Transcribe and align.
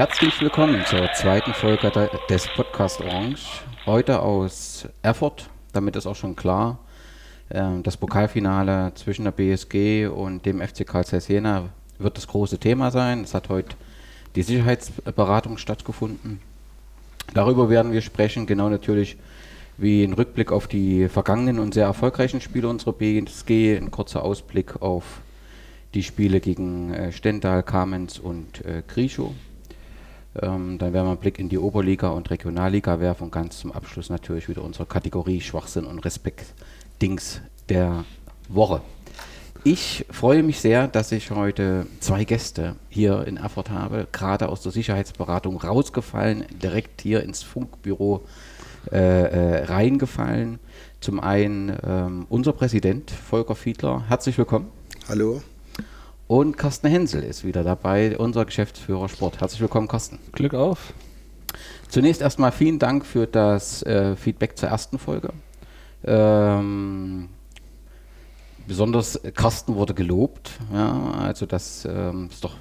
Herzlich 0.00 0.40
willkommen 0.40 0.82
zur 0.86 1.12
zweiten 1.12 1.52
Folge 1.52 1.92
des 2.30 2.48
Podcast 2.56 3.02
Orange. 3.02 3.60
Heute 3.84 4.22
aus 4.22 4.88
Erfurt, 5.02 5.50
damit 5.74 5.94
ist 5.94 6.06
auch 6.06 6.16
schon 6.16 6.34
klar, 6.34 6.78
ähm, 7.50 7.82
das 7.82 7.98
Pokalfinale 7.98 8.92
zwischen 8.94 9.24
der 9.24 9.32
BSG 9.32 10.06
und 10.06 10.46
dem 10.46 10.62
FC 10.62 10.86
Karl 10.86 11.04
Zeiss 11.04 11.28
Jena 11.28 11.68
wird 11.98 12.16
das 12.16 12.26
große 12.26 12.56
Thema 12.56 12.90
sein. 12.90 13.24
Es 13.24 13.34
hat 13.34 13.50
heute 13.50 13.76
die 14.36 14.42
Sicherheitsberatung 14.42 15.58
stattgefunden. 15.58 16.40
Darüber 17.34 17.68
werden 17.68 17.92
wir 17.92 18.00
sprechen, 18.00 18.46
genau 18.46 18.70
natürlich 18.70 19.18
wie 19.76 20.02
ein 20.02 20.14
Rückblick 20.14 20.50
auf 20.50 20.66
die 20.66 21.10
vergangenen 21.10 21.58
und 21.58 21.74
sehr 21.74 21.84
erfolgreichen 21.84 22.40
Spiele 22.40 22.70
unserer 22.70 22.94
BSG, 22.94 23.76
ein 23.76 23.90
kurzer 23.90 24.24
Ausblick 24.24 24.80
auf 24.80 25.20
die 25.92 26.02
Spiele 26.02 26.40
gegen 26.40 26.94
äh, 26.94 27.12
Stendal, 27.12 27.62
Kamenz 27.62 28.18
und 28.18 28.64
äh, 28.64 28.82
Grischow. 28.88 29.34
Ähm, 30.40 30.78
dann 30.78 30.92
werden 30.92 31.06
wir 31.06 31.10
einen 31.10 31.20
Blick 31.20 31.38
in 31.38 31.48
die 31.48 31.58
Oberliga 31.58 32.10
und 32.10 32.30
Regionalliga 32.30 33.00
werfen 33.00 33.24
und 33.24 33.32
ganz 33.32 33.58
zum 33.58 33.72
Abschluss 33.72 34.10
natürlich 34.10 34.48
wieder 34.48 34.62
unsere 34.62 34.86
Kategorie 34.86 35.40
Schwachsinn 35.40 35.84
und 35.84 35.98
Respekt-Dings 36.00 37.40
der 37.68 38.04
Woche. 38.48 38.80
Ich 39.62 40.06
freue 40.10 40.42
mich 40.42 40.60
sehr, 40.60 40.88
dass 40.88 41.12
ich 41.12 41.30
heute 41.30 41.86
zwei 41.98 42.24
Gäste 42.24 42.76
hier 42.88 43.26
in 43.26 43.36
Erfurt 43.36 43.68
habe, 43.68 44.08
gerade 44.10 44.48
aus 44.48 44.62
der 44.62 44.72
Sicherheitsberatung 44.72 45.58
rausgefallen, 45.58 46.46
direkt 46.62 47.02
hier 47.02 47.22
ins 47.22 47.42
Funkbüro 47.42 48.24
äh, 48.90 48.96
äh, 48.96 49.64
reingefallen. 49.64 50.58
Zum 51.00 51.20
einen 51.20 51.76
ähm, 51.86 52.26
unser 52.30 52.54
Präsident 52.54 53.10
Volker 53.10 53.54
Fiedler, 53.54 54.04
herzlich 54.08 54.38
willkommen. 54.38 54.68
Hallo. 55.08 55.42
Und 56.30 56.56
Carsten 56.56 56.86
Hensel 56.86 57.24
ist 57.24 57.42
wieder 57.42 57.64
dabei, 57.64 58.16
unser 58.16 58.44
Geschäftsführer 58.44 59.08
Sport. 59.08 59.40
Herzlich 59.40 59.60
willkommen, 59.60 59.88
Carsten. 59.88 60.20
Glück 60.30 60.54
auf. 60.54 60.92
Zunächst 61.88 62.22
erstmal 62.22 62.52
vielen 62.52 62.78
Dank 62.78 63.04
für 63.04 63.26
das 63.26 63.82
äh, 63.82 64.14
Feedback 64.14 64.56
zur 64.56 64.68
ersten 64.68 65.00
Folge. 65.00 65.30
Ähm, 66.04 67.30
besonders 68.68 69.20
Carsten 69.34 69.74
wurde 69.74 69.92
gelobt. 69.92 70.52
Ja, 70.72 71.14
also 71.18 71.46
das 71.46 71.84
ähm, 71.84 72.28
ist 72.30 72.44
doch, 72.44 72.54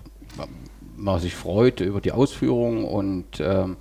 man 0.96 1.20
sich 1.20 1.36
freut 1.36 1.80
über 1.80 2.02
die 2.02 2.12
Ausführung 2.12 2.86
und 2.86 3.40
ähm, 3.40 3.78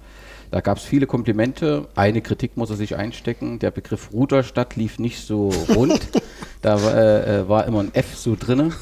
da 0.50 0.60
gab 0.60 0.78
es 0.78 0.84
viele 0.84 1.06
Komplimente. 1.06 1.88
Eine 1.94 2.22
Kritik 2.22 2.56
muss 2.56 2.70
er 2.70 2.77
sich 2.77 2.96
einstecken. 2.96 3.58
Der 3.58 3.70
Begriff 3.70 4.10
Ruderstadt 4.12 4.77
lief 4.77 4.98
nicht 4.98 5.20
so 5.20 5.50
rund. 5.74 6.00
da 6.62 6.77
äh, 6.77 7.41
äh, 7.41 7.48
war 7.48 7.66
immer 7.66 7.80
ein 7.80 7.94
F 7.94 8.16
so 8.16 8.36
drin. 8.38 8.72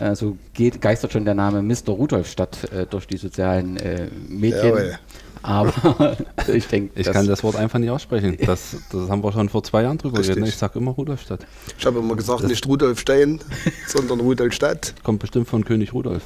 Äh, 0.00 0.14
so 0.14 0.36
geht, 0.54 0.80
geistert 0.80 1.12
schon 1.12 1.24
der 1.24 1.34
Name 1.34 1.62
Mr. 1.62 1.90
Rudolfstadt 1.90 2.72
äh, 2.72 2.86
durch 2.86 3.06
die 3.06 3.16
sozialen 3.16 3.76
äh, 3.76 4.08
Medien. 4.28 4.66
Jawohl. 4.66 4.98
Aber 5.42 6.16
ich 6.52 6.66
denke. 6.66 6.98
Ich 6.98 7.10
kann 7.10 7.26
das 7.28 7.44
Wort 7.44 7.54
einfach 7.54 7.78
nicht 7.78 7.90
aussprechen. 7.90 8.36
Das, 8.44 8.76
das 8.90 9.08
haben 9.08 9.22
wir 9.22 9.32
schon 9.32 9.48
vor 9.48 9.62
zwei 9.62 9.82
Jahren 9.82 9.96
drüber 9.96 10.20
geredet. 10.20 10.48
Ich 10.48 10.56
sage 10.56 10.78
immer 10.80 10.90
Rudolfstadt. 10.90 11.46
Ich 11.78 11.86
habe 11.86 12.00
immer 12.00 12.16
gesagt, 12.16 12.42
das 12.42 12.50
nicht 12.50 12.66
Rudolfstein, 12.66 13.40
sondern 13.86 14.20
Rudolfstadt. 14.20 14.94
Kommt 15.04 15.20
bestimmt 15.20 15.48
von 15.48 15.64
König 15.64 15.92
Rudolf. 15.94 16.24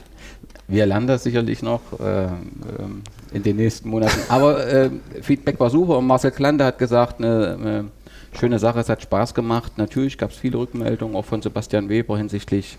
Wir 0.70 0.86
lernen 0.86 1.08
das 1.08 1.24
sicherlich 1.24 1.62
noch 1.62 1.80
äh, 1.98 2.26
ähm, 2.26 3.02
in 3.32 3.42
den 3.42 3.56
nächsten 3.56 3.88
Monaten. 3.88 4.20
Aber 4.28 4.64
äh, 4.68 4.88
Feedback 5.20 5.58
war 5.58 5.68
super 5.68 5.98
und 5.98 6.06
Marcel 6.06 6.30
Klande 6.30 6.64
hat 6.64 6.78
gesagt, 6.78 7.18
eine, 7.18 7.54
eine 7.54 7.84
schöne 8.38 8.60
Sache, 8.60 8.78
es 8.78 8.88
hat 8.88 9.02
Spaß 9.02 9.34
gemacht. 9.34 9.78
Natürlich 9.78 10.16
gab 10.16 10.30
es 10.30 10.36
viele 10.36 10.58
Rückmeldungen, 10.58 11.16
auch 11.16 11.24
von 11.24 11.42
Sebastian 11.42 11.88
Weber 11.88 12.16
hinsichtlich 12.16 12.78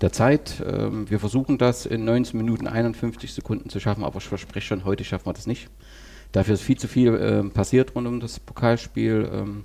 der 0.00 0.10
Zeit. 0.10 0.62
Ähm, 0.66 1.10
wir 1.10 1.20
versuchen 1.20 1.58
das 1.58 1.84
in 1.84 2.06
19 2.06 2.38
Minuten 2.38 2.66
51 2.66 3.34
Sekunden 3.34 3.68
zu 3.68 3.78
schaffen, 3.78 4.04
aber 4.04 4.16
ich 4.16 4.24
verspreche 4.24 4.68
schon, 4.68 4.86
heute 4.86 5.04
schaffen 5.04 5.26
wir 5.26 5.34
das 5.34 5.46
nicht. 5.46 5.68
Dafür 6.32 6.54
ist 6.54 6.62
viel 6.62 6.78
zu 6.78 6.88
viel 6.88 7.14
äh, 7.14 7.42
passiert 7.50 7.94
rund 7.94 8.06
um 8.06 8.20
das 8.20 8.40
Pokalspiel. 8.40 9.28
Ähm, 9.30 9.64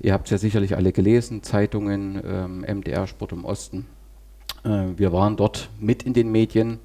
ihr 0.00 0.14
habt 0.14 0.28
es 0.28 0.30
ja 0.30 0.38
sicherlich 0.38 0.74
alle 0.76 0.92
gelesen, 0.92 1.42
Zeitungen, 1.42 2.22
ähm, 2.26 2.60
MDR 2.62 3.06
Sport 3.06 3.32
im 3.32 3.44
Osten. 3.44 3.84
Äh, 4.66 4.98
wir 4.98 5.12
waren 5.12 5.36
dort 5.36 5.70
mit 5.78 6.02
in 6.02 6.12
den 6.12 6.30
Medien. 6.30 6.78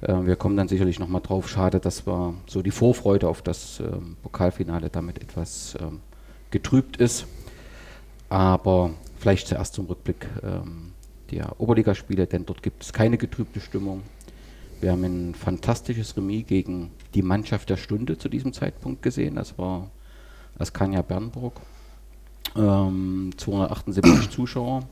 Äh, 0.00 0.24
wir 0.24 0.36
kommen 0.36 0.56
dann 0.56 0.68
sicherlich 0.68 0.98
nochmal 0.98 1.20
drauf. 1.20 1.48
Schade, 1.48 1.80
dass 1.80 2.06
wir 2.06 2.34
so 2.46 2.62
die 2.62 2.70
Vorfreude 2.70 3.28
auf 3.28 3.42
das 3.42 3.80
ähm, 3.80 4.16
Pokalfinale 4.22 4.88
damit 4.88 5.20
etwas 5.20 5.76
ähm, 5.80 6.00
getrübt 6.50 6.96
ist. 6.96 7.26
Aber 8.28 8.90
vielleicht 9.18 9.48
zuerst 9.48 9.74
zum 9.74 9.86
Rückblick 9.86 10.26
ähm, 10.42 10.92
der 11.30 11.60
Oberligaspiele, 11.60 12.26
denn 12.26 12.46
dort 12.46 12.62
gibt 12.62 12.82
es 12.82 12.92
keine 12.92 13.18
getrübte 13.18 13.60
Stimmung. 13.60 14.02
Wir 14.80 14.92
haben 14.92 15.04
ein 15.04 15.34
fantastisches 15.34 16.16
Remis 16.16 16.46
gegen 16.46 16.90
die 17.14 17.22
Mannschaft 17.22 17.70
der 17.70 17.76
Stunde 17.76 18.18
zu 18.18 18.28
diesem 18.28 18.52
Zeitpunkt 18.52 19.02
gesehen. 19.02 19.36
Das 19.36 19.56
war 19.58 19.90
Askania 20.58 21.02
Bernburg. 21.02 21.60
Ähm, 22.56 23.30
278 23.36 24.30
Zuschauer 24.30 24.82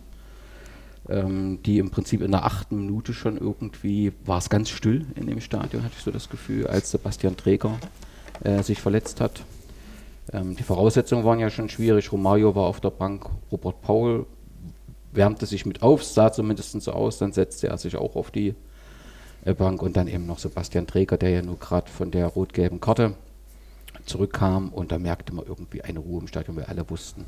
ähm, 1.10 1.59
die 1.65 1.78
im 1.78 1.91
Prinzip 1.91 2.22
in 2.22 2.31
der 2.31 2.44
achten 2.44 2.76
Minute 2.76 3.12
schon 3.12 3.37
irgendwie, 3.37 4.12
war 4.25 4.38
es 4.38 4.48
ganz 4.48 4.71
still 4.71 5.06
in 5.16 5.26
dem 5.26 5.41
Stadion, 5.41 5.82
hatte 5.82 5.94
ich 5.97 6.04
so 6.04 6.10
das 6.10 6.28
Gefühl, 6.28 6.66
als 6.66 6.91
Sebastian 6.91 7.37
Träger 7.37 7.78
äh, 8.44 8.62
sich 8.62 8.81
verletzt 8.81 9.21
hat. 9.21 9.43
Ähm, 10.32 10.56
die 10.56 10.62
Voraussetzungen 10.62 11.25
waren 11.25 11.41
ja 11.41 11.50
schon 11.50 11.69
schwierig. 11.69 12.12
Romario 12.12 12.54
war 12.54 12.65
auf 12.65 12.81
der 12.81 12.91
Bank, 12.91 13.26
Robert 13.50 13.82
Paul 13.82 14.26
wärmte 15.12 15.47
sich 15.47 15.66
mit 15.66 15.82
auf, 15.82 16.04
sah 16.04 16.32
zumindest 16.32 16.81
so 16.81 16.93
aus, 16.93 17.19
dann 17.19 17.32
setzte 17.32 17.66
er 17.69 17.78
sich 17.78 17.97
auch 17.97 18.15
auf 18.15 18.31
die 18.31 18.54
äh, 19.44 19.54
Bank 19.54 19.82
und 19.82 19.97
dann 19.97 20.06
eben 20.06 20.27
noch 20.27 20.38
Sebastian 20.38 20.87
Träger, 20.87 21.16
der 21.16 21.31
ja 21.31 21.42
nur 21.42 21.59
gerade 21.59 21.91
von 21.91 22.10
der 22.10 22.27
rot-gelben 22.27 22.81
Karte 22.81 23.15
zurückkam 24.06 24.69
und 24.71 24.92
da 24.92 24.98
merkte 24.98 25.34
man 25.34 25.47
irgendwie 25.47 25.82
eine 25.82 25.98
Ruhe 25.98 26.21
im 26.21 26.28
Stadion, 26.28 26.56
weil 26.56 26.65
alle 26.65 26.88
wussten, 26.88 27.25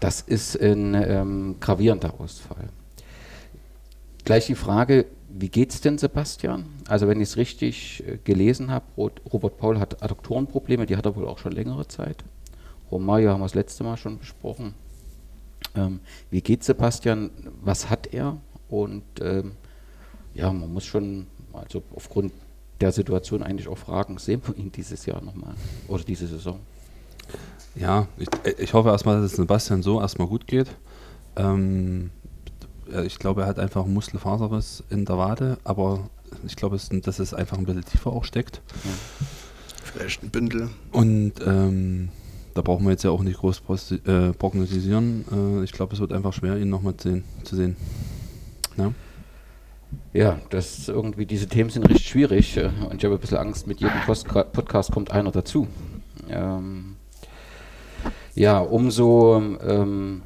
das 0.00 0.20
ist 0.20 0.60
ein 0.60 0.94
ähm, 0.94 1.56
gravierender 1.60 2.20
Ausfall. 2.20 2.68
Gleich 4.24 4.46
die 4.46 4.54
Frage, 4.54 5.06
wie 5.28 5.48
geht 5.48 5.70
es 5.70 5.80
denn 5.80 5.98
Sebastian? 5.98 6.66
Also 6.88 7.08
wenn 7.08 7.20
ich 7.20 7.30
es 7.30 7.36
richtig 7.36 8.04
äh, 8.06 8.18
gelesen 8.22 8.70
habe, 8.70 8.84
Robert 8.96 9.58
Paul 9.58 9.78
hat 9.78 10.02
Adduktorenprobleme, 10.02 10.86
die 10.86 10.96
hat 10.96 11.06
er 11.06 11.16
wohl 11.16 11.26
auch 11.26 11.38
schon 11.38 11.52
längere 11.52 11.86
Zeit. 11.88 12.24
Romario 12.90 13.30
haben 13.30 13.40
wir 13.40 13.46
das 13.46 13.54
letzte 13.54 13.82
Mal 13.84 13.96
schon 13.96 14.18
besprochen. 14.18 14.74
Ähm, 15.74 16.00
wie 16.30 16.40
geht 16.40 16.62
Sebastian? 16.62 17.30
Was 17.62 17.90
hat 17.90 18.12
er? 18.12 18.38
Und 18.68 19.02
ähm, 19.20 19.52
ja, 20.34 20.52
man 20.52 20.72
muss 20.72 20.84
schon, 20.84 21.26
also 21.52 21.82
aufgrund 21.94 22.32
der 22.80 22.92
Situation 22.92 23.42
eigentlich 23.42 23.68
auch 23.68 23.78
fragen, 23.78 24.18
sehen 24.18 24.42
wir 24.46 24.56
ihn 24.56 24.70
dieses 24.70 25.06
Jahr 25.06 25.22
nochmal 25.22 25.54
oder 25.88 26.04
diese 26.04 26.26
Saison? 26.26 26.60
Ja, 27.74 28.06
ich, 28.18 28.28
ich 28.58 28.74
hoffe 28.74 28.90
erstmal, 28.90 29.20
dass 29.20 29.32
es 29.32 29.36
Sebastian 29.36 29.82
so 29.82 30.00
erstmal 30.00 30.28
gut 30.28 30.46
geht. 30.46 30.68
Ähm, 31.36 32.10
ich 33.04 33.18
glaube, 33.18 33.42
er 33.42 33.46
hat 33.48 33.58
einfach 33.58 33.86
Muskelfaserriss 33.86 34.84
in 34.90 35.04
der 35.04 35.18
Wade, 35.18 35.58
aber 35.64 36.08
ich 36.46 36.56
glaube, 36.56 36.76
dass 36.76 37.18
es 37.18 37.34
einfach 37.34 37.58
ein 37.58 37.64
bisschen 37.64 37.84
tiefer 37.84 38.12
auch 38.12 38.24
steckt. 38.24 38.60
Ja. 38.84 39.26
Vielleicht 39.82 40.22
ein 40.22 40.30
Bündel. 40.30 40.70
Und 40.92 41.34
ähm, 41.44 42.10
da 42.54 42.62
brauchen 42.62 42.84
wir 42.84 42.92
jetzt 42.92 43.04
ja 43.04 43.10
auch 43.10 43.22
nicht 43.22 43.38
groß 43.38 43.62
äh, 44.06 44.32
prognostisieren. 44.32 45.24
Äh, 45.60 45.64
ich 45.64 45.72
glaube, 45.72 45.94
es 45.94 46.00
wird 46.00 46.12
einfach 46.12 46.32
schwer, 46.32 46.56
ihn 46.56 46.70
nochmal 46.70 46.96
zu 46.96 47.10
sehen. 47.10 47.24
Zu 47.42 47.56
sehen. 47.56 47.76
Ja? 48.76 48.92
ja, 50.12 50.38
das 50.50 50.88
irgendwie, 50.88 51.26
diese 51.26 51.46
Themen 51.46 51.70
sind 51.70 51.88
recht 51.88 52.04
schwierig 52.04 52.56
äh, 52.56 52.70
und 52.88 52.96
ich 52.96 53.04
habe 53.04 53.14
ein 53.14 53.20
bisschen 53.20 53.38
Angst, 53.38 53.66
mit 53.66 53.80
jedem 53.80 54.00
Post 54.06 54.26
Podcast 54.28 54.92
kommt 54.92 55.10
einer 55.10 55.30
dazu. 55.30 55.68
Ähm, 56.28 56.93
ja, 58.34 58.58
umso 58.60 59.36
ähm, 59.38 60.22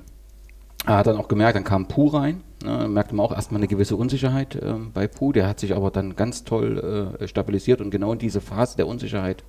er 0.86 0.96
hat 0.96 1.06
dann 1.06 1.18
auch 1.18 1.28
gemerkt, 1.28 1.56
dann 1.56 1.64
kam 1.64 1.86
Puh 1.86 2.08
rein. 2.08 2.42
Ne, 2.64 2.88
merkte 2.88 3.14
man 3.14 3.26
auch 3.26 3.32
erstmal 3.32 3.60
eine 3.60 3.68
gewisse 3.68 3.94
Unsicherheit 3.94 4.56
äh, 4.56 4.74
bei 4.92 5.06
Puh. 5.06 5.32
Der 5.32 5.46
hat 5.46 5.60
sich 5.60 5.76
aber 5.76 5.90
dann 5.90 6.16
ganz 6.16 6.44
toll 6.44 7.16
äh, 7.20 7.28
stabilisiert 7.28 7.80
und 7.80 7.90
genau 7.90 8.12
in 8.12 8.18
diese 8.18 8.40
Phase 8.40 8.76
der 8.76 8.86
Unsicherheit 8.86 9.44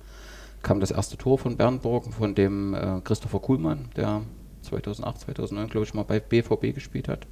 kam 0.62 0.80
das 0.80 0.90
erste 0.90 1.16
Tor 1.16 1.38
von 1.38 1.56
Bernburg, 1.56 2.12
von 2.12 2.34
dem 2.34 2.74
äh, 2.74 3.00
Christopher 3.02 3.40
Kuhlmann, 3.40 3.88
der 3.96 4.22
2008, 4.62 5.20
2009, 5.20 5.68
glaube 5.70 5.86
ich, 5.86 5.94
mal 5.94 6.04
bei 6.04 6.20
BVB 6.20 6.74
gespielt 6.74 7.08
hat. 7.08 7.26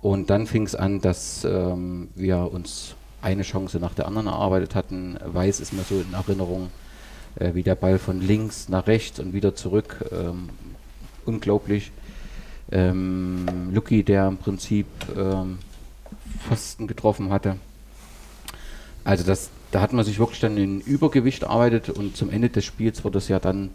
Und 0.00 0.30
dann 0.30 0.46
fing 0.46 0.64
es 0.64 0.74
an, 0.74 1.00
dass 1.00 1.44
ähm, 1.44 2.08
wir 2.14 2.50
uns 2.50 2.96
eine 3.20 3.42
Chance 3.42 3.78
nach 3.78 3.94
der 3.94 4.06
anderen 4.08 4.26
erarbeitet 4.26 4.74
hatten. 4.74 5.18
Weiß 5.24 5.60
ist 5.60 5.72
mir 5.72 5.82
so 5.82 5.96
in 5.96 6.12
Erinnerung, 6.14 6.70
äh, 7.36 7.54
wie 7.54 7.62
der 7.62 7.74
Ball 7.74 7.98
von 7.98 8.20
links 8.20 8.68
nach 8.68 8.86
rechts 8.86 9.20
und 9.20 9.32
wieder 9.32 9.54
zurück. 9.54 10.04
Ähm, 10.12 10.48
unglaublich. 11.24 11.92
Ähm, 12.70 13.70
Lucky, 13.72 14.02
der 14.02 14.28
im 14.28 14.38
Prinzip 14.38 14.86
ähm, 15.16 15.58
Pfosten 16.46 16.86
getroffen 16.86 17.30
hatte. 17.30 17.56
Also 19.04 19.24
das, 19.24 19.50
da 19.70 19.80
hat 19.80 19.92
man 19.92 20.04
sich 20.04 20.18
wirklich 20.18 20.40
dann 20.40 20.56
in 20.56 20.80
Übergewicht 20.80 21.44
arbeitet 21.44 21.90
und 21.90 22.16
zum 22.16 22.30
Ende 22.30 22.48
des 22.50 22.64
Spiels 22.64 23.04
wurde 23.04 23.18
es 23.18 23.28
ja 23.28 23.38
dann, 23.38 23.70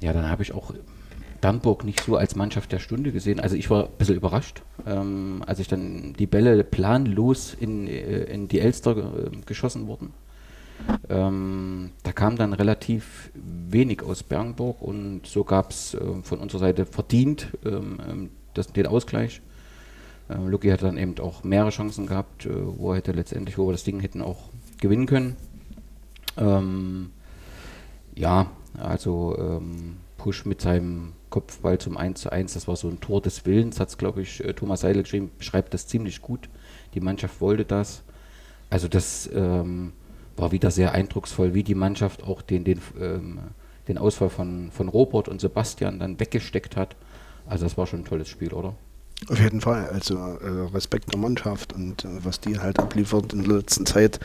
ja, 0.00 0.12
dann 0.12 0.28
habe 0.28 0.42
ich 0.42 0.52
auch 0.52 0.72
Bernburg 1.40 1.84
nicht 1.84 2.02
so 2.02 2.16
als 2.16 2.36
Mannschaft 2.36 2.72
der 2.72 2.78
Stunde 2.78 3.12
gesehen. 3.12 3.40
Also 3.40 3.56
ich 3.56 3.68
war 3.68 3.84
ein 3.84 3.90
bisschen 3.98 4.16
überrascht, 4.16 4.62
ähm, 4.86 5.42
als 5.46 5.58
ich 5.58 5.68
dann 5.68 6.14
die 6.18 6.26
Bälle 6.26 6.64
planlos 6.64 7.54
in, 7.58 7.86
äh, 7.86 8.24
in 8.24 8.48
die 8.48 8.60
Elster 8.60 8.96
äh, 8.96 9.30
geschossen 9.44 9.86
wurden. 9.86 10.12
Ähm, 11.08 11.90
da 12.02 12.12
kam 12.12 12.36
dann 12.36 12.52
relativ 12.52 13.30
wenig 13.34 14.02
aus 14.02 14.22
Bernburg 14.22 14.82
und 14.82 15.26
so 15.26 15.44
gab 15.44 15.70
es 15.70 15.94
äh, 15.94 16.00
von 16.22 16.38
unserer 16.38 16.60
Seite 16.60 16.86
verdient 16.86 17.48
ähm, 17.64 17.98
ähm, 18.08 18.30
das, 18.54 18.72
den 18.72 18.86
Ausgleich. 18.86 19.40
Äh, 20.28 20.36
Luki 20.46 20.68
hat 20.68 20.82
dann 20.82 20.98
eben 20.98 21.18
auch 21.20 21.44
mehrere 21.44 21.70
Chancen 21.70 22.06
gehabt, 22.06 22.46
äh, 22.46 22.50
wo 22.54 22.90
er 22.90 22.98
hätte 22.98 23.12
letztendlich, 23.12 23.58
wo 23.58 23.66
wir 23.66 23.72
das 23.72 23.84
Ding 23.84 24.00
hätten 24.00 24.22
auch 24.22 24.50
gewinnen 24.80 25.06
können. 25.06 25.36
Ähm, 26.36 27.10
ja, 28.14 28.50
also 28.78 29.36
ähm, 29.38 29.96
Push 30.18 30.44
mit 30.44 30.60
seinem 30.60 31.12
Kopfball 31.30 31.78
zum 31.78 31.96
1 31.96 32.20
zu 32.20 32.32
1, 32.32 32.54
das 32.54 32.66
war 32.66 32.76
so 32.76 32.88
ein 32.88 33.00
Tor 33.00 33.20
des 33.20 33.44
Willens, 33.46 33.78
hat 33.80 33.88
es 33.88 33.98
glaube 33.98 34.22
ich 34.22 34.42
äh, 34.44 34.54
Thomas 34.54 34.80
Seidel 34.80 35.02
geschrieben, 35.02 35.30
beschreibt 35.38 35.74
das 35.74 35.86
ziemlich 35.86 36.22
gut. 36.22 36.48
Die 36.94 37.00
Mannschaft 37.00 37.40
wollte 37.40 37.64
das. 37.64 38.02
Also 38.70 38.88
das 38.88 39.28
ähm, 39.32 39.92
war 40.36 40.52
wieder 40.52 40.70
sehr 40.70 40.92
eindrucksvoll, 40.92 41.54
wie 41.54 41.62
die 41.62 41.74
Mannschaft 41.74 42.22
auch 42.22 42.42
den, 42.42 42.64
den, 42.64 42.80
ähm, 43.00 43.38
den 43.88 43.98
Ausfall 43.98 44.30
von, 44.30 44.70
von 44.70 44.88
Robert 44.88 45.28
und 45.28 45.40
Sebastian 45.40 45.98
dann 45.98 46.20
weggesteckt 46.20 46.76
hat. 46.76 46.96
Also 47.46 47.64
das 47.64 47.78
war 47.78 47.86
schon 47.86 48.00
ein 48.00 48.04
tolles 48.04 48.28
Spiel, 48.28 48.52
oder? 48.52 48.74
Auf 49.28 49.40
jeden 49.40 49.62
Fall, 49.62 49.88
also 49.88 50.14
äh, 50.14 50.74
Respekt 50.74 51.10
der 51.12 51.18
Mannschaft 51.18 51.72
und 51.72 52.04
äh, 52.04 52.08
was 52.22 52.38
die 52.38 52.58
halt 52.58 52.78
abliefert 52.78 53.32
in 53.32 53.44
der 53.44 53.56
letzten 53.56 53.86
Zeit 53.86 54.20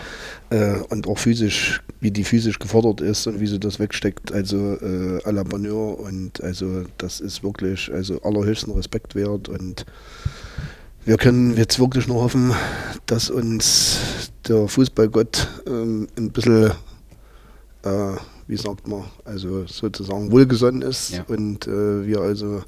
äh, 0.49 0.79
und 0.89 1.07
auch 1.07 1.17
physisch, 1.17 1.81
wie 2.01 2.11
die 2.11 2.25
physisch 2.25 2.59
gefordert 2.59 2.99
ist 2.99 3.25
und 3.25 3.39
wie 3.39 3.47
sie 3.47 3.57
das 3.57 3.79
wegsteckt, 3.79 4.33
also 4.33 4.57
äh, 4.57 5.23
à 5.23 5.31
la 5.31 5.43
Bonheur 5.43 5.97
und 5.97 6.43
also 6.43 6.83
das 6.97 7.21
ist 7.21 7.41
wirklich 7.41 7.91
also 7.91 8.21
allerhöchsten 8.21 8.73
Respekt 8.73 9.15
wert 9.15 9.47
und 9.47 9.85
wir 11.05 11.17
können 11.17 11.57
jetzt 11.57 11.79
wirklich 11.79 12.07
nur 12.07 12.21
hoffen, 12.21 12.53
dass 13.07 13.29
uns 13.29 14.20
der 14.47 14.67
Fußballgott 14.67 15.47
ähm, 15.67 16.07
ein 16.17 16.31
bisschen, 16.31 16.71
äh, 17.83 18.13
wie 18.47 18.57
sagt 18.57 18.87
man, 18.87 19.03
also 19.25 19.65
sozusagen 19.65 20.31
wohlgesonnen 20.31 20.81
ist 20.81 21.11
Ja. 21.11 21.23
und 21.27 21.67
äh, 21.67 22.05
wir 22.05 22.21
also 22.21 22.63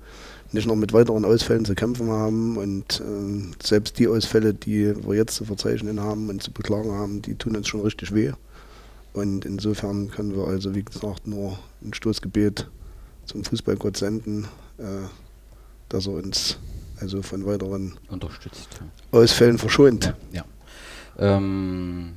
nicht 0.52 0.68
noch 0.68 0.76
mit 0.76 0.94
weiteren 0.94 1.26
Ausfällen 1.26 1.66
zu 1.66 1.74
kämpfen 1.74 2.10
haben 2.10 2.58
und 2.58 3.02
ähm, 3.06 3.52
selbst 3.62 3.98
die 3.98 4.08
Ausfälle, 4.08 4.54
die 4.54 4.94
wir 5.06 5.16
jetzt 5.16 5.36
zu 5.36 5.46
verzeichnen 5.46 6.00
haben 6.00 6.30
und 6.30 6.44
zu 6.44 6.52
beklagen 6.52 6.92
haben, 6.92 7.22
die 7.24 7.36
tun 7.36 7.56
uns 7.56 7.68
schon 7.68 7.82
richtig 7.82 8.14
weh. 8.14 8.32
Und 9.14 9.46
insofern 9.46 10.10
können 10.12 10.36
wir 10.36 10.48
also, 10.48 10.74
wie 10.76 10.84
gesagt, 10.84 11.28
nur 11.28 11.58
ein 11.84 11.94
Stoßgebet 11.94 12.68
zum 13.26 13.44
Fußballgott 13.44 13.98
senden, 13.98 14.46
äh, 14.78 14.84
dass 15.90 16.08
er 16.08 16.14
uns 16.14 16.58
also 17.00 17.22
von 17.22 17.46
weiteren. 17.46 17.94
Ausfällen 19.12 19.58
verschont. 19.58 20.14
Ja. 20.32 20.46
Ähm, 21.18 22.14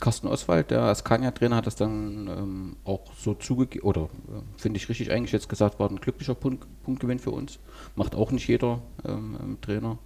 Carsten 0.00 0.28
Oswald, 0.28 0.70
der 0.70 0.82
Askania-Trainer, 0.82 1.56
hat 1.56 1.66
das 1.66 1.76
dann 1.76 2.28
ähm, 2.28 2.76
auch 2.84 3.12
so 3.16 3.34
zugegeben, 3.34 3.84
oder 3.84 4.02
äh, 4.02 4.42
finde 4.56 4.78
ich 4.78 4.88
richtig 4.88 5.10
eingeschätzt 5.10 5.48
gesagt, 5.48 5.80
war 5.80 5.90
ein 5.90 5.96
glücklicher 5.96 6.34
Punkt, 6.34 6.66
Punktgewinn 6.84 7.18
für 7.18 7.32
uns. 7.32 7.58
Macht 7.96 8.14
auch 8.14 8.30
nicht 8.30 8.46
jeder 8.46 8.80
ähm, 9.04 9.36
ähm, 9.42 9.60
Trainer. 9.60 9.98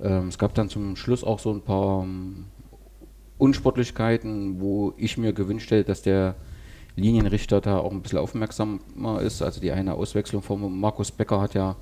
Ähm, 0.00 0.28
es 0.28 0.38
gab 0.38 0.54
dann 0.54 0.68
zum 0.68 0.96
Schluss 0.96 1.24
auch 1.24 1.40
so 1.40 1.50
ein 1.50 1.62
paar 1.62 2.04
ähm, 2.04 2.46
Unsportlichkeiten, 3.38 4.60
wo 4.60 4.94
ich 4.96 5.18
mir 5.18 5.32
gewünscht 5.32 5.70
hätte, 5.70 5.84
dass 5.84 6.02
der 6.02 6.36
Linienrichter 6.94 7.60
da 7.60 7.78
auch 7.78 7.92
ein 7.92 8.02
bisschen 8.02 8.18
aufmerksamer 8.18 9.20
ist. 9.20 9.42
Also 9.42 9.60
die 9.60 9.72
eine 9.72 9.94
Auswechslung 9.94 10.42
von 10.42 10.78
Markus 10.78 11.10
Becker 11.10 11.40
hat 11.40 11.54
ja, 11.54 11.76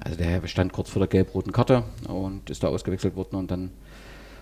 also 0.00 0.16
der 0.16 0.46
stand 0.48 0.72
kurz 0.72 0.88
vor 0.90 1.00
der 1.00 1.08
gelb-roten 1.08 1.52
Karte 1.52 1.84
und 2.08 2.48
ist 2.50 2.62
da 2.62 2.68
ausgewechselt 2.68 3.16
worden 3.16 3.36
und 3.36 3.50
dann 3.50 3.70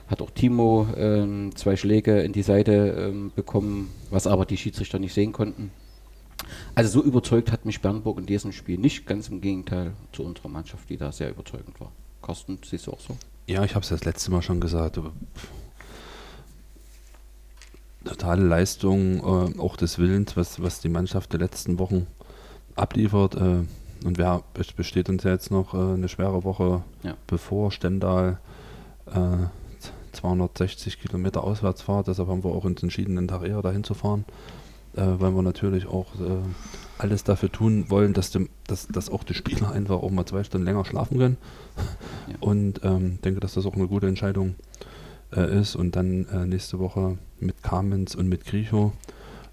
hat 0.09 0.23
auch 0.23 0.31
Timo 0.31 0.89
ähm, 0.97 1.55
zwei 1.55 1.77
Schläge 1.77 2.21
in 2.21 2.33
die 2.33 2.43
Seite 2.43 2.73
ähm, 2.73 3.31
bekommen, 3.35 3.91
was 4.11 4.27
aber 4.27 4.47
die 4.47 4.57
Schiedsrichter 4.57 4.99
nicht 4.99 5.15
sehen 5.15 5.33
konnten. 5.33 5.71
Also 6.75 7.01
so 7.01 7.07
überzeugt 7.07 7.53
hat 7.53 7.67
mich 7.67 7.81
Bernburg 7.83 8.19
in 8.19 8.27
diesem 8.27 8.53
Spiel 8.53 8.79
nicht, 8.79 9.07
ganz 9.07 9.29
im 9.29 9.41
Gegenteil 9.41 9.93
zu 10.13 10.23
unserer 10.25 10.49
Mannschaft, 10.49 10.89
die 10.89 10.97
da 10.97 11.13
sehr 11.13 11.31
überzeugend 11.31 11.79
war. 11.81 11.93
Carsten, 12.23 12.59
siehst 12.65 12.87
du 12.87 12.93
auch 12.93 13.01
so? 13.01 13.17
Ja, 13.47 13.65
ich 13.65 13.75
habe 13.75 13.83
es 13.83 13.89
das 13.89 14.05
letzte 14.05 14.31
Mal 14.31 14.43
schon 14.43 14.61
gesagt. 14.61 15.01
Totale 18.05 18.43
Leistung, 18.45 19.19
äh, 19.19 19.59
auch 19.59 19.77
des 19.77 19.99
Willens, 19.99 20.37
was, 20.37 20.63
was 20.63 20.81
die 20.81 20.89
Mannschaft 20.89 21.33
der 21.33 21.41
letzten 21.41 21.79
Wochen 21.79 22.07
abliefert. 22.77 23.35
Äh, 23.35 23.65
und 24.05 24.17
wer, 24.17 24.45
es 24.55 24.73
besteht 24.73 25.09
uns 25.09 25.25
ja 25.25 25.33
jetzt 25.33 25.51
noch 25.51 25.75
äh, 25.75 25.95
eine 25.95 26.09
schwere 26.09 26.45
Woche 26.45 26.85
Ja. 27.03 27.17
bevor 27.27 27.73
Stendal 27.73 28.39
äh, 29.07 29.47
260 30.13 31.01
Kilometer 31.01 31.45
Auswärtsfahrt. 31.45 32.09
Deshalb 32.09 32.29
haben 32.29 32.45
wir 32.45 32.51
auch 32.51 32.65
uns 32.65 32.83
entschieden, 32.83 33.19
einen 33.19 33.29
Tag 33.29 33.45
eher 33.45 33.63
dahin 33.63 33.85
zu 33.85 33.95
fahren, 33.95 34.25
äh, 34.95 35.03
weil 35.03 35.35
wir 35.35 35.43
natürlich 35.43 35.87
auch 35.87 36.15
äh, 36.17 36.43
alles 36.99 37.25
dafür 37.25 37.51
tun 37.51 37.87
wollen, 37.89 38.13
dass, 38.15 38.31
dem, 38.31 38.49
dass, 38.67 38.89
dass 38.89 39.11
auch 39.11 39.25
die 39.25 39.35
Spieler 39.35 39.71
einfach 39.73 39.97
auch 39.97 40.11
mal 40.11 40.27
zwei 40.27 40.45
Stunden 40.45 40.67
länger 40.67 40.85
schlafen 40.85 41.19
können. 41.19 41.37
Ja. 42.27 42.35
Und 42.41 42.81
ähm, 42.85 43.19
denke, 43.23 43.41
dass 43.41 43.55
das 43.55 43.67
auch 43.67 43.75
eine 43.75 43.89
gute 43.89 44.07
Entscheidung 44.07 44.57
äh, 45.35 45.59
ist. 45.61 45.77
Und 45.77 45.97
dann 45.97 46.27
äh, 46.27 46.47
nächste 46.47 46.79
Woche 46.79 47.19
mit 47.41 47.63
Kamenz 47.63 48.15
und 48.15 48.29
mit 48.29 48.45
Griecho 48.45 48.93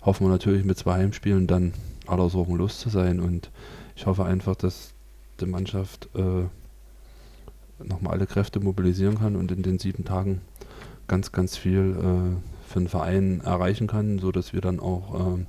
hoffen 0.02 0.28
wir 0.28 0.32
natürlich 0.32 0.66
mit 0.66 0.78
zwei 0.78 0.94
Heimspielen 0.96 1.48
dann 1.48 1.74
aller 2.08 2.30
Sorgen 2.30 2.56
los 2.56 2.80
zu 2.80 2.90
sein. 2.90 3.20
Und 3.20 3.52
ich 3.96 4.06
hoffe 4.06 4.26
einfach, 4.26 4.56
dass 4.56 4.94
die 5.40 5.46
Mannschaft 5.46 6.10
äh, 6.16 6.46
nochmal 7.84 8.14
alle 8.14 8.28
Kräfte 8.28 8.60
mobilisieren 8.60 9.20
kann 9.20 9.36
und 9.36 9.52
in 9.52 9.64
den 9.64 9.80
sieben 9.80 10.06
Tagen 10.06 10.42
ganz, 11.08 11.32
ganz 11.32 11.58
viel 11.58 11.96
äh, 11.98 12.72
für 12.72 12.80
den 12.80 12.88
Verein 12.88 13.42
erreichen 13.42 13.88
kann, 13.88 14.20
sodass 14.20 14.54
wir 14.54 14.62
dann 14.62 14.80
auch 14.80 15.38
äh, 15.38 15.46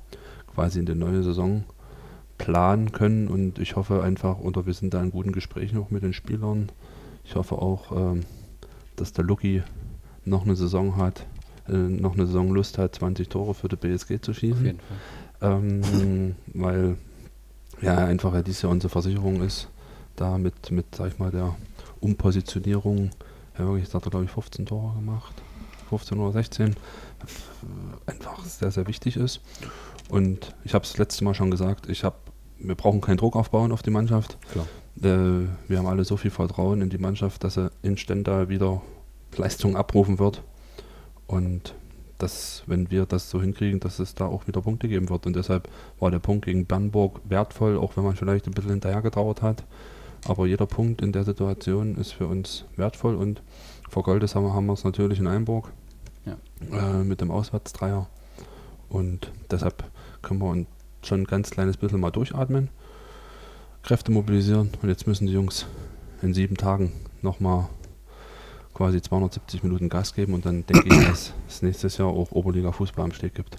quasi 0.53 0.79
in 0.79 0.85
die 0.85 0.95
neue 0.95 1.23
Saison 1.23 1.63
planen 2.37 2.91
können. 2.91 3.27
Und 3.27 3.59
ich 3.59 3.75
hoffe 3.75 4.03
einfach, 4.03 4.39
oder 4.39 4.65
wir 4.65 4.73
sind 4.73 4.93
da 4.93 5.01
in 5.01 5.11
guten 5.11 5.31
Gesprächen 5.31 5.77
auch 5.77 5.89
mit 5.89 6.03
den 6.03 6.13
Spielern. 6.13 6.71
Ich 7.23 7.35
hoffe 7.35 7.55
auch, 7.55 7.91
ähm, 7.91 8.23
dass 8.95 9.13
der 9.13 9.25
Lucky 9.25 9.63
noch 10.25 10.43
eine 10.43 10.55
Saison 10.55 10.97
hat, 10.97 11.25
äh, 11.67 11.73
noch 11.73 12.13
eine 12.13 12.25
Saison 12.25 12.53
Lust 12.53 12.77
hat, 12.77 12.95
20 12.95 13.29
Tore 13.29 13.53
für 13.53 13.67
die 13.67 13.75
BSG 13.75 14.21
zu 14.21 14.31
Auf 14.31 14.37
schießen. 14.37 14.65
jeden 14.65 14.79
Fall. 14.79 15.61
Ähm, 15.61 16.35
weil 16.53 16.97
ja 17.81 17.97
einfach 17.97 18.33
ja 18.33 18.41
dieses 18.41 18.61
Jahr 18.61 18.71
unsere 18.71 18.89
Versicherung 18.89 19.41
ist, 19.41 19.69
da 20.15 20.37
mit, 20.37 20.71
mit 20.71 20.95
sag 20.95 21.11
ich 21.11 21.19
mal, 21.19 21.31
der 21.31 21.55
Umpositionierung, 21.99 23.11
ja 23.57 23.65
wirklich, 23.65 23.89
da 23.89 23.95
hat 23.95 24.05
er 24.05 24.11
glaube 24.11 24.25
ich 24.25 24.31
15 24.31 24.65
Tore 24.65 24.93
gemacht, 24.95 25.33
15 25.89 26.19
oder 26.19 26.33
16, 26.33 26.71
äh, 26.71 26.75
einfach 28.05 28.43
sehr, 28.45 28.71
sehr 28.71 28.87
wichtig 28.87 29.17
ist. 29.17 29.41
Und 30.09 30.55
ich 30.63 30.73
habe 30.73 30.83
es 30.83 30.91
das 30.91 30.97
letzte 30.97 31.23
Mal 31.23 31.33
schon 31.33 31.51
gesagt, 31.51 31.89
ich 31.89 32.03
habe, 32.03 32.17
wir 32.59 32.75
brauchen 32.75 33.01
keinen 33.01 33.17
Druck 33.17 33.35
aufbauen 33.35 33.71
auf 33.71 33.83
die 33.83 33.89
Mannschaft. 33.89 34.37
Äh, 35.01 35.47
wir 35.67 35.77
haben 35.77 35.87
alle 35.87 36.05
so 36.05 36.17
viel 36.17 36.31
Vertrauen 36.31 36.81
in 36.81 36.89
die 36.89 36.97
Mannschaft, 36.97 37.43
dass 37.43 37.57
er 37.57 37.71
in 37.81 37.97
Stendal 37.97 38.49
wieder 38.49 38.81
Leistung 39.35 39.75
abrufen 39.75 40.19
wird. 40.19 40.43
Und 41.27 41.75
dass, 42.17 42.63
wenn 42.65 42.89
wir 42.89 43.05
das 43.05 43.29
so 43.29 43.41
hinkriegen, 43.41 43.79
dass 43.79 43.99
es 43.99 44.15
da 44.15 44.25
auch 44.25 44.47
wieder 44.47 44.61
Punkte 44.61 44.87
geben 44.87 45.09
wird. 45.09 45.25
Und 45.25 45.35
deshalb 45.35 45.69
war 45.99 46.09
der 46.09 46.19
Punkt 46.19 46.45
gegen 46.45 46.65
Bernburg 46.65 47.21
wertvoll, 47.25 47.77
auch 47.77 47.95
wenn 47.95 48.03
man 48.03 48.15
vielleicht 48.15 48.47
ein 48.47 48.53
bisschen 48.53 48.71
hinterher 48.71 49.01
getrauert 49.01 49.41
hat. 49.41 49.63
Aber 50.27 50.45
jeder 50.45 50.65
Punkt 50.65 51.01
in 51.01 51.11
der 51.11 51.23
Situation 51.23 51.95
ist 51.95 52.11
für 52.11 52.27
uns 52.27 52.65
wertvoll 52.75 53.15
und 53.15 53.41
vor 53.89 54.03
Goldes 54.03 54.35
haben 54.35 54.43
wir, 54.45 54.53
haben 54.53 54.65
wir 54.65 54.73
es 54.73 54.83
natürlich 54.83 55.19
in 55.19 55.27
Einburg 55.27 55.71
Ja. 56.25 56.35
äh, 56.71 57.03
mit 57.03 57.21
dem 57.21 57.31
Auswärtsdreier. 57.31 58.07
Und 58.89 59.31
deshalb 59.49 59.83
können 60.21 60.41
wir 60.41 60.49
uns 60.49 60.67
schon 61.01 61.21
ein 61.21 61.25
ganz 61.27 61.51
kleines 61.51 61.77
bisschen 61.77 61.99
mal 62.01 62.11
durchatmen, 62.11 62.69
Kräfte 63.83 64.11
mobilisieren 64.11 64.71
und 64.81 64.89
jetzt 64.89 65.07
müssen 65.07 65.27
die 65.27 65.33
Jungs 65.33 65.65
in 66.21 66.33
sieben 66.33 66.57
Tagen 66.57 66.91
nochmal 67.21 67.67
quasi 68.73 69.01
270 69.01 69.63
Minuten 69.63 69.87
Gas 69.89 70.13
geben 70.13 70.33
und 70.33 70.45
dann 70.45 70.65
denke 70.65 70.87
ich, 70.89 71.07
dass 71.07 71.33
es 71.47 71.61
nächstes 71.61 71.97
Jahr 71.97 72.09
auch 72.09 72.31
Oberliga-Fußball 72.31 73.05
am 73.05 73.11
Steg 73.13 73.33
gibt. 73.35 73.57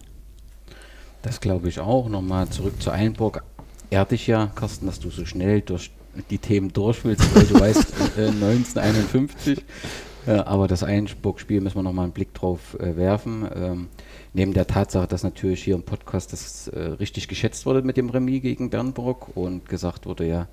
Das 1.22 1.40
glaube 1.40 1.68
ich 1.68 1.80
auch. 1.80 2.08
Nochmal 2.08 2.48
zurück 2.48 2.80
zu 2.80 2.90
Einburg. 2.90 3.42
Ehr 3.90 4.04
dich 4.04 4.26
ja, 4.26 4.48
Carsten, 4.54 4.86
dass 4.86 5.00
du 5.00 5.10
so 5.10 5.24
schnell 5.24 5.62
durch 5.62 5.90
die 6.30 6.38
Themen 6.38 6.72
durch 6.72 7.04
willst, 7.04 7.34
weil 7.34 7.44
du 7.44 7.60
weißt, 7.60 7.78
äh, 8.18 8.28
1951. 8.28 9.62
Ja, 10.26 10.46
aber 10.46 10.68
das 10.68 10.82
Einspruchspiel 10.82 11.62
müssen 11.62 11.76
wir 11.76 11.82
nochmal 11.82 12.04
einen 12.04 12.12
Blick 12.12 12.34
drauf 12.34 12.78
äh, 12.78 12.96
werfen. 12.96 13.48
Ähm, 13.54 13.88
neben 14.34 14.52
der 14.52 14.66
Tatsache, 14.66 15.06
dass 15.06 15.22
natürlich 15.22 15.62
hier 15.62 15.74
im 15.74 15.84
Podcast 15.84 16.34
das 16.34 16.68
äh, 16.68 16.78
richtig 16.78 17.28
geschätzt 17.28 17.64
wurde 17.64 17.80
mit 17.80 17.96
dem 17.96 18.10
Remis 18.10 18.42
gegen 18.42 18.68
Bernburg 18.68 19.36
und 19.36 19.66
gesagt 19.68 20.04
wurde, 20.04 20.26
ja, 20.26 20.48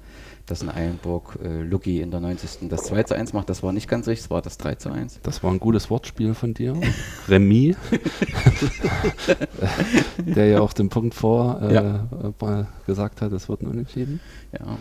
dass 0.45 0.61
ein 0.61 0.69
Eilenburg 0.69 1.39
äh, 1.43 1.63
Lucky 1.63 2.01
in 2.01 2.11
der 2.11 2.19
90. 2.19 2.69
das 2.69 2.83
2 2.83 3.03
zu 3.03 3.15
1 3.15 3.33
macht. 3.33 3.49
Das 3.49 3.63
war 3.63 3.73
nicht 3.73 3.89
ganz 3.89 4.07
richtig, 4.07 4.25
es 4.25 4.29
war 4.29 4.41
das 4.41 4.57
3 4.57 4.75
zu 4.75 4.91
1. 4.91 5.19
Das 5.23 5.43
war 5.43 5.51
ein 5.51 5.59
gutes 5.59 5.89
Wortspiel 5.89 6.35
von 6.35 6.53
dir. 6.53 6.79
Remis. 7.27 7.75
der 10.17 10.47
ja 10.47 10.61
auch 10.61 10.73
den 10.73 10.89
Punkt 10.89 11.15
vor 11.15 11.61
äh, 11.61 11.73
ja. 11.73 12.07
gesagt 12.85 13.21
hat, 13.21 13.31
es 13.31 13.49
wird 13.49 13.61
ein 13.61 13.67
Unentschieden. 13.67 14.19
Ja. 14.53 14.77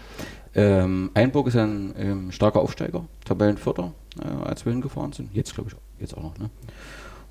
Ähm, 0.55 1.11
Einburg 1.15 1.49
ist 1.49 1.57
ein 1.57 1.95
ähm, 1.99 2.33
starker 2.33 2.61
Aufsteiger, 2.61 3.05
Tabellenvierter, 3.25 3.93
äh, 4.23 4.45
als 4.45 4.65
wir 4.65 4.73
hingefahren 4.73 5.13
sind. 5.13 5.35
Jetzt 5.35 5.55
glaube 5.55 5.71
ich 5.71 5.77
jetzt 6.01 6.17
auch 6.17 6.23
noch. 6.23 6.39
Ne? 6.39 6.51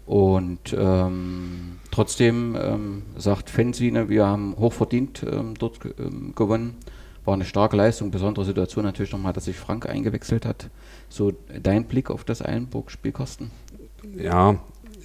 Und 0.06 0.76
ähm, 0.78 1.80
trotzdem 1.92 2.58
ähm, 2.60 3.04
sagt 3.16 3.50
Fensine, 3.50 4.10
wir 4.10 4.26
haben 4.26 4.56
hochverdient 4.58 5.24
ähm, 5.24 5.54
dort 5.58 5.80
ähm, 5.98 6.34
gewonnen. 6.36 6.76
War 7.24 7.36
eine 7.36 7.46
starke 7.46 7.78
Leistung, 7.78 8.12
besondere 8.12 8.44
Situation 8.44 8.84
natürlich 8.84 9.14
nochmal, 9.14 9.32
dass 9.32 9.46
sich 9.46 9.56
Frank 9.56 9.88
eingewechselt 9.88 10.46
hat. 10.46 10.70
So 11.08 11.32
dein 11.62 11.86
Blick 11.86 12.10
auf 12.10 12.26
das 12.26 12.44
Eilenburg-Spiel, 12.44 13.14
Kosten? 13.14 13.52
Ja, 14.18 14.58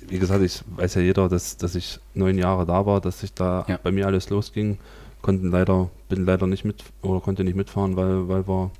wie 0.08 0.18
gesagt, 0.18 0.42
ich 0.42 0.62
weiß 0.76 0.96
ja 0.96 1.02
jeder, 1.02 1.28
dass, 1.28 1.56
dass 1.58 1.76
ich 1.76 2.00
neun 2.14 2.37
Jahre 2.37 2.66
da 2.66 2.84
war, 2.87 3.00
dass 3.00 3.20
sich 3.20 3.34
da 3.34 3.64
ja. 3.68 3.78
bei 3.80 3.92
mir 3.92 4.06
alles 4.06 4.30
losging. 4.30 4.78
Konnten 5.22 5.50
leider, 5.50 5.90
bin 6.08 6.25
leider 6.25 6.46
nicht 6.46 6.64
mit 6.64 6.84
oder 7.02 7.20
konnte 7.20 7.44
nicht 7.44 7.56
mitfahren, 7.56 7.96
weil, 7.96 8.28
weil 8.28 8.46
wir 8.46 8.70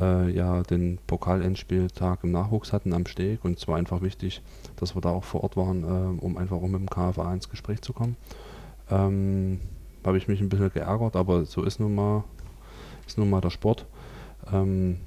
äh, 0.00 0.30
ja 0.30 0.62
den 0.62 0.98
Pokalendspieltag 1.06 2.24
im 2.24 2.32
Nachwuchs 2.32 2.72
hatten 2.72 2.92
am 2.92 3.06
Steg 3.06 3.44
und 3.44 3.58
es 3.58 3.68
war 3.68 3.76
einfach 3.76 4.02
wichtig, 4.02 4.42
dass 4.76 4.94
wir 4.94 5.00
da 5.00 5.10
auch 5.10 5.24
vor 5.24 5.42
Ort 5.42 5.56
waren, 5.56 5.82
äh, 5.82 6.22
um 6.22 6.36
einfach 6.36 6.56
auch 6.56 6.68
mit 6.68 6.80
dem 6.80 6.90
KFA 6.90 7.32
ins 7.32 7.48
Gespräch 7.48 7.80
zu 7.82 7.92
kommen. 7.92 8.16
Ähm, 8.90 9.60
habe 10.04 10.18
ich 10.18 10.28
mich 10.28 10.40
ein 10.40 10.48
bisschen 10.48 10.72
geärgert, 10.72 11.16
aber 11.16 11.44
so 11.44 11.62
ist 11.62 11.80
nun 11.80 11.94
mal 11.94 12.24
ist 13.06 13.18
nun 13.18 13.30
mal 13.30 13.40
der 13.40 13.50
Sport. 13.50 13.86
Ähm, 14.52 14.98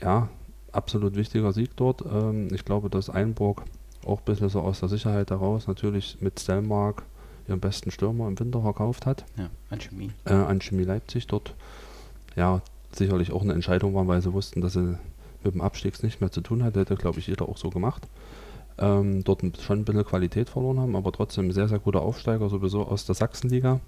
ja, 0.00 0.28
absolut 0.72 1.16
wichtiger 1.16 1.52
Sieg 1.52 1.70
dort. 1.76 2.02
Ähm, 2.02 2.48
ich 2.52 2.64
glaube, 2.64 2.90
dass 2.90 3.10
Einburg 3.10 3.62
auch 4.06 4.18
ein 4.18 4.24
bisschen 4.24 4.48
so 4.48 4.60
aus 4.60 4.80
der 4.80 4.88
Sicherheit 4.88 5.30
heraus 5.30 5.66
natürlich 5.66 6.18
mit 6.20 6.40
Stellmark 6.40 7.04
ihren 7.48 7.60
besten 7.60 7.90
Stürmer 7.90 8.28
im 8.28 8.38
Winter 8.38 8.62
verkauft 8.62 9.06
hat. 9.06 9.24
Ja, 9.36 9.50
an 9.70 9.80
Chemie. 9.80 10.10
Äh, 10.24 10.32
an 10.32 10.60
Chemie 10.60 10.84
Leipzig 10.84 11.26
dort. 11.26 11.54
Ja, 12.36 12.62
sicherlich 12.92 13.32
auch 13.32 13.42
eine 13.42 13.52
Entscheidung 13.52 13.94
war, 13.94 14.06
weil 14.06 14.22
sie 14.22 14.32
wussten, 14.32 14.60
dass 14.60 14.74
sie 14.74 14.98
mit 15.44 15.54
dem 15.54 15.60
Abstieg 15.60 16.00
nichts 16.02 16.20
mehr 16.20 16.30
zu 16.30 16.40
tun 16.40 16.62
hat. 16.62 16.76
Hätte, 16.76 16.96
glaube 16.96 17.18
ich, 17.18 17.26
jeder 17.26 17.48
auch 17.48 17.56
so 17.56 17.70
gemacht. 17.70 18.06
Ähm, 18.78 19.22
dort 19.24 19.42
schon 19.60 19.80
ein 19.80 19.84
bisschen 19.84 20.04
Qualität 20.04 20.48
verloren 20.48 20.80
haben, 20.80 20.96
aber 20.96 21.12
trotzdem 21.12 21.52
sehr, 21.52 21.68
sehr 21.68 21.78
guter 21.78 22.00
Aufsteiger, 22.00 22.48
sowieso 22.48 22.82
aus 22.84 23.04
der 23.04 23.14
Sachsenliga. 23.14 23.80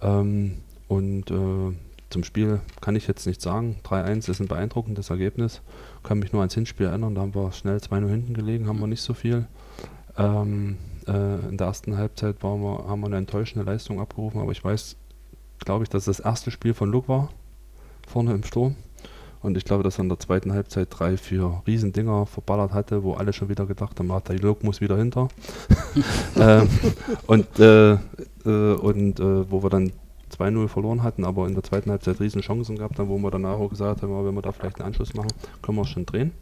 Ähm, 0.00 0.58
und 0.88 1.30
äh, 1.30 1.72
zum 2.10 2.24
Spiel 2.24 2.60
kann 2.80 2.96
ich 2.96 3.06
jetzt 3.06 3.26
nicht 3.26 3.42
sagen. 3.42 3.76
3-1 3.84 4.30
ist 4.30 4.40
ein 4.40 4.48
beeindruckendes 4.48 5.10
Ergebnis. 5.10 5.62
Kann 6.02 6.20
mich 6.20 6.32
nur 6.32 6.42
ans 6.42 6.54
Hinspiel 6.54 6.86
erinnern. 6.86 7.14
Da 7.14 7.22
haben 7.22 7.34
wir 7.34 7.52
schnell 7.52 7.78
2-0 7.78 8.08
hinten 8.08 8.34
gelegen, 8.34 8.68
haben 8.68 8.78
wir 8.78 8.86
nicht 8.86 9.02
so 9.02 9.14
viel. 9.14 9.46
Ähm, 10.16 10.76
äh, 11.06 11.48
in 11.48 11.56
der 11.56 11.68
ersten 11.68 11.96
Halbzeit 11.96 12.42
wir, 12.42 12.48
haben 12.50 13.00
wir 13.00 13.06
eine 13.06 13.16
enttäuschende 13.16 13.64
Leistung 13.64 14.00
abgerufen, 14.00 14.40
aber 14.40 14.52
ich 14.52 14.64
weiß, 14.64 14.96
glaube 15.60 15.84
ich, 15.84 15.90
dass 15.90 16.04
das 16.04 16.20
erste 16.20 16.50
Spiel 16.50 16.74
von 16.74 16.90
Luke 16.90 17.08
war, 17.08 17.30
vorne 18.06 18.32
im 18.32 18.44
Sturm. 18.44 18.76
Und 19.40 19.58
ich 19.58 19.66
glaube, 19.66 19.82
dass 19.82 19.98
er 19.98 20.04
in 20.04 20.08
der 20.08 20.18
zweiten 20.18 20.54
Halbzeit 20.54 20.88
drei, 20.90 21.18
vier 21.18 21.62
Riesendinger 21.66 22.24
verballert 22.24 22.72
hatte, 22.72 23.02
wo 23.02 23.12
alle 23.12 23.34
schon 23.34 23.50
wieder 23.50 23.66
gedacht 23.66 23.98
haben, 23.98 24.10
ah, 24.10 24.20
der 24.20 24.38
Luke 24.38 24.64
muss 24.64 24.80
wieder 24.80 24.96
hinter. 24.96 25.28
ähm, 26.36 26.68
und 27.26 27.58
äh, 27.58 27.92
äh, 27.92 27.98
und 28.46 29.20
äh, 29.20 29.50
wo 29.50 29.62
wir 29.62 29.70
dann 29.70 29.92
2-0 30.38 30.68
verloren 30.68 31.02
hatten, 31.02 31.24
aber 31.24 31.46
in 31.46 31.54
der 31.54 31.62
zweiten 31.62 31.90
Halbzeit 31.90 32.20
riesen 32.20 32.40
Chancen 32.40 32.76
gehabt 32.76 32.98
haben, 32.98 33.08
wo 33.08 33.18
wir 33.18 33.30
danach 33.30 33.58
auch 33.58 33.68
gesagt 33.68 34.02
haben, 34.02 34.26
wenn 34.26 34.34
wir 34.34 34.42
da 34.42 34.52
vielleicht 34.52 34.80
einen 34.80 34.88
Anschluss 34.88 35.14
machen, 35.14 35.30
können 35.62 35.76
wir 35.76 35.82
es 35.82 35.88
schon 35.88 36.06
drehen. 36.06 36.32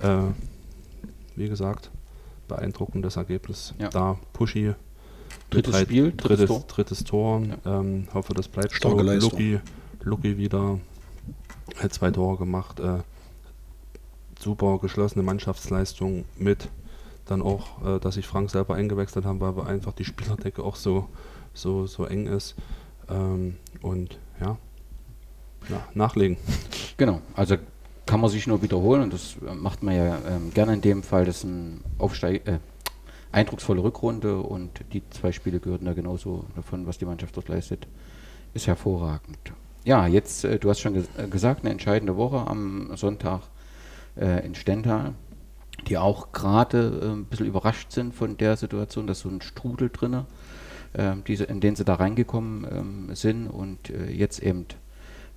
Äh, 0.00 0.18
wie 1.36 1.48
gesagt, 1.48 1.90
beeindruckendes 2.50 3.16
Ergebnis. 3.16 3.74
Ja. 3.78 3.88
Da 3.88 4.18
Pushy. 4.32 4.74
Drittes 5.48 5.72
drei, 5.72 5.82
Spiel, 5.82 6.12
drittes, 6.16 6.48
drittes 6.48 6.48
Tor. 6.48 6.64
Drittes 6.68 7.04
Tor. 7.04 7.42
Ja. 7.64 7.80
Ähm, 7.80 8.08
hoffe, 8.12 8.34
das 8.34 8.48
bleibt 8.48 8.72
Starke 8.72 9.20
so. 9.20 9.30
Lucky, 9.30 9.60
Lucky 10.02 10.36
wieder 10.36 10.78
hat 11.76 11.94
zwei 11.94 12.10
Tore 12.10 12.36
gemacht. 12.36 12.80
Äh, 12.80 12.98
super 14.38 14.78
geschlossene 14.78 15.22
Mannschaftsleistung 15.22 16.24
mit 16.38 16.68
dann 17.26 17.42
auch, 17.42 17.84
äh, 17.84 18.00
dass 18.00 18.14
sich 18.14 18.26
Frank 18.26 18.50
selber 18.50 18.74
eingewechselt 18.74 19.24
haben, 19.24 19.40
weil 19.40 19.66
einfach 19.66 19.92
die 19.92 20.04
Spielerdecke 20.04 20.62
auch 20.62 20.76
so, 20.76 21.08
so, 21.54 21.86
so 21.86 22.04
eng 22.04 22.26
ist. 22.26 22.56
Ähm, 23.08 23.56
und 23.82 24.18
ja, 24.40 24.56
ja, 25.68 25.82
nachlegen. 25.94 26.36
Genau, 26.96 27.20
also 27.34 27.56
kann 28.10 28.20
man 28.20 28.28
sich 28.28 28.48
nur 28.48 28.60
wiederholen 28.60 29.02
und 29.02 29.12
das 29.12 29.36
macht 29.54 29.84
man 29.84 29.94
ja 29.94 30.18
ähm, 30.28 30.52
gerne 30.52 30.74
in 30.74 30.80
dem 30.80 31.04
Fall. 31.04 31.24
Das 31.26 31.44
ist 31.44 31.44
eine 31.44 32.38
äh, 32.44 32.58
eindrucksvolle 33.30 33.84
Rückrunde 33.84 34.40
und 34.40 34.80
die 34.92 35.08
zwei 35.10 35.30
Spiele 35.30 35.60
gehören 35.60 35.84
da 35.84 35.92
genauso 35.92 36.44
davon, 36.56 36.88
was 36.88 36.98
die 36.98 37.04
Mannschaft 37.04 37.36
dort 37.36 37.46
leistet. 37.46 37.86
Ist 38.52 38.66
hervorragend. 38.66 39.52
Ja, 39.84 40.08
jetzt, 40.08 40.44
äh, 40.44 40.58
du 40.58 40.68
hast 40.68 40.80
schon 40.80 40.94
ges 40.94 41.08
äh, 41.16 41.28
gesagt, 41.28 41.60
eine 41.60 41.70
entscheidende 41.70 42.16
Woche 42.16 42.48
am 42.48 42.90
Sonntag 42.96 43.42
äh, 44.16 44.44
in 44.44 44.56
Stendal, 44.56 45.14
die 45.86 45.96
auch 45.96 46.32
gerade 46.32 47.00
äh, 47.00 47.12
ein 47.12 47.26
bisschen 47.26 47.46
überrascht 47.46 47.92
sind 47.92 48.12
von 48.12 48.36
der 48.36 48.56
Situation, 48.56 49.06
dass 49.06 49.20
so 49.20 49.28
ein 49.28 49.40
Strudel 49.40 49.88
ähm, 50.98 51.22
diese, 51.28 51.44
in 51.44 51.60
den 51.60 51.76
sie 51.76 51.84
da 51.84 51.94
reingekommen 51.94 52.66
ähm, 52.68 53.14
sind 53.14 53.46
und 53.46 53.88
äh, 53.90 54.10
jetzt 54.10 54.42
eben 54.42 54.66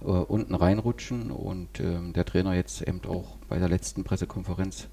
äh, 0.04 0.08
unten 0.08 0.56
reinrutschen 0.56 1.32
und 1.32 1.80
ähm, 1.80 2.14
der 2.14 2.26
Trainer 2.26 2.54
jetzt 2.54 2.82
eben 2.82 3.02
auch 3.08 3.38
bei 3.50 3.60
der 3.60 3.70
letzten 3.70 4.04
Pressekonferenz 4.04 4.88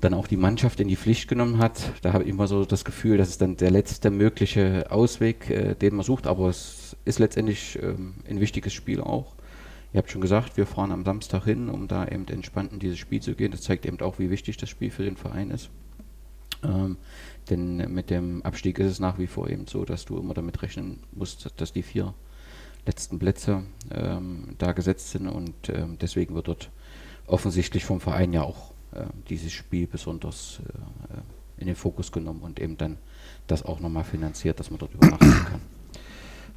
dann 0.00 0.14
auch 0.14 0.28
die 0.28 0.36
Mannschaft 0.36 0.78
in 0.80 0.88
die 0.88 0.96
Pflicht 0.96 1.28
genommen 1.28 1.58
hat. 1.58 1.92
Da 2.02 2.12
habe 2.12 2.24
ich 2.24 2.30
immer 2.30 2.46
so 2.46 2.64
das 2.64 2.84
Gefühl, 2.84 3.18
das 3.18 3.30
ist 3.30 3.42
dann 3.42 3.56
der 3.56 3.70
letzte 3.70 4.10
mögliche 4.10 4.90
Ausweg, 4.90 5.50
äh, 5.50 5.74
den 5.74 5.96
man 5.96 6.04
sucht, 6.04 6.26
aber 6.26 6.48
es 6.48 6.96
ist 7.04 7.18
letztendlich 7.18 7.78
ähm, 7.82 8.14
ein 8.28 8.40
wichtiges 8.40 8.72
Spiel 8.72 9.00
auch. 9.00 9.34
Ihr 9.92 9.98
habt 9.98 10.10
schon 10.10 10.20
gesagt, 10.20 10.56
wir 10.56 10.66
fahren 10.66 10.92
am 10.92 11.04
Samstag 11.04 11.44
hin, 11.44 11.70
um 11.70 11.88
da 11.88 12.06
eben 12.06 12.28
entspannt 12.28 12.72
in 12.72 12.78
dieses 12.78 12.98
Spiel 12.98 13.22
zu 13.22 13.34
gehen. 13.34 13.50
Das 13.50 13.62
zeigt 13.62 13.86
eben 13.86 14.00
auch, 14.00 14.18
wie 14.18 14.30
wichtig 14.30 14.58
das 14.58 14.68
Spiel 14.68 14.90
für 14.90 15.04
den 15.04 15.16
Verein 15.16 15.50
ist. 15.50 15.70
Ähm, 16.62 16.96
denn 17.48 17.92
mit 17.92 18.10
dem 18.10 18.42
Abstieg 18.42 18.78
ist 18.78 18.90
es 18.90 19.00
nach 19.00 19.18
wie 19.18 19.26
vor 19.26 19.48
eben 19.48 19.66
so, 19.66 19.84
dass 19.84 20.04
du 20.04 20.18
immer 20.18 20.34
damit 20.34 20.60
rechnen 20.62 21.00
musst, 21.12 21.50
dass 21.56 21.72
die 21.72 21.82
vier 21.82 22.14
letzten 22.88 23.18
Plätze 23.18 23.64
ähm, 23.90 24.56
da 24.56 24.72
gesetzt 24.72 25.10
sind 25.10 25.28
und 25.28 25.68
ähm, 25.68 25.98
deswegen 26.00 26.34
wird 26.34 26.48
dort 26.48 26.70
offensichtlich 27.26 27.84
vom 27.84 28.00
Verein 28.00 28.32
ja 28.32 28.42
auch 28.42 28.72
äh, 28.92 29.04
dieses 29.28 29.52
Spiel 29.52 29.86
besonders 29.86 30.60
äh, 31.10 31.60
in 31.60 31.66
den 31.66 31.76
Fokus 31.76 32.10
genommen 32.10 32.40
und 32.40 32.58
eben 32.58 32.78
dann 32.78 32.96
das 33.46 33.62
auch 33.62 33.80
nochmal 33.80 34.04
finanziert, 34.04 34.58
dass 34.58 34.70
man 34.70 34.78
dort 34.78 34.94
übernachten 34.94 35.46
kann. 35.50 35.60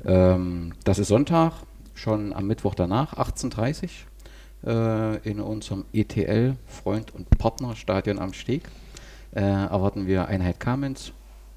Ähm, 0.03 0.73
das 0.83 0.99
ist 0.99 1.09
Sonntag, 1.09 1.53
schon 1.93 2.33
am 2.33 2.47
Mittwoch 2.47 2.75
danach, 2.75 3.13
18.30 3.17 3.89
Uhr, 4.63 4.71
äh, 4.71 5.29
in 5.29 5.39
unserem 5.41 5.85
ETL 5.91 6.55
Freund 6.65 7.13
und 7.13 7.29
Partner 7.37 7.75
Stadion 7.75 8.17
am 8.17 8.33
Steg 8.33 8.63
äh, 9.35 9.41
erwarten 9.41 10.07
wir 10.07 10.27
Einheit 10.27 10.59
Kamenz. 10.59 11.11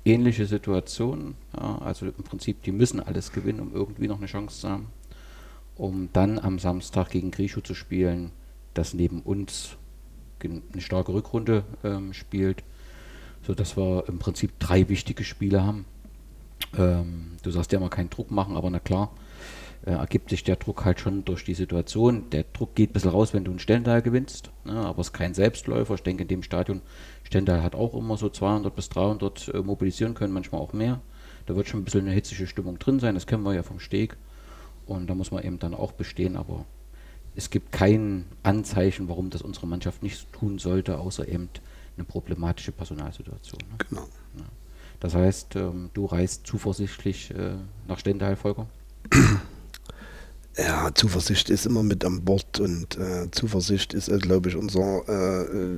Ähnliche 0.04 0.46
Situation, 0.46 1.34
ja, 1.56 1.78
also 1.78 2.06
im 2.06 2.12
Prinzip, 2.12 2.62
die 2.62 2.72
müssen 2.72 3.00
alles 3.00 3.32
gewinnen, 3.32 3.60
um 3.60 3.72
irgendwie 3.72 4.06
noch 4.06 4.18
eine 4.18 4.26
Chance 4.26 4.60
zu 4.60 4.68
haben, 4.68 4.88
um 5.76 6.10
dann 6.12 6.38
am 6.38 6.58
Samstag 6.58 7.10
gegen 7.10 7.30
Grischow 7.30 7.62
zu 7.62 7.74
spielen, 7.74 8.30
das 8.74 8.92
neben 8.94 9.22
uns 9.22 9.76
eine 10.42 10.80
starke 10.80 11.14
Rückrunde 11.14 11.64
ähm, 11.84 12.12
spielt, 12.12 12.62
sodass 13.46 13.76
wir 13.78 14.04
im 14.08 14.18
Prinzip 14.18 14.58
drei 14.58 14.88
wichtige 14.90 15.24
Spiele 15.24 15.62
haben. 15.62 15.86
Ähm, 16.76 17.32
du 17.42 17.50
sagst 17.50 17.72
ja 17.72 17.78
immer 17.78 17.88
keinen 17.88 18.10
Druck 18.10 18.30
machen, 18.30 18.56
aber 18.56 18.68
na 18.68 18.78
klar, 18.78 19.10
äh, 19.86 19.90
ergibt 19.90 20.30
sich 20.30 20.44
der 20.44 20.56
Druck 20.56 20.84
halt 20.84 21.00
schon 21.00 21.24
durch 21.24 21.44
die 21.44 21.54
Situation. 21.54 22.30
Der 22.30 22.44
Druck 22.44 22.74
geht 22.74 22.90
ein 22.90 22.92
bisschen 22.94 23.10
raus, 23.10 23.34
wenn 23.34 23.44
du 23.44 23.50
einen 23.50 23.60
Stendal 23.60 24.00
gewinnst, 24.02 24.50
ne, 24.64 24.72
aber 24.72 25.00
es 25.00 25.08
ist 25.08 25.12
kein 25.12 25.34
Selbstläufer. 25.34 25.94
Ich 25.94 26.02
denke, 26.02 26.22
in 26.22 26.28
dem 26.28 26.42
Stadion, 26.42 26.80
Stendal 27.22 27.62
hat 27.62 27.74
auch 27.74 27.94
immer 27.94 28.16
so 28.16 28.28
200 28.28 28.74
bis 28.74 28.88
300 28.88 29.48
äh, 29.48 29.58
mobilisieren 29.58 30.14
können, 30.14 30.32
manchmal 30.32 30.60
auch 30.60 30.72
mehr. 30.72 31.00
Da 31.46 31.54
wird 31.56 31.68
schon 31.68 31.80
ein 31.80 31.84
bisschen 31.84 32.02
eine 32.02 32.12
hitzige 32.12 32.46
Stimmung 32.46 32.78
drin 32.78 33.00
sein, 33.00 33.14
das 33.14 33.26
kennen 33.26 33.42
wir 33.42 33.54
ja 33.54 33.62
vom 33.62 33.78
Steg. 33.78 34.16
Und 34.86 35.08
da 35.08 35.14
muss 35.14 35.30
man 35.30 35.42
eben 35.44 35.58
dann 35.58 35.74
auch 35.74 35.92
bestehen, 35.92 36.36
aber 36.36 36.64
es 37.36 37.50
gibt 37.50 37.72
kein 37.72 38.26
Anzeichen, 38.42 39.08
warum 39.08 39.30
das 39.30 39.42
unsere 39.42 39.66
Mannschaft 39.66 40.02
nicht 40.02 40.32
tun 40.32 40.58
sollte, 40.58 40.98
außer 40.98 41.28
eben 41.28 41.48
eine 41.96 42.04
problematische 42.04 42.72
Personalsituation. 42.72 43.60
Ne? 43.70 43.76
Genau. 43.88 44.08
Ja. 44.38 44.44
Das 45.00 45.14
heißt, 45.14 45.56
ähm, 45.56 45.90
du 45.92 46.06
reist 46.06 46.46
zuversichtlich 46.46 47.30
äh, 47.32 47.56
nach 47.88 47.98
Stendal, 47.98 48.36
Volker? 48.36 48.66
Ja, 50.56 50.90
Zuversicht 50.94 51.50
ist 51.50 51.66
immer 51.66 51.82
mit 51.82 52.04
an 52.04 52.24
Bord 52.24 52.60
und 52.60 52.96
äh, 52.96 53.28
Zuversicht 53.32 53.92
ist, 53.92 54.08
äh, 54.08 54.18
glaube 54.18 54.48
ich, 54.48 54.56
unser 54.56 55.02
äh, 55.08 55.76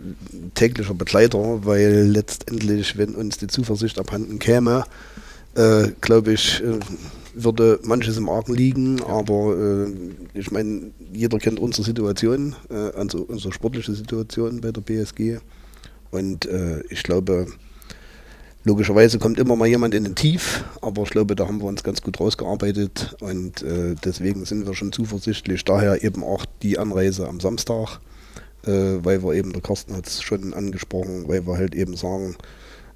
täglicher 0.55 0.93
Begleiter, 0.93 1.65
weil 1.65 2.03
letztendlich, 2.03 2.99
wenn 2.99 3.15
uns 3.15 3.39
die 3.39 3.47
Zuversicht 3.47 3.99
abhanden 3.99 4.39
käme, 4.39 4.85
äh, 5.55 5.89
glaube 6.03 6.35
ich, 6.35 6.63
äh, 6.63 6.79
würde 7.35 7.81
manches 7.85 8.19
im 8.19 8.29
Argen 8.29 8.55
liegen, 8.55 9.03
aber 9.03 9.57
äh, 9.57 9.93
ich 10.35 10.51
meine, 10.51 10.91
jeder 11.11 11.39
kennt 11.39 11.59
unsere 11.59 11.85
Situation, 11.85 12.55
also 12.97 13.23
unsere 13.23 13.53
sportliche 13.53 13.95
Situation 13.95 14.61
bei 14.63 14.73
der 14.73 14.81
BSG 14.81 15.39
und 16.11 16.49
ich 16.89 17.03
glaube, 17.03 17.47
Logischerweise 18.67 19.21
kommt 19.21 19.39
immer 19.39 19.55
mal 19.55 19.69
jemand 19.69 19.95
in 19.95 20.03
den 20.03 20.17
Tief, 20.17 20.65
aber 20.83 21.05
ich 21.05 21.11
glaube, 21.11 21.37
da 21.37 21.47
haben 21.47 21.61
wir 21.61 21.67
uns 21.67 21.85
ganz 21.85 22.03
gut 22.03 22.19
rausgearbeitet 22.19 23.17
und 23.21 23.63
äh, 23.63 23.95
deswegen 24.05 24.45
sind 24.45 24.67
wir 24.67 24.75
schon 24.75 24.91
zuversichtlich. 24.91 25.65
Daher 25.65 26.03
eben 26.03 26.25
auch 26.25 26.45
die 26.63 26.77
Anreise 26.77 27.29
am 27.29 27.39
Samstag, 27.39 28.01
äh, 28.65 28.99
weil 29.05 29.23
wir 29.23 29.35
eben, 29.35 29.53
der 29.53 29.63
Carsten 29.63 29.95
hat 29.95 30.09
es 30.09 30.21
schon 30.21 30.53
angesprochen, 30.53 31.29
weil 31.29 31.47
wir 31.47 31.57
halt 31.57 31.77
eben 31.77 31.95
sagen, 31.95 32.35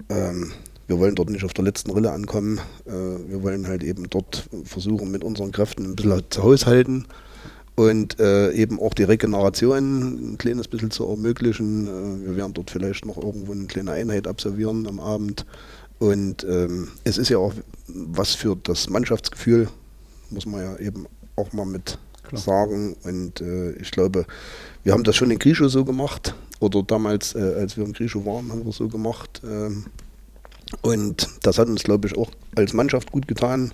ähm, 0.09 0.51
wir 0.87 0.99
wollen 0.99 1.15
dort 1.15 1.29
nicht 1.29 1.45
auf 1.45 1.53
der 1.53 1.63
letzten 1.63 1.91
Rille 1.91 2.11
ankommen. 2.11 2.59
Äh, 2.85 3.29
wir 3.29 3.41
wollen 3.41 3.65
halt 3.65 3.81
eben 3.81 4.09
dort 4.09 4.49
versuchen, 4.65 5.09
mit 5.09 5.23
unseren 5.23 5.53
Kräften 5.53 5.85
ein 5.85 5.95
bisschen 5.95 6.21
zu 6.31 6.43
haushalten 6.43 7.05
und 7.81 8.19
äh, 8.19 8.51
eben 8.51 8.79
auch 8.79 8.93
die 8.93 9.03
Regeneration 9.03 10.33
ein 10.33 10.37
kleines 10.37 10.67
bisschen 10.67 10.91
zu 10.91 11.07
ermöglichen. 11.07 11.87
Äh, 11.87 12.27
wir 12.27 12.35
werden 12.35 12.53
dort 12.53 12.69
vielleicht 12.69 13.07
noch 13.07 13.17
irgendwo 13.17 13.53
eine 13.53 13.65
kleine 13.65 13.91
Einheit 13.93 14.27
absolvieren 14.27 14.85
am 14.85 14.99
Abend. 14.99 15.47
Und 15.97 16.43
ähm, 16.43 16.89
es 17.05 17.17
ist 17.17 17.29
ja 17.29 17.39
auch 17.39 17.53
was 17.87 18.35
für 18.35 18.55
das 18.55 18.87
Mannschaftsgefühl, 18.89 19.67
muss 20.29 20.45
man 20.45 20.61
ja 20.61 20.77
eben 20.77 21.07
auch 21.35 21.53
mal 21.53 21.65
mit 21.65 21.97
Klar. 22.21 22.41
sagen. 22.41 22.95
Und 23.03 23.41
äh, 23.41 23.71
ich 23.71 23.89
glaube, 23.89 24.25
wir 24.83 24.93
haben 24.93 25.03
das 25.03 25.15
schon 25.15 25.31
in 25.31 25.39
Grischow 25.39 25.71
so 25.71 25.83
gemacht. 25.83 26.35
Oder 26.59 26.83
damals, 26.83 27.33
äh, 27.33 27.55
als 27.57 27.77
wir 27.77 27.85
in 27.85 27.93
Grischow 27.93 28.23
waren, 28.27 28.51
haben 28.51 28.63
wir 28.63 28.69
es 28.69 28.77
so 28.77 28.89
gemacht. 28.89 29.41
Ähm, 29.43 29.85
und 30.83 31.27
das 31.41 31.57
hat 31.57 31.67
uns, 31.67 31.83
glaube 31.83 32.07
ich, 32.07 32.15
auch 32.15 32.29
als 32.55 32.73
Mannschaft 32.73 33.11
gut 33.11 33.27
getan. 33.27 33.71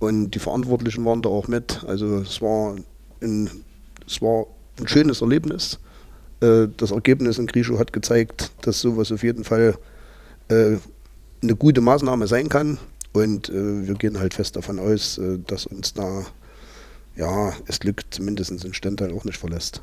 Und 0.00 0.32
die 0.32 0.40
Verantwortlichen 0.40 1.04
waren 1.04 1.22
da 1.22 1.28
auch 1.28 1.46
mit. 1.46 1.84
Also 1.86 2.16
es 2.18 2.42
war 2.42 2.74
ein, 3.22 3.50
es 4.06 4.20
war 4.22 4.46
ein 4.78 4.88
schönes 4.88 5.20
Erlebnis. 5.20 5.78
Äh, 6.40 6.68
das 6.76 6.90
Ergebnis 6.90 7.38
in 7.38 7.46
Grischow 7.46 7.78
hat 7.78 7.92
gezeigt, 7.92 8.50
dass 8.62 8.80
sowas 8.80 9.12
auf 9.12 9.22
jeden 9.22 9.44
Fall 9.44 9.76
äh, 10.48 10.76
eine 11.42 11.56
gute 11.56 11.80
Maßnahme 11.80 12.26
sein 12.26 12.48
kann. 12.48 12.78
Und 13.12 13.48
äh, 13.48 13.86
wir 13.86 13.94
gehen 13.94 14.18
halt 14.18 14.34
fest 14.34 14.56
davon 14.56 14.78
aus, 14.78 15.20
dass 15.46 15.66
uns 15.66 15.94
da 15.94 16.24
ja, 17.16 17.52
es 17.66 17.80
Glück 17.80 18.02
zumindest 18.10 18.64
in 18.64 18.74
Stendal 18.74 19.12
auch 19.12 19.24
nicht 19.24 19.38
verlässt. 19.38 19.82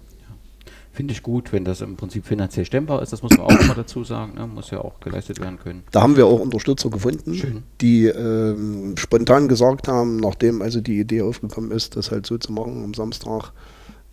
Finde 0.96 1.12
ich 1.12 1.24
gut, 1.24 1.52
wenn 1.52 1.66
das 1.66 1.82
im 1.82 1.98
Prinzip 1.98 2.26
finanziell 2.26 2.66
stemmbar 2.66 3.02
ist. 3.02 3.12
Das 3.12 3.22
muss 3.22 3.32
man 3.32 3.42
auch 3.42 3.68
mal 3.68 3.74
dazu 3.76 4.06
sagen. 4.06 4.36
Ne? 4.36 4.48
Muss 4.48 4.72
ja 4.72 4.80
auch 4.80 5.02
geleistet 5.02 5.42
werden 5.42 5.60
können. 5.60 5.84
Da 5.92 6.02
haben 6.02 6.16
wir 6.16 6.26
auch 6.26 6.40
Unterstützer 6.40 6.90
gefunden, 6.90 7.36
Schön. 7.36 7.64
die 7.82 8.06
ähm, 8.06 8.96
spontan 8.96 9.50
gesagt 9.50 9.90
haben, 9.90 10.16
nachdem 10.16 10.62
also 10.62 10.80
die 10.80 10.98
Idee 10.98 11.22
aufgekommen 11.24 11.72
ist, 11.72 11.98
das 11.98 12.12
halt 12.12 12.26
so 12.26 12.38
zu 12.38 12.54
machen 12.54 12.82
am 12.82 12.94
Samstag, 12.94 13.52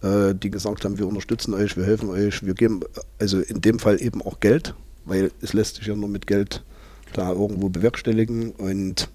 äh, 0.02 0.34
die 0.34 0.50
gesagt 0.50 0.84
haben, 0.84 0.98
wir 0.98 1.06
unterstützen 1.06 1.54
euch, 1.54 1.76
wir 1.76 1.84
helfen 1.84 2.10
euch, 2.10 2.44
wir 2.44 2.54
geben 2.54 2.80
also 3.20 3.38
in 3.38 3.60
dem 3.60 3.78
Fall 3.78 4.02
eben 4.02 4.20
auch 4.20 4.40
Geld, 4.40 4.74
weil 5.04 5.30
es 5.40 5.52
lässt 5.52 5.76
sich 5.76 5.86
ja 5.86 5.94
nur 5.94 6.08
mit 6.08 6.26
Geld 6.26 6.64
da 7.12 7.30
irgendwo 7.30 7.68
bewerkstelligen. 7.68 8.50
Und 8.50 9.08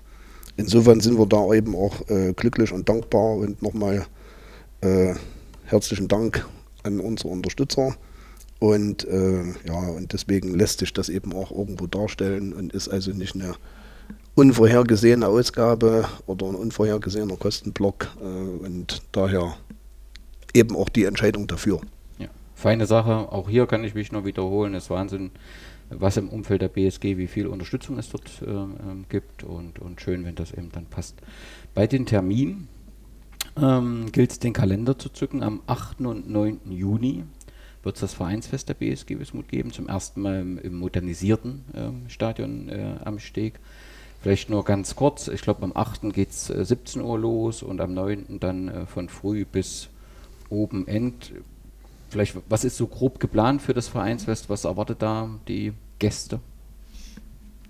insofern 0.56 1.02
sind 1.02 1.20
wir 1.20 1.26
da 1.26 1.54
eben 1.54 1.76
auch 1.76 2.08
äh, 2.08 2.32
glücklich 2.32 2.72
und 2.72 2.88
dankbar 2.88 3.36
und 3.36 3.62
nochmal 3.62 4.06
äh, 4.80 5.16
herzlichen 5.66 6.08
Dank 6.08 6.48
an 6.88 7.00
unsere 7.00 7.30
Unterstützer. 7.30 7.96
Und 8.60 9.08
äh, 9.08 9.44
ja, 9.68 9.78
und 9.96 10.14
deswegen 10.14 10.56
lässt 10.58 10.80
sich 10.80 10.92
das 10.94 11.10
eben 11.10 11.34
auch 11.34 11.52
irgendwo 11.52 11.86
darstellen 11.86 12.54
und 12.54 12.74
ist 12.74 12.90
also 12.90 13.12
nicht 13.12 13.36
eine 13.36 13.54
unvorhergesehene 14.34 15.28
Ausgabe 15.28 16.08
oder 16.26 16.48
ein 16.48 16.56
unvorhergesehener 16.56 17.38
Kostenblock 17.38 18.10
äh, 18.20 18.24
und 18.24 19.04
daher 19.12 19.58
eben 20.54 20.76
auch 20.76 20.90
die 20.90 21.06
Entscheidung 21.06 21.48
dafür. 21.48 21.82
Ja, 22.18 22.28
feine 22.56 22.88
Sache. 22.88 23.32
Auch 23.32 23.50
hier 23.50 23.68
kann 23.68 23.84
ich 23.84 23.94
mich 23.94 24.12
nur 24.12 24.26
wiederholen. 24.26 24.74
Es 24.74 24.86
ist 24.86 24.90
Wahnsinn, 24.90 25.32
was 25.90 26.18
im 26.18 26.30
Umfeld 26.30 26.62
der 26.62 26.70
BSG, 26.70 27.18
wie 27.18 27.28
viel 27.28 27.48
Unterstützung 27.48 27.98
es 28.00 28.10
dort 28.10 28.42
äh, 28.42 29.06
gibt 29.10 29.44
und, 29.44 29.80
und 29.80 30.02
schön, 30.02 30.26
wenn 30.26 30.36
das 30.36 30.52
eben 30.52 30.72
dann 30.72 30.86
passt. 30.86 31.16
Bei 31.76 31.86
den 31.86 32.06
Terminen 32.08 32.70
ähm, 33.62 34.12
gilt 34.12 34.32
es, 34.32 34.40
den 34.40 34.54
Kalender 34.54 34.98
zu 34.98 35.10
zücken. 35.10 35.44
Am 35.44 35.62
8. 35.68 36.02
und 36.02 36.30
9. 36.30 36.72
Juni 36.72 37.24
wird 37.84 37.96
es 37.96 38.02
das 38.02 38.14
Vereinsfest 38.14 38.70
der 38.70 38.74
BSG 38.74 39.20
Wismut 39.20 39.48
geben, 39.48 39.72
zum 39.72 39.88
ersten 39.88 40.22
Mal 40.22 40.42
im, 40.42 40.58
im 40.60 40.78
modernisierten 40.78 41.64
äh, 41.74 42.10
Stadion 42.10 42.70
äh, 42.70 42.96
am 43.04 43.20
Steg. 43.20 43.60
Vielleicht 44.22 44.50
nur 44.50 44.66
ganz 44.66 44.96
kurz, 44.96 45.28
ich 45.28 45.42
glaube 45.42 45.64
am 45.64 45.72
8. 45.76 46.14
geht 46.14 46.32
es 46.32 46.50
äh, 46.50 46.66
17 46.66 47.02
Uhr 47.02 47.18
los 47.20 47.64
und 47.64 47.80
am 47.80 47.94
9. 47.94 48.40
dann 48.40 48.68
äh, 48.68 48.86
von 48.86 49.10
früh 49.10 49.46
bis 49.46 49.90
oben 50.50 50.88
End. 50.88 51.32
Vielleicht, 52.10 52.36
was 52.50 52.64
ist 52.64 52.78
so 52.78 52.88
grob 52.88 53.20
geplant 53.20 53.62
für 53.62 53.74
das 53.74 53.88
Vereinsfest? 53.88 54.50
Was 54.50 54.64
erwartet 54.64 55.02
da 55.02 55.30
die 55.48 55.74
Gäste? 56.00 56.40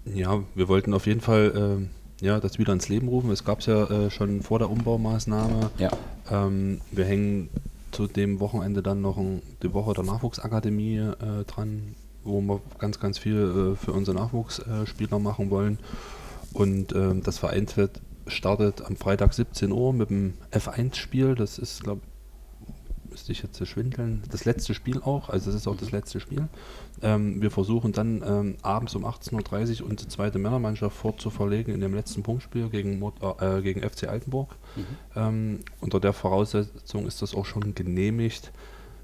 Ja, 0.06 0.44
wir 0.56 0.68
wollten 0.68 0.94
auf 0.94 1.06
jeden 1.06 1.22
Fall 1.22 1.54
ähm, 1.56 1.90
ja, 2.22 2.40
das 2.40 2.58
wieder 2.58 2.74
ins 2.74 2.90
Leben 2.90 3.08
rufen. 3.08 3.32
Es 3.32 3.44
gab 3.44 3.60
es 3.60 3.68
ja 3.68 3.84
äh, 3.90 4.10
schon 4.10 4.42
vor 4.42 4.60
der 4.60 4.70
Umbaumaßnahme. 4.70 5.72
Ja. 5.78 5.90
Ähm, 6.32 6.82
wir 6.92 7.06
hängen 7.06 7.50
zu 7.92 8.08
dem 8.08 8.40
Wochenende 8.40 8.82
dann 8.82 9.02
noch 9.02 9.18
ein, 9.18 9.42
die 9.64 9.74
Woche 9.74 9.94
der 9.94 10.04
Nachwuchsakademie 10.04 10.98
äh, 10.98 11.44
dran, 11.46 11.96
wo 12.24 12.42
wir 12.42 12.62
ganz, 12.80 13.00
ganz 13.00 13.18
viel 13.18 13.74
äh, 13.74 13.76
für 13.76 13.94
unsere 13.94 14.18
Nachwuchsspieler 14.18 15.20
machen 15.20 15.50
wollen. 15.50 15.80
Und 16.54 16.94
ähm, 16.94 17.24
das 17.24 17.38
Vereinsfest 17.38 18.02
startet 18.28 18.82
am 18.82 18.96
Freitag 18.96 19.34
17 19.34 19.72
Uhr 19.72 19.94
mit 19.94 20.10
dem 20.10 20.34
F1-Spiel. 20.52 21.36
Das 21.36 21.60
ist, 21.60 21.84
glaube 21.84 22.02
ich, 22.04 22.17
müsste 23.18 23.32
ich 23.32 23.42
jetzt 23.42 23.68
schwindeln, 23.68 24.22
das 24.30 24.46
letzte 24.46 24.76
Spiel 24.76 25.02
auch, 25.02 25.30
also 25.30 25.50
es 25.50 25.56
ist 25.56 25.68
auch 25.68 25.76
das 25.76 25.90
letzte 25.90 26.20
Spiel. 26.20 26.48
Ähm, 27.02 27.42
wir 27.42 27.50
versuchen 27.50 27.92
dann 27.92 28.22
ähm, 28.24 28.58
abends 28.62 28.94
um 28.94 29.06
18.30 29.06 29.82
Uhr 29.82 29.90
unsere 29.90 30.08
zweite 30.08 30.38
Männermannschaft 30.38 30.96
fortzuverlegen 30.96 31.74
in 31.74 31.82
dem 31.82 31.96
letzten 31.96 32.22
Punktspiel 32.22 32.70
gegen, 32.70 33.02
äh, 33.02 33.62
gegen 33.64 33.82
FC 33.82 34.08
Altenburg. 34.08 34.56
Mhm. 34.76 34.86
Ähm, 35.16 35.60
unter 35.82 36.00
der 36.00 36.14
Voraussetzung 36.14 37.08
ist 37.08 37.24
das 37.24 37.34
auch 37.34 37.46
schon 37.46 37.74
genehmigt, 37.74 38.52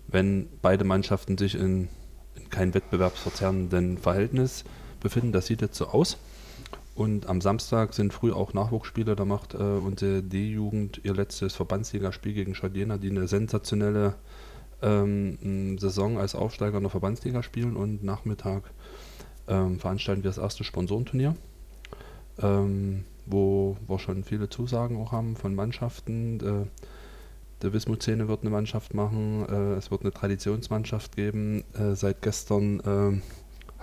wenn 0.08 0.48
beide 0.62 0.84
Mannschaften 0.84 1.36
sich 1.36 1.56
in, 1.56 1.88
in 2.36 2.52
kein 2.52 2.76
wettbewerbsverzerrenden 2.76 3.98
Verhältnis 3.98 4.64
befinden. 5.00 5.32
Das 5.32 5.48
sieht 5.48 5.62
jetzt 5.62 5.76
so 5.76 5.88
aus. 5.88 6.20
Und 6.96 7.28
am 7.28 7.42
Samstag 7.42 7.94
sind 7.94 8.14
früh 8.14 8.32
auch 8.32 8.54
Nachwuchsspiele. 8.54 9.16
Da 9.16 9.26
macht 9.26 9.56
äh, 9.56 9.58
unsere 9.58 10.22
D-Jugend 10.22 11.02
ihr 11.04 11.14
letztes 11.14 11.56
Verbandsligaspiel 11.56 12.34
gegen 12.34 12.54
Schadena, 12.54 12.98
die 12.98 13.10
eine 13.10 13.28
sensationelle 13.28 14.16
ähm, 14.84 15.78
Saison 15.80 16.20
als 16.20 16.36
Aufsteiger 16.36 16.78
in 16.78 16.84
der 16.84 16.92
Verbandsliga 16.92 17.42
spielen. 17.42 17.76
Und 17.76 18.04
Nachmittag 18.04 18.72
ähm, 19.48 19.80
veranstalten 19.80 20.24
wir 20.24 20.30
das 20.30 20.38
erste 20.38 20.64
Sponsorenturnier, 20.64 21.36
ähm, 22.40 23.06
wo 23.26 23.76
wir 23.88 23.98
schon 23.98 24.24
viele 24.24 24.50
Zusagen 24.50 24.98
auch 24.98 25.12
haben 25.12 25.36
von 25.36 25.56
Mannschaften. 25.56 26.40
Äh, 26.40 26.68
der 27.64 27.74
Wismut-Szene 27.74 28.28
wird 28.28 28.42
eine 28.42 28.50
Mannschaft 28.52 28.94
machen. 28.94 29.46
Äh, 29.50 29.78
es 29.78 29.90
wird 29.90 30.02
eine 30.02 30.12
Traditionsmannschaft 30.12 31.16
geben. 31.16 31.64
Äh, 31.74 31.96
seit 31.96 32.22
gestern 32.22 32.82
ähm, 32.86 33.22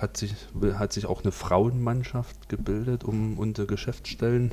hat 0.01 0.17
sich, 0.17 0.35
hat 0.75 0.93
sich 0.93 1.07
auch 1.07 1.23
eine 1.23 1.33
Frauenmannschaft 1.33 2.49
gebildet, 2.49 3.05
um 3.05 3.39
unsere 3.39 3.67
Geschäftsstellen 3.67 4.53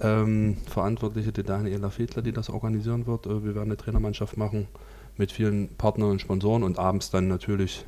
ähm, 0.00 0.58
Verantwortliche, 0.66 1.32
die 1.32 1.42
Daniela 1.42 1.90
Fiedler, 1.90 2.22
die 2.22 2.32
das 2.32 2.50
organisieren 2.50 3.06
wird. 3.06 3.26
Äh, 3.26 3.44
wir 3.44 3.54
werden 3.54 3.68
eine 3.68 3.76
Trainermannschaft 3.76 4.36
machen 4.36 4.68
mit 5.16 5.32
vielen 5.32 5.68
Partnern 5.76 6.10
und 6.10 6.20
Sponsoren 6.20 6.62
und 6.62 6.78
abends 6.78 7.10
dann 7.10 7.28
natürlich 7.28 7.84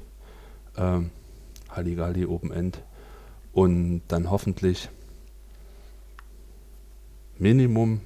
ähm, 0.76 1.10
Halligalli 1.70 2.26
Open 2.26 2.50
End 2.50 2.82
und 3.52 4.02
dann 4.08 4.30
hoffentlich 4.30 4.88
Minimum 7.38 8.00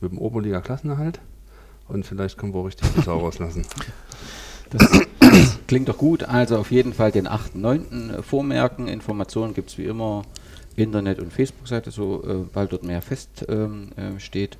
mit 0.00 0.10
dem 0.10 0.18
Oberliga-Klassenerhalt 0.18 1.20
und 1.88 2.04
vielleicht 2.04 2.36
können 2.36 2.52
wir 2.52 2.60
auch 2.60 2.66
richtig 2.66 2.88
die 2.94 3.02
Sau 3.02 3.18
rauslassen. 3.20 3.64
Das, 4.72 4.90
das, 5.20 5.58
klingt 5.66 5.88
doch 5.88 5.98
gut. 5.98 6.24
Also 6.24 6.58
auf 6.58 6.70
jeden 6.70 6.92
Fall 6.92 7.12
den 7.12 7.28
8.9. 7.28 8.22
vormerken. 8.22 8.88
Informationen 8.88 9.54
gibt 9.54 9.70
es 9.70 9.78
wie 9.78 9.84
immer 9.84 10.22
Internet- 10.76 11.20
und 11.20 11.32
Facebook-Seite, 11.32 11.90
sobald 11.90 12.68
äh, 12.68 12.70
dort 12.70 12.84
mehr 12.84 13.02
fest 13.02 13.44
ähm, 13.48 13.90
äh, 13.96 14.18
steht. 14.18 14.56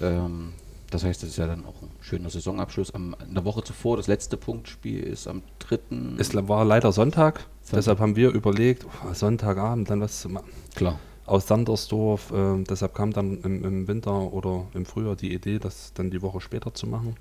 Ähm, 0.00 0.52
das 0.90 1.04
heißt, 1.04 1.22
das 1.22 1.30
ist 1.30 1.38
ja 1.38 1.46
dann 1.46 1.64
auch 1.64 1.80
ein 1.80 1.88
schöner 2.02 2.28
Saisonabschluss. 2.28 2.94
Am, 2.94 3.16
in 3.26 3.34
der 3.34 3.44
Woche 3.44 3.64
zuvor, 3.64 3.96
das 3.96 4.08
letzte 4.08 4.36
Punktspiel 4.36 5.02
ist 5.02 5.26
am 5.26 5.42
3. 5.60 5.78
Es 6.18 6.34
war 6.34 6.64
leider 6.64 6.92
Sonntag, 6.92 7.40
Sonntag. 7.40 7.76
deshalb 7.76 7.98
haben 7.98 8.14
wir 8.14 8.30
überlegt, 8.30 8.84
oh, 8.84 9.14
Sonntagabend 9.14 9.88
dann 9.88 10.02
was 10.02 10.20
zu 10.20 10.28
machen. 10.28 10.50
Klar. 10.74 10.98
aus 11.24 11.46
Sandersdorf. 11.46 12.30
Äh, 12.30 12.62
deshalb 12.64 12.94
kam 12.94 13.12
dann 13.12 13.40
im, 13.40 13.64
im, 13.64 13.88
Winter 13.88 14.32
oder 14.32 14.66
im 14.74 14.84
Frühjahr 14.84 15.16
die 15.16 15.32
Idee, 15.32 15.58
das 15.58 15.92
dann 15.94 16.10
die 16.10 16.20
Woche 16.20 16.42
später 16.42 16.74
zu 16.74 16.86
machen. 16.86 17.16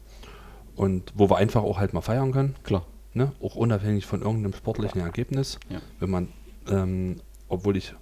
Und 0.75 1.11
wo 1.15 1.29
wir 1.29 1.37
einfach 1.37 1.63
auch 1.63 1.77
halt 1.77 1.93
mal 1.93 2.01
feiern 2.01 2.31
können. 2.31 2.55
Klar. 2.63 2.85
Ne? 3.13 3.31
Auch 3.41 3.55
unabhängig 3.55 4.05
von 4.05 4.21
irgendeinem 4.21 4.53
sportlichen 4.53 5.01
Ergebnis. 5.01 5.59
Ja. 5.69 5.81
Wenn 5.99 6.09
man, 6.09 6.27
ähm, 6.69 7.21
obwohl 7.49 7.77
ich 7.77 7.93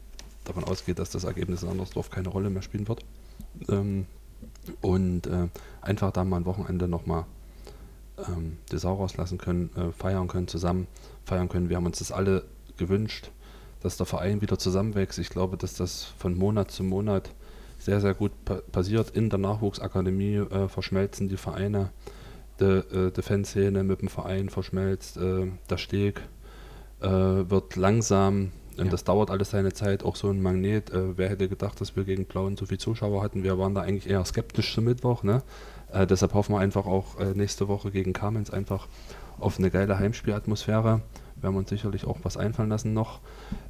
davon 0.46 0.64
ausgehe, 0.64 0.96
dass 0.96 1.10
das 1.10 1.24
Ergebnis 1.24 1.64
in 1.64 1.70
Sandersdorf 1.70 2.10
keine 2.10 2.30
Rolle 2.30 2.50
mehr 2.50 2.62
spielen 2.62 2.88
wird. 2.88 3.02
Ähm, 3.70 4.06
und 4.82 5.28
äh, 5.28 5.48
einfach 5.82 6.12
da 6.12 6.24
mal 6.24 6.38
ein 6.38 6.46
Wochenende 6.46 6.88
nochmal 6.88 7.26
ähm, 8.28 8.58
die 8.72 8.78
Sau 8.78 8.96
rauslassen 8.96 9.38
können, 9.38 9.70
äh, 9.76 9.92
feiern 9.92 10.28
können, 10.28 10.48
zusammen 10.48 10.88
feiern 11.26 11.50
können. 11.50 11.70
Wir 11.70 11.78
haben 11.78 11.86
uns 11.86 12.00
das 12.00 12.12
alle 12.12 12.46
gewünscht, 12.78 13.32
dass 13.82 13.98
der 13.98 14.06
Verein 14.06 14.42
wieder 14.42 14.58
zusammenwächst. 14.58 15.20
Ich 15.20 15.30
glaube, 15.30 15.58
dass 15.58 15.76
das 15.76 16.04
von 16.04 16.38
Monat 16.38 16.72
zu 16.72 16.84
Monat 16.84 17.30
sehr, 17.78 18.02
sehr 18.02 18.14
gut 18.14 18.32
pa 18.46 18.56
passiert. 18.72 19.12
In 19.12 19.30
der 19.30 19.40
Nachwuchsakademie 19.40 20.36
äh, 20.36 20.68
verschmelzen 20.68 21.30
die 21.30 21.38
Vereine, 21.38 21.92
die, 22.60 22.66
äh, 22.66 23.12
die 23.12 23.22
Fanszene 23.22 23.84
mit 23.84 24.02
dem 24.02 24.10
Verein 24.10 24.50
verschmelzt, 24.50 25.18
äh, 25.18 25.48
der 25.70 25.78
Steg 25.78 26.22
äh, 27.02 27.08
wird 27.08 27.76
langsam 27.76 28.52
und 28.80 28.86
ja. 28.86 28.92
das 28.92 29.04
dauert 29.04 29.30
alles 29.30 29.52
seine 29.52 29.74
Zeit, 29.74 30.04
auch 30.04 30.16
so 30.16 30.30
ein 30.30 30.42
Magnet. 30.42 30.90
Äh, 30.92 31.18
wer 31.18 31.30
hätte 31.30 31.50
gedacht, 31.50 31.80
dass 31.82 31.96
wir 31.96 32.06
gegen 32.06 32.26
Blauen 32.26 32.56
so 32.56 32.66
viele 32.66 32.78
Zuschauer 32.78 33.22
hatten? 33.22 33.44
Wir 33.44 33.58
waren 33.60 33.76
da 33.76 33.82
eigentlich 33.82 34.10
eher 34.10 34.24
skeptisch 34.24 34.74
zum 34.74 34.86
Mittwoch. 34.86 35.24
Ne? 35.24 35.44
Äh, 35.92 36.08
deshalb 36.08 36.34
hoffen 36.34 36.56
wir 36.56 36.60
einfach 36.60 36.86
auch 36.86 37.20
äh, 37.20 37.34
nächste 37.34 37.68
Woche 37.68 37.92
gegen 37.92 38.14
Kamenz 38.14 38.50
einfach 38.50 38.88
auf 39.38 39.60
eine 39.60 39.70
geile 39.70 40.00
Heimspielatmosphäre. 40.00 41.02
Werden 41.36 41.56
wir 41.56 41.60
uns 41.60 41.70
sicherlich 41.70 42.06
auch 42.06 42.20
was 42.24 42.38
einfallen 42.38 42.70
lassen 42.70 42.94
noch 42.94 43.20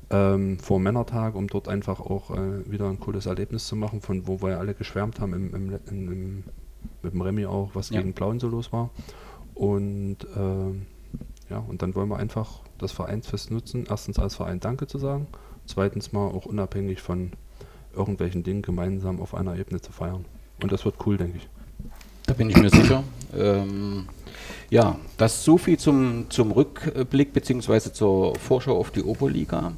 ähm, 0.10 0.60
vor 0.60 0.80
Männertag, 0.80 1.36
um 1.36 1.48
dort 1.48 1.68
einfach 1.68 2.00
auch 2.00 2.32
wieder 2.66 2.88
ein 2.90 3.00
cooles 3.00 3.28
Erlebnis 3.28 3.68
zu 3.68 3.76
machen, 3.76 4.02
von 4.02 4.28
wo 4.28 4.42
wir 4.42 4.58
alle 4.58 4.74
geschwärmt 4.74 5.20
haben 5.20 5.34
im, 5.34 5.54
im, 5.54 5.80
im, 5.88 6.44
mit 7.02 7.14
dem 7.14 7.22
Remy 7.22 7.46
auch, 7.46 7.72
was 7.74 7.90
ja. 7.90 8.00
gegen 8.00 8.14
Blauen 8.14 8.40
so 8.40 8.48
los 8.48 8.72
war. 8.72 8.90
Und 9.56 10.18
ähm, 10.36 10.86
ja, 11.50 11.58
und 11.58 11.82
dann 11.82 11.96
wollen 11.96 12.10
wir 12.10 12.18
einfach 12.18 12.60
das 12.78 12.92
Vereinsfest 12.92 13.52
nutzen. 13.52 13.86
Erstens 13.90 14.20
als 14.20 14.36
Verein 14.36 14.60
Danke 14.60 14.88
zu 14.88 14.98
sagen, 14.98 15.28
zweitens 15.66 16.12
mal 16.12 16.28
auch 16.28 16.46
unabhängig 16.46 17.02
von 17.02 17.32
irgendwelchen 17.96 18.44
Dingen 18.44 18.62
gemeinsam 18.62 19.20
auf 19.20 19.34
einer 19.34 19.58
Ebene 19.58 19.82
zu 19.82 19.92
feiern. 19.92 20.26
Und 20.62 20.72
das 20.72 20.86
wird 20.86 20.96
cool, 21.06 21.18
denke 21.18 21.38
ich. 21.38 21.50
Da 22.26 22.34
bin 22.34 22.50
ich 22.50 22.58
mir 22.58 22.70
sicher. 22.70 23.04
Ähm, 23.36 24.08
ja, 24.70 24.98
das 25.18 25.44
so 25.44 25.58
viel 25.58 25.80
zum, 25.80 26.30
zum 26.30 26.52
Rückblick 26.52 27.34
bzw. 27.34 27.92
zur 27.92 28.36
Vorschau 28.36 28.78
auf 28.78 28.92
die 28.92 29.04
Oberliga. 29.04 29.74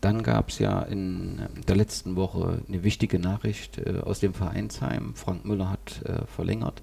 Dann 0.00 0.22
gab 0.22 0.48
es 0.48 0.58
ja 0.58 0.80
in 0.82 1.42
der 1.68 1.76
letzten 1.76 2.16
Woche 2.16 2.62
eine 2.66 2.82
wichtige 2.84 3.18
Nachricht 3.18 3.78
äh, 3.78 3.98
aus 4.02 4.20
dem 4.20 4.32
Vereinsheim. 4.32 5.14
Frank 5.14 5.44
Müller 5.44 5.70
hat 5.70 6.02
äh, 6.04 6.26
verlängert. 6.26 6.82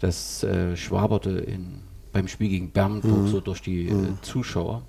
Das 0.00 0.42
äh, 0.44 0.76
schwaberte 0.76 1.30
in, 1.30 1.80
beim 2.12 2.28
Spiel 2.28 2.48
gegen 2.48 2.70
Bernburg 2.70 3.22
mhm. 3.22 3.28
so 3.28 3.40
durch 3.40 3.62
die 3.62 3.88
äh, 3.88 3.92
mhm. 3.92 4.18
Zuschauer. 4.22 4.82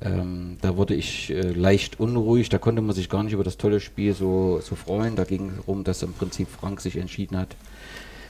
Ähm, 0.00 0.58
da 0.60 0.76
wurde 0.76 0.94
ich 0.94 1.30
äh, 1.30 1.50
leicht 1.50 1.98
unruhig, 1.98 2.48
da 2.50 2.58
konnte 2.58 2.82
man 2.82 2.94
sich 2.94 3.08
gar 3.08 3.24
nicht 3.24 3.32
über 3.32 3.42
das 3.42 3.56
tolle 3.56 3.80
Spiel 3.80 4.14
so, 4.14 4.60
so 4.62 4.76
freuen. 4.76 5.16
Da 5.16 5.24
ging 5.24 5.48
es 5.48 5.56
darum, 5.56 5.84
dass 5.84 6.02
im 6.02 6.12
Prinzip 6.12 6.48
Frank 6.48 6.80
sich 6.80 6.96
entschieden 6.98 7.36
hat, 7.36 7.56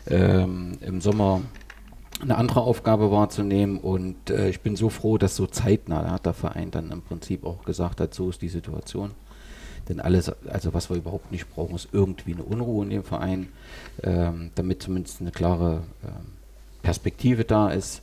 ähm, 0.09 0.79
im 0.81 1.01
Sommer 1.01 1.43
eine 2.21 2.37
andere 2.37 2.61
Aufgabe 2.61 3.11
wahrzunehmen 3.11 3.79
und 3.79 4.31
äh, 4.31 4.49
ich 4.49 4.61
bin 4.61 4.77
so 4.77 4.89
froh, 4.89 5.19
dass 5.19 5.37
so 5.37 5.47
zeitnah 5.47 6.11
hat 6.11 6.27
der 6.27 6.35
Verein 6.35 6.71
dann 6.71 6.91
im 6.91 7.03
Prinzip 7.03 7.45
auch 7.45 7.65
gesagt 7.65 8.01
hat, 8.01 8.15
so 8.15 8.31
ist 8.31 8.43
die 8.43 8.49
Situation. 8.49 9.13
Denn 9.89 10.01
alles, 10.01 10.31
also 10.47 10.75
was 10.75 10.91
wir 10.91 10.97
überhaupt 10.97 11.33
nicht 11.33 11.49
brauchen, 11.49 11.75
ist 11.75 11.89
irgendwie 11.93 12.35
eine 12.35 12.43
Unruhe 12.43 12.85
in 12.85 12.91
dem 12.91 13.05
Verein, 13.05 13.49
ähm, 14.03 14.51
damit 14.55 14.83
zumindest 14.83 15.21
eine 15.21 15.31
klare 15.31 15.83
ähm, 16.05 16.33
Perspektive 16.83 17.45
da 17.45 17.71
ist. 17.71 18.03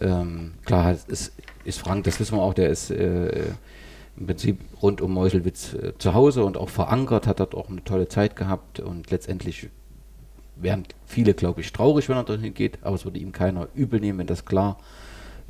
Ähm, 0.00 0.54
klar 0.64 0.96
ist, 1.06 1.32
ist 1.64 1.78
Frank, 1.78 2.04
das 2.04 2.20
wissen 2.20 2.36
wir 2.36 2.42
auch, 2.42 2.54
der 2.54 2.68
ist 2.68 2.90
äh, 2.90 3.44
im 4.16 4.26
Prinzip 4.26 4.60
rund 4.82 5.00
um 5.00 5.12
Meuselwitz 5.12 5.74
äh, 5.74 5.92
zu 5.98 6.14
Hause 6.14 6.44
und 6.44 6.56
auch 6.56 6.68
verankert, 6.68 7.26
hat 7.26 7.40
dort 7.40 7.54
auch 7.54 7.70
eine 7.70 7.84
tolle 7.84 8.08
Zeit 8.08 8.36
gehabt 8.36 8.80
und 8.80 9.10
letztendlich 9.10 9.70
wären 10.56 10.84
viele, 11.06 11.34
glaube 11.34 11.60
ich, 11.60 11.72
traurig, 11.72 12.08
wenn 12.08 12.16
er 12.16 12.24
dorthin 12.24 12.54
geht, 12.54 12.78
aber 12.82 12.96
es 12.96 13.04
würde 13.04 13.18
ihm 13.18 13.32
keiner 13.32 13.68
übel 13.74 14.00
nehmen, 14.00 14.18
wenn 14.18 14.26
das 14.26 14.44
klar 14.44 14.78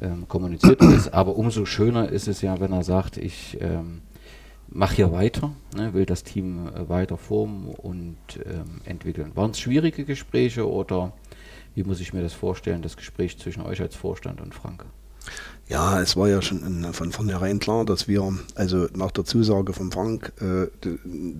ähm, 0.01 0.27
kommuniziert 0.29 0.83
ist. 0.83 1.13
Aber 1.13 1.37
umso 1.37 1.65
schöner 1.65 2.09
ist 2.09 2.29
es 2.29 2.43
ja, 2.43 2.61
wenn 2.61 2.73
er 2.73 2.85
sagt, 2.85 3.17
ich 3.17 3.59
ähm, 3.61 4.03
mache 4.69 4.97
hier 4.97 5.13
weiter, 5.13 5.53
ne, 5.77 5.95
will 5.95 6.07
das 6.07 6.25
Team 6.25 6.69
äh, 6.69 6.89
weiter 6.89 7.17
formen 7.17 7.69
und 7.69 8.17
ähm, 8.45 8.81
entwickeln. 8.85 9.33
Waren 9.35 9.51
es 9.51 9.61
schwierige 9.61 10.05
Gespräche 10.05 10.69
oder 10.71 11.13
wie 11.75 11.85
muss 11.85 12.01
ich 12.01 12.13
mir 12.13 12.23
das 12.23 12.33
vorstellen, 12.33 12.83
das 12.83 12.97
Gespräch 12.97 13.39
zwischen 13.39 13.63
euch 13.63 13.81
als 13.81 13.97
Vorstand 13.97 14.41
und 14.41 14.55
Frank? 14.55 14.85
Ja, 15.69 16.01
es 16.01 16.17
war 16.17 16.29
ja 16.29 16.43
schon 16.43 16.93
von 16.93 17.13
vornherein 17.13 17.59
klar, 17.59 17.85
dass 17.85 18.09
wir, 18.09 18.37
also 18.57 18.89
nach 18.95 19.13
der 19.13 19.25
Zusage 19.25 19.73
von 19.73 19.93
Frank, 19.93 20.33
äh, 20.41 20.67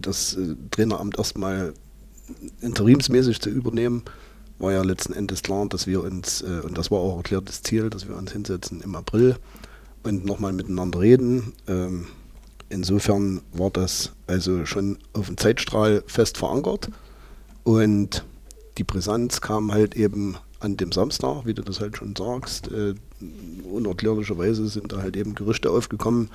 das 0.01 0.35
äh, 0.37 0.55
Traineramt 0.71 1.19
erstmal 1.19 1.75
interimsmäßig 2.61 3.41
zu 3.41 3.51
übernehmen, 3.51 4.03
war 4.59 4.73
ja 4.73 4.83
letzten 4.83 5.13
Endes 5.13 5.43
klar, 5.43 5.67
dass 5.69 5.87
wir 5.87 6.03
uns, 6.03 6.43
äh, 6.43 6.61
und 6.65 6.79
das 6.79 6.91
war 6.91 6.99
auch 6.99 7.17
erklärtes 7.17 7.63
Ziel, 7.63 7.91
dass 7.91 8.09
wir 8.09 8.17
uns 8.17 8.33
hinsetzen 8.33 8.81
im 8.81 8.95
April 8.95 9.37
und 10.03 10.25
nochmal 10.25 10.53
miteinander 10.53 11.01
reden. 11.01 11.53
Ähm, 11.67 12.07
insofern 12.69 13.41
war 13.53 13.71
das 13.71 14.13
also 14.27 14.65
schon 14.67 14.99
auf 15.13 15.27
dem 15.27 15.37
Zeitstrahl 15.37 16.03
fest 16.07 16.39
verankert 16.39 16.91
und 17.65 18.25
die 18.79 18.85
Brisanz 18.85 19.41
kam 19.41 19.73
halt 19.73 19.95
eben 19.97 20.37
an 20.61 20.77
dem 20.77 20.93
Samstag, 20.93 21.45
wie 21.45 21.55
du 21.55 21.63
das 21.63 21.81
halt 21.81 21.97
schon 21.97 22.15
sagst. 22.17 22.71
Äh, 22.71 22.95
unerklärlicherweise 23.71 24.69
sind 24.69 24.93
da 24.93 24.99
halt 24.99 25.17
eben 25.17 25.35
Gerüchte 25.35 25.71
aufgekommen, 25.71 26.31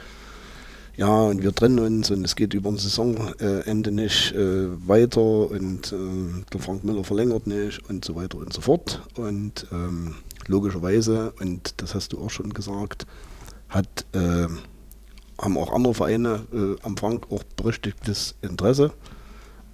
ja, 0.97 1.21
und 1.21 1.43
wir 1.43 1.53
trennen 1.53 1.77
uns 1.77 2.09
und 2.09 2.25
es 2.25 2.35
geht 2.35 2.55
über 2.55 2.69
ein 2.69 2.77
Saisonende 2.77 3.91
nicht 3.91 4.33
äh, 4.33 4.87
weiter 4.87 5.51
und 5.51 5.93
äh, 5.93 6.43
der 6.51 6.59
Frank 6.59 6.83
Müller 6.83 7.03
verlängert 7.03 7.45
nicht 7.45 7.87
und 7.87 8.03
so 8.03 8.15
weiter 8.15 8.39
und 8.39 8.51
so 8.51 8.61
fort. 8.61 9.03
Und 9.15 9.67
ähm, 9.71 10.15
logischerweise, 10.47 11.33
und 11.39 11.75
das 11.77 11.93
hast 11.93 12.13
du 12.13 12.19
auch 12.19 12.31
schon 12.31 12.51
gesagt, 12.51 13.05
hat, 13.69 14.05
äh, 14.13 14.47
haben 15.39 15.57
auch 15.57 15.71
andere 15.71 15.93
Vereine 15.93 16.47
äh, 16.51 16.81
am 16.81 16.97
Frank 16.97 17.27
auch 17.29 17.43
berechtigtes 17.43 18.33
Interesse. 18.41 18.91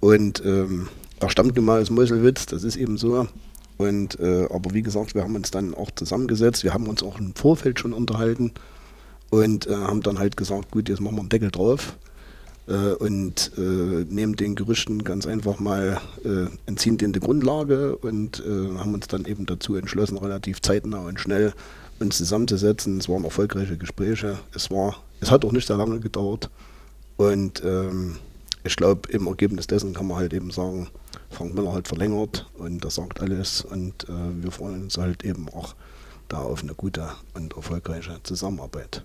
Und 0.00 0.44
ähm, 0.44 0.88
er 1.20 1.30
stammt 1.30 1.56
nun 1.56 1.64
mal 1.64 1.80
aus 1.80 1.88
Meuselwitz, 1.88 2.44
das 2.44 2.64
ist 2.64 2.76
eben 2.76 2.98
so. 2.98 3.26
Und 3.78 4.20
äh, 4.20 4.46
aber 4.50 4.74
wie 4.74 4.82
gesagt, 4.82 5.14
wir 5.14 5.22
haben 5.22 5.36
uns 5.36 5.50
dann 5.50 5.74
auch 5.74 5.90
zusammengesetzt, 5.90 6.64
wir 6.64 6.74
haben 6.74 6.86
uns 6.86 7.02
auch 7.02 7.18
im 7.18 7.34
Vorfeld 7.34 7.80
schon 7.80 7.94
unterhalten 7.94 8.52
und 9.34 9.66
äh, 9.66 9.74
haben 9.74 10.00
dann 10.00 10.20
halt 10.20 10.36
gesagt, 10.36 10.70
gut, 10.70 10.88
jetzt 10.88 11.00
machen 11.00 11.16
wir 11.16 11.20
einen 11.20 11.28
Deckel 11.28 11.50
drauf 11.50 11.96
äh, 12.68 12.92
und 12.92 13.50
äh, 13.58 13.60
nehmen 13.60 14.36
den 14.36 14.54
Gerüchten 14.54 15.02
ganz 15.02 15.26
einfach 15.26 15.58
mal, 15.58 16.00
äh, 16.24 16.46
entziehen 16.66 16.98
denen 16.98 17.12
die 17.12 17.20
Grundlage 17.20 17.96
und 17.96 18.40
äh, 18.46 18.78
haben 18.78 18.94
uns 18.94 19.08
dann 19.08 19.24
eben 19.24 19.44
dazu 19.44 19.74
entschlossen, 19.74 20.18
relativ 20.18 20.62
zeitnah 20.62 21.00
und 21.00 21.18
schnell 21.18 21.52
uns 21.98 22.16
zusammenzusetzen. 22.16 22.98
Es 22.98 23.08
waren 23.08 23.24
erfolgreiche 23.24 23.76
Gespräche. 23.76 24.38
Es 24.54 24.70
war, 24.70 25.02
es 25.20 25.32
hat 25.32 25.44
auch 25.44 25.52
nicht 25.52 25.66
sehr 25.66 25.78
lange 25.78 25.98
gedauert 25.98 26.48
und 27.16 27.60
ähm, 27.64 28.16
ich 28.62 28.76
glaube, 28.76 29.10
im 29.10 29.26
Ergebnis 29.26 29.66
dessen 29.66 29.94
kann 29.94 30.06
man 30.06 30.18
halt 30.18 30.32
eben 30.32 30.52
sagen, 30.52 30.86
Frank 31.30 31.54
Miller 31.54 31.72
hat 31.72 31.88
verlängert 31.88 32.46
und 32.56 32.84
das 32.84 32.94
sagt 32.94 33.20
alles 33.20 33.62
und 33.62 34.08
äh, 34.08 34.42
wir 34.42 34.52
freuen 34.52 34.84
uns 34.84 34.96
halt 34.96 35.24
eben 35.24 35.48
auch 35.48 35.74
da 36.28 36.38
auf 36.38 36.62
eine 36.62 36.74
gute 36.74 37.08
und 37.34 37.56
erfolgreiche 37.56 38.20
Zusammenarbeit. 38.22 39.02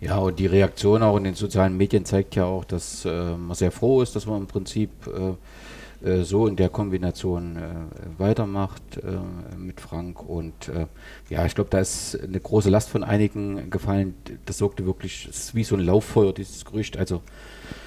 Ja, 0.00 0.18
und 0.18 0.38
die 0.38 0.46
Reaktion 0.46 1.02
auch 1.02 1.16
in 1.16 1.24
den 1.24 1.34
sozialen 1.34 1.76
Medien 1.76 2.04
zeigt 2.04 2.34
ja 2.34 2.44
auch, 2.44 2.64
dass 2.64 3.04
äh, 3.04 3.36
man 3.36 3.54
sehr 3.54 3.70
froh 3.70 4.02
ist, 4.02 4.16
dass 4.16 4.26
man 4.26 4.42
im 4.42 4.46
Prinzip 4.46 4.90
äh, 5.06 6.08
äh 6.08 6.24
so 6.24 6.46
in 6.46 6.56
der 6.56 6.68
Kombination 6.68 7.56
äh, 7.56 8.18
weitermacht 8.18 8.82
äh, 8.98 9.56
mit 9.56 9.80
Frank. 9.80 10.28
Und 10.28 10.68
äh, 10.68 10.86
ja, 11.30 11.46
ich 11.46 11.54
glaube, 11.54 11.70
da 11.70 11.78
ist 11.78 12.18
eine 12.20 12.40
große 12.40 12.70
Last 12.70 12.90
von 12.90 13.04
einigen 13.04 13.70
gefallen. 13.70 14.14
Das 14.46 14.58
sorgte 14.58 14.84
wirklich, 14.84 15.28
es 15.30 15.38
ist 15.38 15.54
wie 15.54 15.64
so 15.64 15.76
ein 15.76 15.80
Lauffeuer, 15.80 16.32
dieses 16.32 16.64
Gerücht. 16.64 16.96
Also 16.96 17.22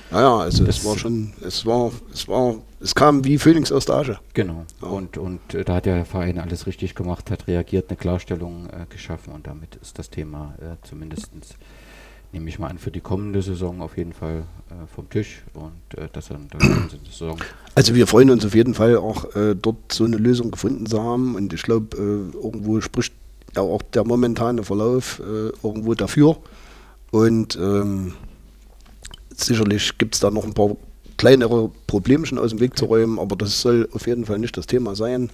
naja, 0.10 0.38
also 0.38 0.64
es 0.64 0.86
war 0.86 0.98
schon, 0.98 1.34
es 1.46 1.66
war, 1.66 1.92
es 2.14 2.30
war, 2.30 2.56
es 2.80 2.96
kam 2.96 3.26
wie 3.26 3.38
Phoenix 3.38 3.74
aus 3.74 3.86
der 3.86 3.96
Asche. 3.96 4.20
Genau. 4.34 4.66
Ja. 4.82 4.88
Und, 4.88 5.18
und 5.18 5.42
da 5.66 5.76
hat 5.76 5.86
der 5.86 6.06
Verein 6.06 6.40
alles 6.40 6.66
richtig 6.66 6.96
gemacht, 6.96 7.30
hat 7.30 7.48
reagiert, 7.48 7.90
eine 7.90 7.98
Klarstellung 7.98 8.70
geschaffen 8.90 9.34
und 9.34 9.48
damit 9.48 9.76
ist 9.82 10.00
das 10.00 10.10
Thema 10.10 10.56
äh, 10.62 10.78
zumindest 10.88 11.34
nehme 12.38 12.50
ich 12.50 12.60
mal 12.60 12.68
an, 12.68 12.78
für 12.78 12.92
die 12.92 13.02
kommende 13.02 13.42
Saison 13.42 13.82
auf 13.82 13.98
jeden 13.98 14.14
Fall 14.14 14.44
äh, 14.70 14.74
vom 14.94 15.10
Tisch 15.10 15.42
und 15.56 16.00
äh, 16.00 16.08
dass 16.14 16.28
dann 16.28 16.48
die 16.54 17.10
Saison. 17.12 17.38
Also 17.74 17.96
wir 17.96 18.06
freuen 18.06 18.30
uns 18.30 18.46
auf 18.46 18.54
jeden 18.54 18.76
Fall 18.76 18.96
auch 18.98 19.36
äh, 19.36 19.56
dort 19.56 19.92
so 19.92 20.06
eine 20.06 20.18
Lösung 20.18 20.52
gefunden 20.52 20.86
zu 20.86 21.02
haben 21.02 21.36
und 21.36 21.52
ich 21.52 21.64
glaube, 21.64 21.98
äh, 21.98 22.38
irgendwo 22.38 22.80
spricht 22.80 23.14
ja 23.56 23.64
auch 23.64 23.82
der 23.82 24.04
momentane 24.04 24.62
Verlauf 24.62 25.20
äh, 25.20 25.50
irgendwo 25.66 25.96
dafür 25.96 26.38
und 27.10 27.56
ähm, 27.56 28.14
sicherlich 29.36 29.98
gibt 29.98 30.14
es 30.14 30.22
da 30.22 30.30
noch 30.30 30.44
ein 30.44 30.54
paar 30.54 30.78
kleinere 31.18 31.72
Problemchen 31.88 32.38
aus 32.38 32.52
dem 32.52 32.60
Weg 32.60 32.78
zu 32.78 32.86
räumen, 32.86 33.18
aber 33.18 33.36
das 33.36 33.60
soll 33.62 33.90
auf 33.94 34.06
jeden 34.06 34.26
Fall 34.26 34.38
nicht 34.38 34.56
das 34.58 34.68
Thema 34.68 34.96
sein. 34.96 35.32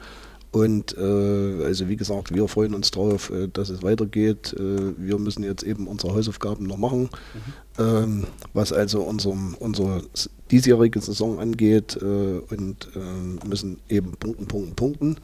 Und 0.53 0.95
äh, 0.99 1.65
also 1.65 1.89
wie 1.89 1.95
gesagt, 1.95 2.31
wir 2.31 2.47
freuen 2.47 2.75
uns 2.75 2.91
darauf, 2.91 3.31
äh, 3.31 3.47
dass 3.51 3.69
es 3.69 3.81
weitergeht. 3.81 4.53
Äh, 4.53 4.93
wir 4.97 5.17
müssen 5.17 5.43
jetzt 5.43 5.63
eben 5.63 5.87
unsere 5.87 6.13
Hausaufgaben 6.13 6.67
noch 6.67 6.77
machen, 6.77 7.09
mhm. 7.09 7.83
ähm, 7.83 8.23
was 8.53 8.71
also 8.71 9.01
unserem, 9.01 9.55
unsere 9.59 10.03
diesjährige 10.51 11.01
Saison 11.01 11.39
angeht 11.39 11.97
äh, 11.99 12.05
und 12.05 12.87
ähm, 12.95 13.39
müssen 13.47 13.79
eben 13.89 14.11
punkten, 14.11 14.45
punkten, 14.45 14.75
punkten. 14.75 15.17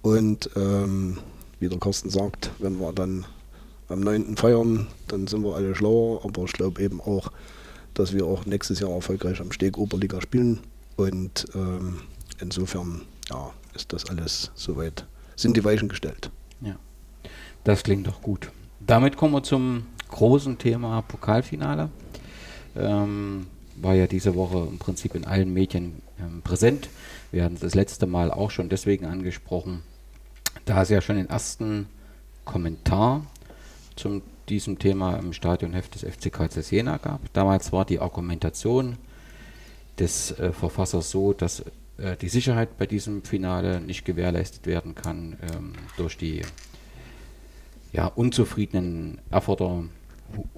Und 0.00 0.48
ähm, 0.56 1.18
wie 1.60 1.68
der 1.68 1.78
Carsten 1.78 2.08
sagt, 2.08 2.50
wenn 2.58 2.80
wir 2.80 2.94
dann 2.94 3.26
am 3.88 4.00
9. 4.00 4.38
feiern, 4.38 4.86
dann 5.06 5.26
sind 5.26 5.44
wir 5.44 5.54
alle 5.54 5.74
schlauer, 5.74 6.24
aber 6.24 6.44
ich 6.44 6.52
glaube 6.54 6.80
eben 6.82 6.98
auch, 7.02 7.30
dass 7.92 8.14
wir 8.14 8.24
auch 8.24 8.46
nächstes 8.46 8.80
Jahr 8.80 8.92
erfolgreich 8.92 9.38
am 9.38 9.52
Steg 9.52 9.76
Oberliga 9.76 10.22
spielen. 10.22 10.60
Und 10.96 11.46
ähm, 11.54 11.98
insofern 12.40 13.02
ja, 13.30 13.52
ist 13.74 13.92
das 13.92 14.08
alles 14.08 14.50
soweit, 14.54 15.06
sind 15.36 15.56
die 15.56 15.64
Weichen 15.64 15.88
gestellt. 15.88 16.30
Ja, 16.60 16.76
das 17.64 17.82
klingt 17.82 18.06
doch 18.06 18.22
gut. 18.22 18.50
Damit 18.80 19.16
kommen 19.16 19.34
wir 19.34 19.42
zum 19.42 19.86
großen 20.08 20.58
Thema 20.58 21.02
Pokalfinale. 21.02 21.90
Ähm, 22.76 23.46
war 23.76 23.94
ja 23.94 24.06
diese 24.06 24.34
Woche 24.34 24.66
im 24.70 24.78
Prinzip 24.78 25.14
in 25.14 25.24
allen 25.24 25.52
Medien 25.52 26.02
ähm, 26.20 26.42
präsent. 26.42 26.88
Wir 27.30 27.44
hatten 27.44 27.54
es 27.54 27.60
das 27.60 27.74
letzte 27.74 28.06
Mal 28.06 28.30
auch 28.30 28.50
schon 28.50 28.68
deswegen 28.68 29.06
angesprochen, 29.06 29.82
da 30.64 30.82
es 30.82 30.90
ja 30.90 31.00
schon 31.00 31.16
den 31.16 31.28
ersten 31.28 31.86
Kommentar 32.44 33.26
zum 33.96 34.22
diesem 34.48 34.78
Thema 34.78 35.16
im 35.16 35.32
Stadionheft 35.32 35.94
des 35.94 36.02
FCK 36.02 36.48
Jena 36.70 36.98
gab. 36.98 37.20
Damals 37.32 37.72
war 37.72 37.84
die 37.84 38.00
Argumentation 38.00 38.96
des 39.98 40.38
äh, 40.38 40.52
Verfassers 40.52 41.10
so, 41.10 41.32
dass 41.32 41.64
äh, 41.98 42.16
die 42.16 42.28
Sicherheit 42.28 42.78
bei 42.78 42.86
diesem 42.86 43.22
Finale 43.22 43.80
nicht 43.80 44.04
gewährleistet 44.04 44.66
werden 44.66 44.94
kann 44.94 45.38
ähm, 45.54 45.72
durch 45.96 46.16
die 46.16 46.42
ja, 47.92 48.06
unzufriedenen 48.06 49.20
Erfurter 49.30 49.84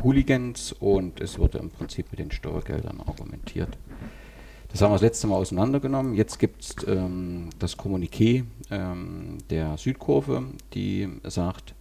Hooligans 0.03 0.73
und 0.73 1.20
es 1.20 1.38
wurde 1.38 1.59
im 1.59 1.70
Prinzip 1.70 2.07
mit 2.11 2.20
den 2.20 2.31
Steuergeldern 2.31 3.01
argumentiert. 3.01 3.77
Das 4.68 4.83
haben 4.83 4.90
wir 4.90 4.97
das 4.97 5.03
letzte 5.03 5.27
Mal 5.27 5.37
auseinandergenommen. 5.37 6.14
Jetzt 6.14 6.38
gibt 6.38 6.62
es 6.62 6.77
ähm, 6.87 7.51
das 7.59 7.79
Kommuniqué 7.79 8.44
ähm, 8.70 9.38
der 9.51 9.77
Südkurve, 9.77 10.44
die 10.75 11.09
sagt, 11.25 11.75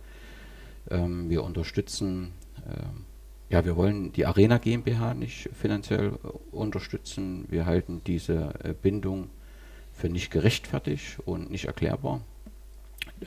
ähm, 0.92 1.30
wir 1.30 1.44
unterstützen, 1.44 2.34
äh, 2.68 3.54
ja, 3.54 3.66
wir 3.66 3.76
wollen 3.76 4.12
die 4.13 4.26
Arena 4.26 4.58
GmbH 4.58 5.13
nicht 5.13 5.50
finanziell 5.54 6.13
äh, 6.24 6.28
unterstützen. 6.56 7.46
Wir 7.50 7.66
halten 7.66 8.02
diese 8.06 8.54
äh, 8.63 8.74
Bindung 8.80 9.30
für 10.04 10.10
nicht 10.10 10.32
gerechtfertigt 10.32 11.20
und 11.24 11.50
nicht 11.50 11.63
erklärbar. 11.63 12.20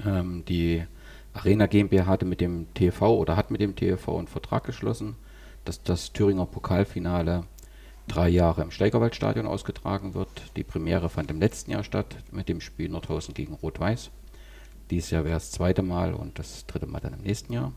Ähm, 0.05 0.45
die 0.47 0.85
Arena 1.33 1.65
GmbH 1.65 2.05
hatte 2.05 2.27
mit 2.27 2.43
dem 2.43 2.67
TV 2.75 3.17
oder 3.17 3.35
hat 3.35 3.51
mit 3.51 3.63
dem 3.63 3.75
TV 3.75 4.19
einen 4.19 4.27
Vertrag 4.27 4.65
geschlossen, 4.65 5.17
dass 5.65 5.83
das 5.83 6.13
Thüringer 6.13 6.45
Pokalfinale 6.45 7.45
drei 8.09 8.29
Jahre 8.29 8.61
im 8.61 8.71
Steigerwaldstadion 8.71 9.47
ausgetragen 9.47 10.13
wird. 10.13 10.29
Die 10.57 10.65
Premiere 10.65 11.09
fand 11.09 11.31
im 11.31 11.41
letzten 11.41 11.71
Jahr 11.71 11.83
statt 11.83 12.15
mit 12.31 12.47
dem 12.51 12.61
Spiel 12.61 12.91
Nordhausen 12.91 13.33
gegen 13.33 13.55
Rot-Weiß. 13.55 14.11
Dieses 14.91 15.09
Jahr 15.09 15.25
wäre 15.25 15.37
das 15.37 15.53
zweite 15.53 15.81
Mal 15.81 16.13
und 16.13 16.39
das 16.39 16.67
dritte 16.67 16.85
Mal 16.85 17.01
dann 17.01 17.15
im 17.15 17.23
nächsten 17.23 17.55
Jahr. 17.55 17.73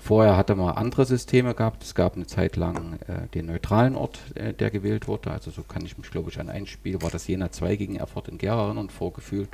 Vorher 0.00 0.36
hatte 0.36 0.56
man 0.56 0.76
andere 0.76 1.04
Systeme 1.04 1.54
gehabt. 1.54 1.82
Es 1.84 1.94
gab 1.94 2.16
eine 2.16 2.26
Zeit 2.26 2.56
lang 2.56 2.98
äh, 3.06 3.28
den 3.34 3.46
neutralen 3.46 3.94
Ort, 3.96 4.18
äh, 4.34 4.54
der 4.54 4.70
gewählt 4.70 5.08
wurde. 5.08 5.30
Also 5.30 5.50
so 5.50 5.62
kann 5.62 5.84
ich 5.84 5.98
mich, 5.98 6.10
glaube 6.10 6.30
ich, 6.30 6.40
an 6.40 6.48
ein 6.48 6.66
Spiel, 6.66 7.02
war 7.02 7.10
das 7.10 7.26
Jena 7.26 7.52
2 7.52 7.76
gegen 7.76 7.96
Erfurt 7.96 8.28
in 8.28 8.38
Gera 8.38 8.64
erinnern, 8.64 8.88
vorgefühlt 8.88 9.50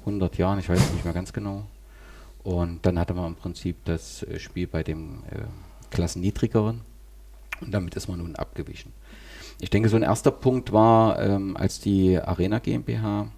100 0.00 0.36
Jahren, 0.38 0.58
ich 0.58 0.68
weiß 0.68 0.78
nicht 0.92 1.04
mehr 1.04 1.14
ganz 1.14 1.32
genau. 1.32 1.64
Und 2.44 2.84
dann 2.84 2.98
hatte 2.98 3.14
man 3.14 3.28
im 3.28 3.34
Prinzip 3.34 3.84
das 3.86 4.22
äh, 4.24 4.38
Spiel 4.38 4.66
bei 4.66 4.82
dem 4.82 5.24
äh, 5.30 5.40
Klassenniedrigeren 5.90 6.82
und 7.60 7.72
damit 7.72 7.96
ist 7.96 8.08
man 8.08 8.18
nun 8.18 8.36
abgewichen. 8.36 8.92
Ich 9.58 9.70
denke, 9.70 9.88
so 9.88 9.96
ein 9.96 10.02
erster 10.02 10.30
Punkt 10.30 10.72
war, 10.72 11.20
ähm, 11.20 11.56
als 11.56 11.80
die 11.80 12.18
Arena 12.18 12.58
GmbH 12.58 13.28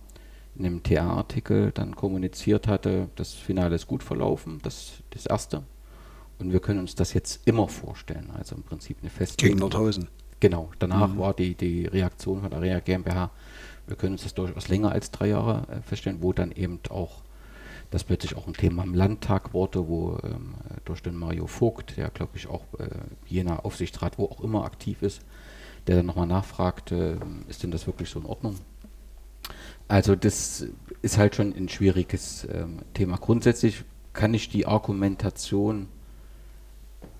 in 0.56 0.66
einem 0.66 0.82
TA-Artikel 0.82 1.70
dann 1.72 1.94
kommuniziert 1.94 2.66
hatte, 2.66 3.08
das 3.14 3.34
Finale 3.34 3.76
ist 3.76 3.86
gut 3.86 4.02
verlaufen, 4.02 4.58
das, 4.62 4.94
das 5.10 5.26
erste. 5.26 5.62
Und 6.38 6.52
wir 6.52 6.60
können 6.60 6.80
uns 6.80 6.94
das 6.94 7.12
jetzt 7.14 7.46
immer 7.46 7.68
vorstellen. 7.68 8.30
Also 8.36 8.54
im 8.56 8.62
Prinzip 8.62 8.98
eine 9.00 9.10
Festlegung. 9.10 9.56
Gegen 9.56 9.60
Nordhausen. 9.60 10.08
Genau. 10.40 10.70
Danach 10.78 11.14
mhm. 11.14 11.18
war 11.18 11.34
die, 11.34 11.54
die 11.54 11.86
Reaktion 11.86 12.42
von 12.42 12.50
der 12.50 12.62
Rea 12.62 12.80
GmbH, 12.80 13.30
wir 13.88 13.96
können 13.96 14.12
uns 14.12 14.22
das 14.22 14.34
durchaus 14.34 14.68
länger 14.68 14.92
als 14.92 15.10
drei 15.10 15.28
Jahre 15.28 15.66
äh, 15.70 15.80
feststellen, 15.82 16.22
wo 16.22 16.32
dann 16.32 16.52
eben 16.52 16.78
auch 16.90 17.22
das 17.90 18.04
plötzlich 18.04 18.36
auch 18.36 18.46
ein 18.46 18.52
Thema 18.52 18.82
im 18.84 18.94
Landtag 18.94 19.54
wurde, 19.54 19.88
wo 19.88 20.18
ähm, 20.22 20.54
durch 20.84 21.02
den 21.02 21.16
Mario 21.16 21.46
Vogt, 21.46 21.96
der 21.96 22.10
glaube 22.10 22.36
ich 22.36 22.46
auch 22.46 22.64
äh, 22.78 22.88
jener 23.26 23.64
Aufsichtsrat, 23.64 24.18
wo 24.18 24.26
auch 24.26 24.42
immer 24.42 24.64
aktiv 24.64 25.00
ist, 25.02 25.22
der 25.86 25.96
dann 25.96 26.06
nochmal 26.06 26.26
nachfragt, 26.26 26.92
äh, 26.92 27.16
ist 27.48 27.62
denn 27.62 27.70
das 27.70 27.86
wirklich 27.86 28.10
so 28.10 28.20
in 28.20 28.26
Ordnung? 28.26 28.56
Also 29.88 30.14
das 30.14 30.66
ist 31.00 31.16
halt 31.16 31.34
schon 31.34 31.54
ein 31.54 31.70
schwieriges 31.70 32.46
ähm, 32.52 32.80
Thema. 32.92 33.16
Grundsätzlich 33.16 33.84
kann 34.12 34.34
ich 34.34 34.50
die 34.50 34.66
Argumentation 34.66 35.88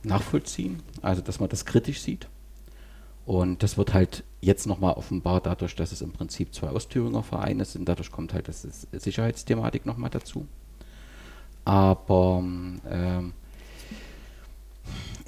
nachvollziehen, 0.09 0.83
also 1.03 1.23
dass 1.23 1.41
man 1.41 1.49
das 1.49 1.65
kritisch 1.65 2.01
sieht. 2.01 2.29
Und 3.27 3.63
das 3.63 3.77
wird 3.77 3.93
halt 3.93 4.25
jetzt 4.41 4.67
nochmal 4.67 4.95
offenbar 4.95 5.41
dadurch, 5.41 5.77
dass 5.77 5.93
es 5.93 6.01
im 6.01 6.13
Prinzip 6.13 6.55
zwei 6.55 6.71
Ostthüringer 6.71 7.23
Vereine 7.23 7.65
sind. 7.65 7.87
Dadurch 7.87 8.11
kommt 8.11 8.33
halt 8.33 8.49
das 8.49 8.63
Sicherheitsthematik 8.93 9.85
nochmal 9.85 10.11
dazu. 10.11 10.47
Aber 11.65 12.43
ähm, 12.89 13.33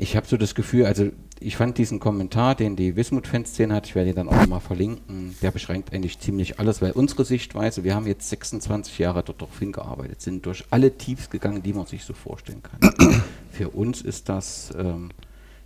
ich 0.00 0.16
habe 0.16 0.26
so 0.26 0.38
das 0.38 0.54
Gefühl, 0.54 0.86
also 0.86 1.10
ich 1.40 1.56
fand 1.56 1.76
diesen 1.76 2.00
Kommentar, 2.00 2.54
den 2.54 2.74
die 2.74 2.96
Wismut-Fanszene 2.96 3.74
hat, 3.74 3.86
ich 3.86 3.94
werde 3.94 4.10
ihn 4.10 4.16
dann 4.16 4.28
auch 4.28 4.36
nochmal 4.36 4.60
verlinken, 4.60 5.36
der 5.42 5.50
beschränkt 5.50 5.92
eigentlich 5.92 6.18
ziemlich 6.18 6.58
alles, 6.58 6.80
weil 6.80 6.92
unsere 6.92 7.26
Sichtweise, 7.26 7.84
wir 7.84 7.94
haben 7.94 8.06
jetzt 8.06 8.30
26 8.30 8.98
Jahre 8.98 9.22
dort 9.22 9.42
darauf 9.42 9.58
hingearbeitet, 9.58 10.22
sind 10.22 10.46
durch 10.46 10.64
alle 10.70 10.96
Tiefs 10.96 11.28
gegangen, 11.28 11.62
die 11.62 11.74
man 11.74 11.84
sich 11.84 12.04
so 12.04 12.14
vorstellen 12.14 12.62
kann. 12.62 12.94
Für 13.52 13.68
uns 13.68 14.00
ist 14.00 14.30
das 14.30 14.72
ähm, 14.74 15.10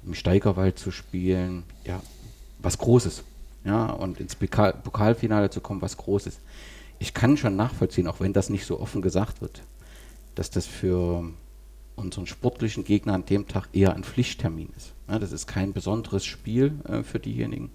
im 0.05 0.15
Steigerwald 0.15 0.81
zu 0.81 0.91
spielen, 0.91 1.63
ja, 1.85 2.03
was 2.59 2.79
Großes. 2.79 3.23
Ja, 3.65 3.87
und 3.87 4.19
ins 4.19 4.35
Pokal 4.35 4.75
Pokalfinale 4.75 5.49
zu 5.49 5.61
kommen, 5.61 5.81
was 5.81 5.97
Großes. 5.97 6.41
Ich 6.99 7.15
kann 7.15 7.37
schon 7.37 7.55
nachvollziehen, 7.55 8.09
auch 8.09 8.19
wenn 8.19 8.33
das 8.33 8.51
nicht 8.51 8.67
so 8.67 8.81
offen 8.81 9.01
gesagt 9.01 9.41
wird, 9.41 9.63
dass 10.35 10.51
das 10.51 10.67
für 10.67 11.25
unseren 11.97 12.27
sportlichen 12.27 12.85
Gegner 12.85 13.15
an 13.15 13.25
dem 13.25 13.47
Tag 13.47 13.69
eher 13.73 13.95
ein 13.95 14.05
Pflichttermin 14.05 14.69
ist. 14.77 14.95
Ja, 15.09 15.19
das 15.19 15.33
ist 15.33 15.47
kein 15.47 15.73
besonderes 15.73 16.25
Spiel 16.25 16.79
äh, 16.89 17.03
für 17.03 17.19
diejenigen. 17.19 17.71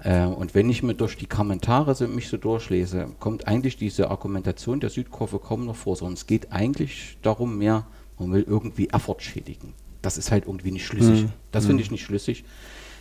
Äh, 0.00 0.26
und 0.26 0.54
wenn 0.54 0.68
ich 0.70 0.82
mir 0.82 0.94
durch 0.94 1.16
die 1.16 1.26
Kommentare 1.26 1.94
so, 1.94 2.06
mich 2.06 2.28
so 2.28 2.36
durchlese, 2.36 3.08
kommt 3.18 3.48
eigentlich 3.48 3.76
diese 3.76 4.10
Argumentation 4.10 4.80
der 4.80 4.90
Südkurve 4.90 5.38
kaum 5.38 5.66
noch 5.66 5.76
vor, 5.76 5.96
sondern 5.96 6.14
es 6.14 6.26
geht 6.26 6.52
eigentlich 6.52 7.18
darum 7.22 7.58
mehr, 7.58 7.86
man 8.18 8.32
will 8.32 8.44
irgendwie 8.46 8.88
Erfurt 8.88 9.22
schädigen. 9.22 9.74
Das 10.02 10.18
ist 10.18 10.30
halt 10.30 10.46
irgendwie 10.46 10.70
nicht 10.70 10.86
schlüssig. 10.86 11.24
Mhm. 11.24 11.32
Das 11.50 11.64
finde 11.64 11.80
mhm. 11.80 11.84
ich 11.84 11.90
nicht 11.90 12.04
schlüssig. 12.04 12.44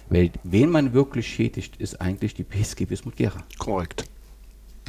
Weil 0.10 0.32
wen 0.44 0.70
man 0.70 0.94
wirklich 0.94 1.28
schädigt, 1.28 1.78
ist 1.78 2.02
eigentlich 2.02 2.34
die 2.34 2.44
PSG 2.44 2.90
Wismut 2.90 3.18
Gera. 3.18 3.44
Korrekt. 3.58 4.06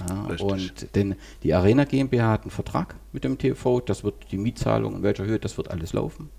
Ja, 0.08 0.36
und 0.40 0.94
denn 0.94 1.16
die 1.42 1.54
Arena 1.54 1.84
GmbH 1.84 2.30
hat 2.30 2.42
einen 2.42 2.50
Vertrag 2.50 2.94
mit 3.12 3.24
dem 3.24 3.38
TV, 3.38 3.80
das 3.80 4.04
wird 4.04 4.30
die 4.30 4.38
Mietzahlung 4.38 4.96
in 4.96 5.02
welcher 5.02 5.24
Höhe, 5.24 5.38
das 5.38 5.56
wird 5.56 5.70
alles 5.70 5.92
laufen. 5.92 6.30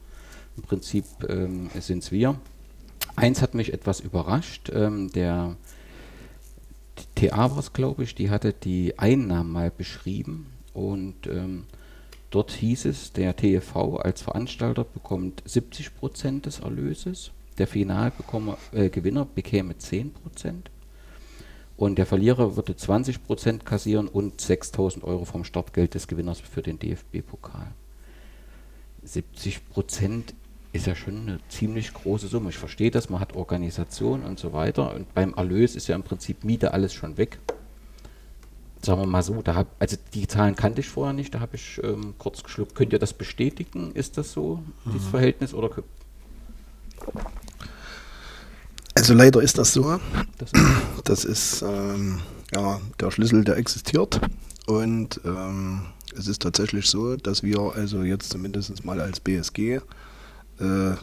Im 0.57 0.63
Prinzip 0.63 1.05
ähm, 1.27 1.69
sind 1.79 2.03
es 2.03 2.11
wir. 2.11 2.35
Eins 3.15 3.41
hat 3.41 3.53
mich 3.53 3.73
etwas 3.73 3.99
überrascht, 3.99 4.71
ähm, 4.73 5.11
der 5.11 5.55
TA 7.15 7.55
war 7.55 7.63
glaube 7.73 8.03
ich, 8.03 8.15
die 8.15 8.29
hatte 8.29 8.53
die 8.53 8.97
Einnahmen 8.99 9.51
mal 9.51 9.71
beschrieben 9.71 10.47
und 10.73 11.27
ähm, 11.27 11.65
dort 12.29 12.51
hieß 12.51 12.85
es, 12.85 13.13
der 13.13 13.35
TV 13.35 13.97
als 13.97 14.21
Veranstalter 14.21 14.83
bekommt 14.83 15.41
70 15.45 15.95
Prozent 15.95 16.45
des 16.45 16.59
Erlöses, 16.59 17.31
der 17.57 17.67
Finalgewinner 17.67 19.21
äh, 19.21 19.27
bekäme 19.33 19.77
10 19.77 20.13
Prozent 20.13 20.69
und 21.79 21.95
der 21.95 22.05
Verlierer 22.05 22.57
würde 22.57 22.73
20% 22.73 23.63
kassieren 23.63 24.09
und 24.09 24.41
6000 24.41 25.05
Euro 25.05 25.23
vom 25.23 25.45
Startgeld 25.45 25.93
des 25.93 26.09
Gewinners 26.09 26.41
für 26.41 26.61
den 26.61 26.77
DFB-Pokal. 26.77 27.67
70% 29.07 30.33
ist 30.73 30.87
ja 30.87 30.93
schon 30.93 31.21
eine 31.21 31.39
ziemlich 31.47 31.93
große 31.93 32.27
Summe. 32.27 32.49
Ich 32.49 32.57
verstehe 32.57 32.91
das, 32.91 33.09
man 33.09 33.21
hat 33.21 33.33
Organisation 33.33 34.23
und 34.23 34.39
so 34.39 34.51
weiter. 34.51 34.93
Und 34.93 35.13
beim 35.13 35.33
Erlös 35.35 35.77
ist 35.77 35.87
ja 35.87 35.95
im 35.95 36.03
Prinzip 36.03 36.43
Miete 36.43 36.73
alles 36.73 36.93
schon 36.93 37.15
weg. 37.17 37.39
Sagen 38.81 38.99
wir 38.99 39.07
mal 39.07 39.23
so, 39.23 39.41
da 39.41 39.55
hab, 39.55 39.67
also 39.79 39.95
die 40.13 40.27
Zahlen 40.27 40.57
kannte 40.57 40.81
ich 40.81 40.89
vorher 40.89 41.13
nicht, 41.13 41.33
da 41.33 41.39
habe 41.39 41.55
ich 41.55 41.79
ähm, 41.81 42.13
kurz 42.17 42.43
geschluckt. 42.43 42.75
Könnt 42.75 42.91
ihr 42.91 42.99
das 42.99 43.13
bestätigen? 43.13 43.93
Ist 43.93 44.17
das 44.17 44.33
so, 44.33 44.57
mhm. 44.83 44.91
dieses 44.91 45.07
Verhältnis? 45.07 45.53
Oder 45.53 45.69
also 45.69 45.83
Also 48.95 49.13
leider 49.13 49.41
ist 49.41 49.57
das 49.57 49.71
so. 49.71 49.97
Das 50.37 50.51
ist 51.25 51.61
ähm, 51.61 52.19
ja, 52.53 52.79
der 52.99 53.11
Schlüssel, 53.11 53.43
der 53.43 53.57
existiert. 53.57 54.19
Und 54.67 55.19
ähm, 55.25 55.81
es 56.15 56.27
ist 56.27 56.41
tatsächlich 56.41 56.87
so, 56.87 57.15
dass 57.15 57.43
wir 57.43 57.59
also 57.75 58.03
jetzt 58.03 58.29
zumindest 58.29 58.85
mal 58.85 59.01
als 59.01 59.19
BSG 59.19 59.79
äh, 60.59 60.95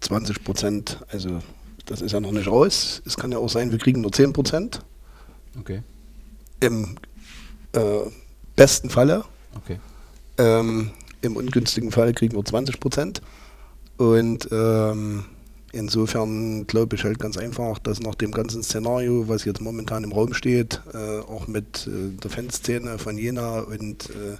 20 0.00 0.44
Prozent, 0.44 0.98
also 1.08 1.38
das 1.86 2.00
ist 2.00 2.12
ja 2.12 2.20
noch 2.20 2.32
nicht 2.32 2.48
raus. 2.48 3.02
Es 3.04 3.16
kann 3.16 3.32
ja 3.32 3.38
auch 3.38 3.48
sein, 3.48 3.70
wir 3.70 3.78
kriegen 3.78 4.00
nur 4.00 4.12
10 4.12 4.32
Prozent. 4.32 4.80
Okay. 5.58 5.82
Im 6.60 6.96
äh, 7.72 8.00
besten 8.56 8.90
Falle. 8.90 9.24
Okay. 9.56 9.78
Ähm, 10.38 10.90
Im 11.22 11.36
ungünstigen 11.36 11.90
Fall 11.90 12.12
kriegen 12.12 12.36
wir 12.36 12.44
20 12.44 12.80
Prozent. 12.80 13.22
Und 13.96 14.48
ähm, 14.50 15.24
insofern 15.74 16.66
glaube 16.66 16.96
ich 16.96 17.04
halt 17.04 17.18
ganz 17.18 17.36
einfach, 17.36 17.78
dass 17.78 18.00
nach 18.00 18.14
dem 18.14 18.30
ganzen 18.30 18.62
Szenario, 18.62 19.28
was 19.28 19.44
jetzt 19.44 19.60
momentan 19.60 20.04
im 20.04 20.12
Raum 20.12 20.34
steht, 20.34 20.80
äh, 20.92 21.20
auch 21.20 21.46
mit 21.46 21.86
äh, 21.86 22.16
der 22.22 22.30
Fanszene 22.30 22.98
von 22.98 23.18
Jena 23.18 23.60
und 23.60 24.10
äh, 24.10 24.36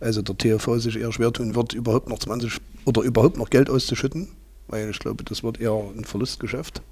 also 0.00 0.22
der 0.22 0.36
TV 0.36 0.78
sich 0.78 0.96
eher 0.96 1.12
schwer 1.12 1.32
tun 1.32 1.54
wird, 1.54 1.74
überhaupt 1.74 2.08
noch 2.08 2.18
20 2.18 2.58
oder 2.84 3.02
überhaupt 3.02 3.36
noch 3.36 3.50
Geld 3.50 3.70
auszuschütten, 3.70 4.28
weil 4.68 4.90
ich 4.90 4.98
glaube, 4.98 5.22
das 5.24 5.42
wird 5.42 5.60
eher 5.60 5.72
ein 5.96 6.04
Verlustgeschäft 6.04 6.82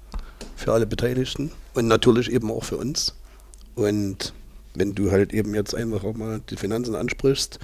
für 0.55 0.71
alle 0.73 0.85
Beteiligten 0.85 1.51
und 1.73 1.87
natürlich 1.87 2.31
eben 2.31 2.51
auch 2.51 2.63
für 2.63 2.77
uns. 2.77 3.15
Und 3.75 4.33
wenn 4.75 4.95
du 4.95 5.11
halt 5.11 5.33
eben 5.33 5.53
jetzt 5.55 5.75
einfach 5.75 6.03
auch 6.03 6.15
mal 6.15 6.41
die 6.49 6.55
Finanzen 6.55 6.95
ansprichst, 6.95 7.59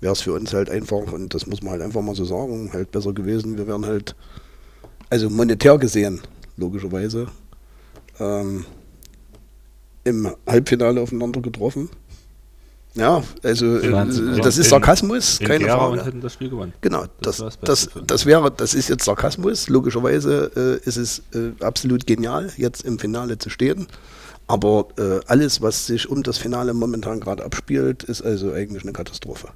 wäre 0.00 0.12
es 0.12 0.20
für 0.20 0.32
uns 0.32 0.52
halt 0.52 0.68
einfach, 0.68 1.12
und 1.12 1.32
das 1.32 1.46
muss 1.46 1.62
man 1.62 1.72
halt 1.72 1.82
einfach 1.82 2.02
mal 2.02 2.14
so 2.14 2.24
sagen, 2.24 2.70
halt 2.72 2.90
besser 2.90 3.12
gewesen. 3.12 3.56
Wir 3.56 3.66
wären 3.66 3.86
halt, 3.86 4.16
also 5.12 5.28
monetär 5.28 5.76
gesehen, 5.76 6.22
logischerweise, 6.56 7.26
ähm, 8.18 8.64
im 10.04 10.34
Halbfinale 10.46 11.00
aufeinander 11.02 11.42
getroffen. 11.42 11.90
Ja, 12.94 13.22
also 13.42 13.76
äh, 13.78 13.90
das 14.42 14.56
ist 14.58 14.66
In- 14.66 14.70
Sarkasmus, 14.70 15.38
in 15.40 15.46
keine 15.48 15.64
Gera 15.64 15.76
Frage. 15.94 16.12
das 16.20 16.32
Spiel 16.32 16.48
gewonnen. 16.48 16.72
Genau, 16.80 17.04
Das 17.20 17.36
das, 17.38 17.58
das 17.60 17.90
das, 18.06 18.24
wäre, 18.26 18.50
das 18.50 18.72
ist 18.74 18.88
jetzt 18.88 19.04
Sarkasmus. 19.04 19.68
Logischerweise 19.68 20.80
äh, 20.84 20.88
ist 20.88 20.96
es 20.96 21.22
äh, 21.34 21.52
absolut 21.62 22.06
genial, 22.06 22.50
jetzt 22.56 22.82
im 22.82 22.98
Finale 22.98 23.36
zu 23.36 23.50
stehen. 23.50 23.86
Aber 24.46 24.88
äh, 24.98 25.20
alles, 25.26 25.60
was 25.62 25.86
sich 25.86 26.08
um 26.08 26.22
das 26.22 26.36
Finale 26.38 26.72
momentan 26.74 27.20
gerade 27.20 27.44
abspielt, 27.44 28.02
ist 28.02 28.22
also 28.22 28.52
eigentlich 28.52 28.82
eine 28.82 28.92
Katastrophe. 28.92 29.48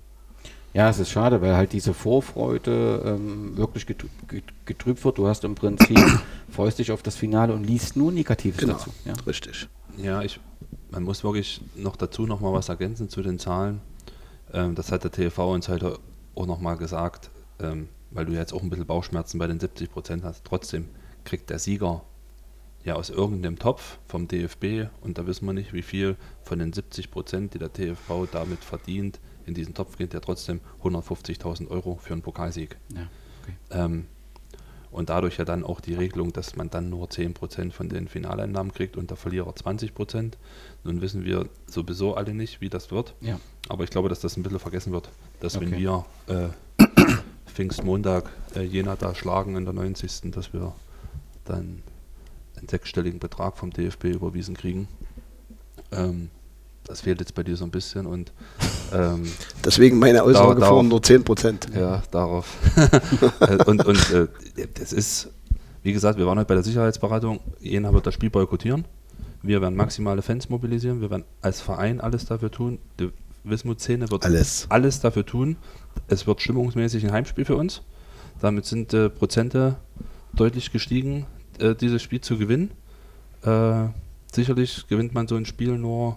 Ja, 0.77 0.91
es 0.91 0.99
ist 0.99 1.09
schade, 1.11 1.41
weil 1.41 1.57
halt 1.57 1.73
diese 1.73 1.95
Vorfreude 1.95 3.03
ähm, 3.07 3.57
wirklich 3.57 3.85
getrü- 3.85 4.09
get- 4.29 4.45
getrübt 4.67 5.03
wird. 5.07 5.17
Du 5.17 5.27
hast 5.27 5.43
im 5.45 5.55
Prinzip, 5.55 5.99
freust 6.51 6.79
dich 6.79 6.93
auf 6.93 7.03
das 7.03 7.17
Finale 7.17 7.55
und 7.55 7.65
liest 7.65 7.97
nur 7.97 8.13
Negatives 8.13 8.59
Genau, 8.59 8.75
dazu. 8.75 8.91
Ja. 9.07 9.15
richtig. 9.27 9.69
Ja, 9.97 10.21
ich, 10.21 10.39
man 10.91 11.03
muss 11.03 11.25
wirklich 11.25 11.63
noch 11.77 11.97
dazu 11.97 12.27
noch 12.27 12.41
mal 12.41 12.53
was 12.53 12.69
ergänzen 12.69 13.09
zu 13.09 13.23
den 13.23 13.39
Zahlen. 13.39 13.81
Ähm, 14.53 14.75
das 14.75 14.93
hat 14.93 15.03
der 15.05 15.11
TV 15.13 15.51
uns 15.51 15.69
heute 15.69 15.99
auch 16.35 16.47
noch 16.47 16.61
mal 16.61 16.75
gesagt, 16.77 17.31
ähm, 17.59 17.89
weil 18.11 18.27
du 18.27 18.33
jetzt 18.35 18.53
auch 18.53 18.63
ein 18.63 18.69
bisschen 18.69 18.85
Bauchschmerzen 18.87 19.39
bei 19.39 19.47
den 19.47 19.59
70 19.59 19.91
Prozent 19.91 20.25
hast. 20.25 20.45
Trotzdem 20.45 20.89
kriegt 21.25 21.49
der 21.49 21.59
Sieger 21.59 22.03
ja 22.85 22.97
aus 22.97 23.09
irgendeinem 23.09 23.59
Topf 23.59 23.99
vom 24.07 24.29
DFB 24.29 24.89
und 25.01 25.17
da 25.17 25.27
wissen 25.27 25.47
wir 25.47 25.55
nicht, 25.55 25.73
wie 25.73 25.81
viel 25.83 26.17
von 26.43 26.59
den 26.59 26.75
70 26.75 27.11
Prozent, 27.11 27.55
die 27.55 27.59
der 27.59 27.73
TV 27.73 28.27
damit 28.31 28.63
verdient, 28.63 29.19
in 29.47 29.55
diesen 29.55 29.75
Topf 29.75 29.97
geht, 29.97 30.13
der 30.13 30.21
trotzdem 30.21 30.61
150.000 30.83 31.69
Euro 31.69 31.99
für 32.03 32.13
einen 32.13 32.23
Pokalsieg. 32.23 32.77
Ja, 32.95 33.07
okay. 33.43 33.53
Ähm, 33.71 34.07
und 34.91 35.11
dadurch 35.11 35.37
ja 35.37 35.45
dann 35.45 35.63
auch 35.63 35.81
die 35.81 35.95
Regelung, 35.95 36.33
dass 36.33 36.57
man 36.57 36.71
dann 36.71 36.89
nur 36.89 37.09
10% 37.09 37.71
von 37.73 37.89
den 37.89 38.09
Finaleinnahmen 38.09 38.73
kriegt 38.73 38.97
und 38.97 39.11
der 39.11 39.17
Verlierer 39.19 39.51
20%. 39.51 40.33
Nun 40.85 41.01
wissen 41.03 41.25
wir 41.25 41.49
sowieso 41.67 42.15
alle 42.15 42.33
nicht, 42.35 42.61
wie 42.61 42.69
das 42.71 42.91
wird. 42.91 43.15
ja. 43.21 43.39
Aber 43.69 43.83
ich 43.83 43.91
glaube, 43.91 44.09
dass 44.09 44.21
das 44.21 44.37
ein 44.37 44.45
bisschen 44.45 44.61
vergessen 44.61 44.93
wird. 44.93 45.11
Dass 45.41 45.61
wenn 45.61 45.69
Okay. 45.75 45.79
wir 45.79 46.05
äh, 46.29 46.83
Pfingstmontag 47.47 48.31
äh, 48.55 48.63
Jena 48.63 48.95
da 48.97 49.13
schlagen 49.15 49.57
in 49.57 49.65
der 49.65 49.75
90. 49.75 50.31
dass 50.31 50.53
wir 50.53 50.73
dann 51.45 51.83
einen 52.57 52.69
sechsstelligen 52.69 53.19
Betrag 53.19 53.59
vom 53.59 53.73
DFB 53.73 54.05
überwiesen 54.05 54.57
kriegen. 54.57 54.87
Ähm, 55.93 56.31
das 56.87 57.01
fehlt 57.03 57.21
jetzt 57.21 57.35
bei 57.35 57.43
dir 57.43 57.57
so 57.57 57.65
ein 57.65 57.71
bisschen 57.71 58.07
und 58.07 58.33
ähm, 58.93 59.25
Deswegen 59.65 59.99
meine 59.99 60.23
Aussage 60.23 60.61
Dauer- 60.61 60.69
vorhin 60.69 60.89
nur 60.89 61.03
10 61.03 61.25
Prozent. 61.25 61.67
ja, 61.75 62.03
darauf. 62.11 62.57
Äh, 63.41 63.63
und 63.65 63.85
und 63.85 64.11
äh, 64.13 64.27
das 64.75 64.93
ist, 64.93 65.31
wie 65.83 65.93
gesagt, 65.93 66.19
wir 66.19 66.27
waren 66.27 66.39
heute 66.39 66.47
bei 66.49 66.55
der 66.55 66.63
Sicherheitsberatung. 66.65 67.41
Jena 67.61 67.93
wird 67.93 68.07
das 68.07 68.15
Spiel 68.15 68.31
boykottieren. 68.31 68.85
Wir 69.43 69.61
werden 69.61 69.77
maximale 69.77 70.23
Fans 70.23 70.49
mobilisieren. 70.49 71.01
Wir 71.01 71.11
werden 71.11 71.25
als 71.43 71.61
Verein 71.61 72.01
alles 72.01 72.25
dafür 72.27 72.51
tun. 72.51 72.79
Die 72.99 73.11
Wismut-Szene 73.45 74.11
wird 74.11 74.25
Alles. 74.25 74.67
alles 74.71 75.01
dafür 75.01 75.25
tun. 75.25 75.57
Es 76.09 76.27
wird 76.27 76.41
stimmungsmäßig 76.41 77.05
ein 77.05 77.13
Heimspiel 77.13 77.45
für 77.45 77.57
uns. 77.57 77.83
Damit 78.41 78.67
sind 78.67 78.93
äh, 78.93 79.09
Prozente 79.09 79.77
deutlich 80.35 80.73
gestiegen, 80.73 81.27
äh, 81.61 81.75
dieses 81.75 82.03
Spiel 82.03 82.21
zu 82.21 82.39
gewinnen. 82.39 82.71
Äh, 83.43 83.89
sicherlich 84.33 84.87
gewinnt 84.89 85.15
man 85.15 85.29
so 85.29 85.37
ein 85.37 85.47
Spiel 85.47 85.79
nur 85.79 86.17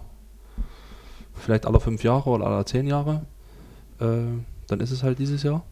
vielleicht 1.40 1.66
alle 1.66 1.80
fünf 1.80 2.02
Jahre 2.04 2.30
oder 2.30 2.46
alle 2.46 2.64
zehn 2.64 2.86
Jahre. 2.86 3.22
Äh, 4.00 4.18
dann 4.66 4.80
ist 4.80 4.90
es 4.90 5.02
halt 5.02 5.18
dieses 5.18 5.42
Jahr, 5.42 5.64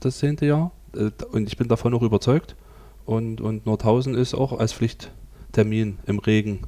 das 0.00 0.18
zehnte 0.18 0.46
Jahr. 0.46 0.72
Äh, 0.94 1.10
und 1.32 1.48
ich 1.48 1.56
bin 1.56 1.68
davon 1.68 1.94
auch 1.94 2.02
überzeugt. 2.02 2.56
Und, 3.04 3.40
und 3.40 3.66
Nordhausen 3.66 4.14
ist 4.14 4.34
auch 4.34 4.58
als 4.58 4.72
Pflichttermin 4.72 5.98
im 6.06 6.18
Regen 6.18 6.60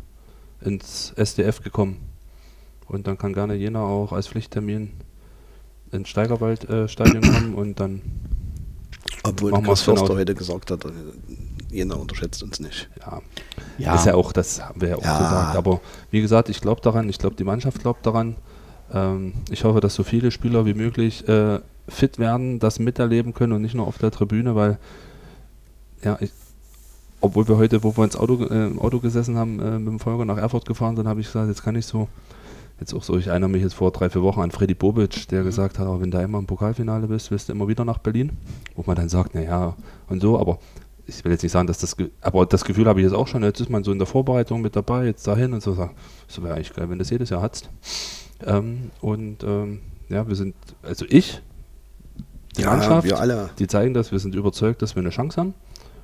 ins 0.61 1.13
SDF 1.17 1.63
gekommen. 1.63 1.99
Und 2.89 3.07
dann 3.07 3.17
kann 3.17 3.33
gerne 3.33 3.55
Jena 3.55 3.83
auch 3.83 4.13
als 4.13 4.29
Pflichttermin 4.29 4.91
ins 5.93 6.09
Steigerwald-Stadion 6.09 7.23
kommen 7.23 7.55
und 7.55 7.79
dann, 7.79 8.03
Obwohl 9.23 9.53
Chris 9.53 9.67
wir's 9.67 9.85
genau. 9.85 9.97
Förster 9.99 10.15
heute 10.17 10.35
gesagt 10.35 10.71
hat, 10.71 10.85
äh, 10.85 10.91
Jena 11.73 11.95
unterschätzt 11.97 12.43
uns 12.43 12.61
nicht. 12.61 12.89
ja, 13.01 13.21
Ja. 13.79 13.95
ist 13.95 14.07
ja 14.07 14.15
auch, 14.15 14.33
das 14.33 14.63
haben 14.63 14.81
wir 14.81 14.91
ja 14.91 14.97
auch 14.97 15.03
Ja. 15.05 15.19
gesagt. 15.19 15.57
Aber 15.57 15.81
wie 16.11 16.21
gesagt, 16.21 16.49
ich 16.49 16.61
glaube 16.61 16.81
daran, 16.83 17.09
ich 17.09 17.19
glaube, 17.19 17.37
die 17.37 17.45
Mannschaft 17.45 17.81
glaubt 17.81 18.05
daran. 18.07 18.37
Ähm, 18.93 19.33
ich 19.51 19.65
hoffe, 19.65 19.81
dass 19.81 19.95
so 19.95 20.03
viele 20.05 20.31
Spieler 20.31 20.67
wie 20.67 20.75
möglich 20.75 21.27
äh, 21.29 21.61
fit 21.89 22.19
werden, 22.19 22.59
das 22.59 22.79
miterleben 22.79 23.33
können 23.35 23.55
und 23.55 23.63
nicht 23.63 23.75
nur 23.75 23.87
auf 23.87 23.99
der 23.99 24.11
Tribüne, 24.11 24.55
weil, 24.55 24.79
ja, 26.05 26.17
ich, 26.21 26.31
obwohl 27.21 27.49
wir 27.49 27.57
heute, 27.57 27.83
wo 27.83 27.97
wir 27.97 28.05
ins 28.05 28.17
Auto, 28.17 28.45
äh, 28.45 28.67
im 28.67 28.79
Auto 28.79 28.99
gesessen 29.01 29.37
haben, 29.39 29.59
äh, 29.61 29.79
mit 29.79 29.89
dem 29.89 30.01
Volker 30.01 30.25
nach 30.25 30.37
Erfurt 30.39 30.67
gefahren 30.67 30.97
sind, 30.97 31.09
habe 31.09 31.21
ich 31.21 31.27
gesagt, 31.27 31.49
jetzt 31.49 31.63
kann 31.63 31.75
ich 31.77 31.87
so, 31.87 32.09
jetzt 32.81 32.93
auch 32.95 33.03
so, 33.03 33.17
ich 33.17 33.29
erinnere 33.29 33.49
mich 33.51 33.63
jetzt 33.63 33.75
vor 33.75 33.91
drei, 33.93 34.11
vier 34.11 34.23
Wochen 34.23 34.41
an 34.41 34.51
Freddy 34.51 34.75
Bobic, 34.75 35.27
der 35.29 35.43
gesagt 35.43 35.79
hat, 35.79 35.87
oh, 35.89 36.01
wenn 36.01 36.11
du 36.11 36.19
einmal 36.19 36.41
im 36.41 36.47
Pokalfinale 36.47 37.07
bist, 37.07 37.31
willst 37.31 37.49
du 37.49 37.53
immer 37.53 37.69
wieder 37.69 37.85
nach 37.85 37.99
Berlin. 37.99 38.31
Wo 38.77 38.83
man 38.87 38.97
dann 38.97 39.09
sagt, 39.09 39.35
naja, 39.35 39.75
und 40.09 40.21
so, 40.21 40.39
aber 40.39 40.59
ich 41.07 41.25
will 41.25 41.33
jetzt 41.33 41.43
nicht 41.43 41.53
sagen, 41.53 41.67
dass 41.67 41.79
das, 41.79 41.97
aber 42.21 42.47
das 42.47 42.65
Gefühl 42.65 42.87
habe 42.87 43.01
ich 43.01 43.05
jetzt 43.05 43.15
auch 43.15 43.27
schon, 43.27 43.43
jetzt 43.43 43.61
ist 43.61 43.71
man 43.71 43.85
so 43.85 43.93
in 43.93 43.99
der 43.99 44.07
Vorbereitung 44.07 44.62
mit 44.62 44.77
dabei, 44.77 45.07
jetzt 45.07 45.27
dahin 45.27 45.53
und 45.53 45.62
so, 45.62 45.91
so 46.29 46.43
wäre 46.43 46.55
eigentlich 46.55 46.73
geil, 46.73 46.88
wenn 46.88 46.99
du 46.99 47.03
das 47.03 47.11
jedes 47.11 47.31
Jahr 47.31 47.43
hast. 47.43 47.69
Ähm, 48.45 48.91
und 49.01 49.43
ähm, 49.45 49.81
ja, 50.09 50.27
wir 50.27 50.37
sind, 50.37 50.55
also 50.83 51.05
ich, 51.09 51.41
die 52.57 52.65
Mannschaft, 52.65 53.07
wir 53.07 53.19
alle. 53.19 53.51
die 53.59 53.67
zeigen 53.67 53.95
das, 53.95 54.12
wir 54.12 54.19
sind 54.19 54.35
überzeugt, 54.35 54.83
dass 54.83 54.95
wir 54.95 55.01
eine 55.01 55.11
Chance 55.11 55.41
haben. 55.41 55.55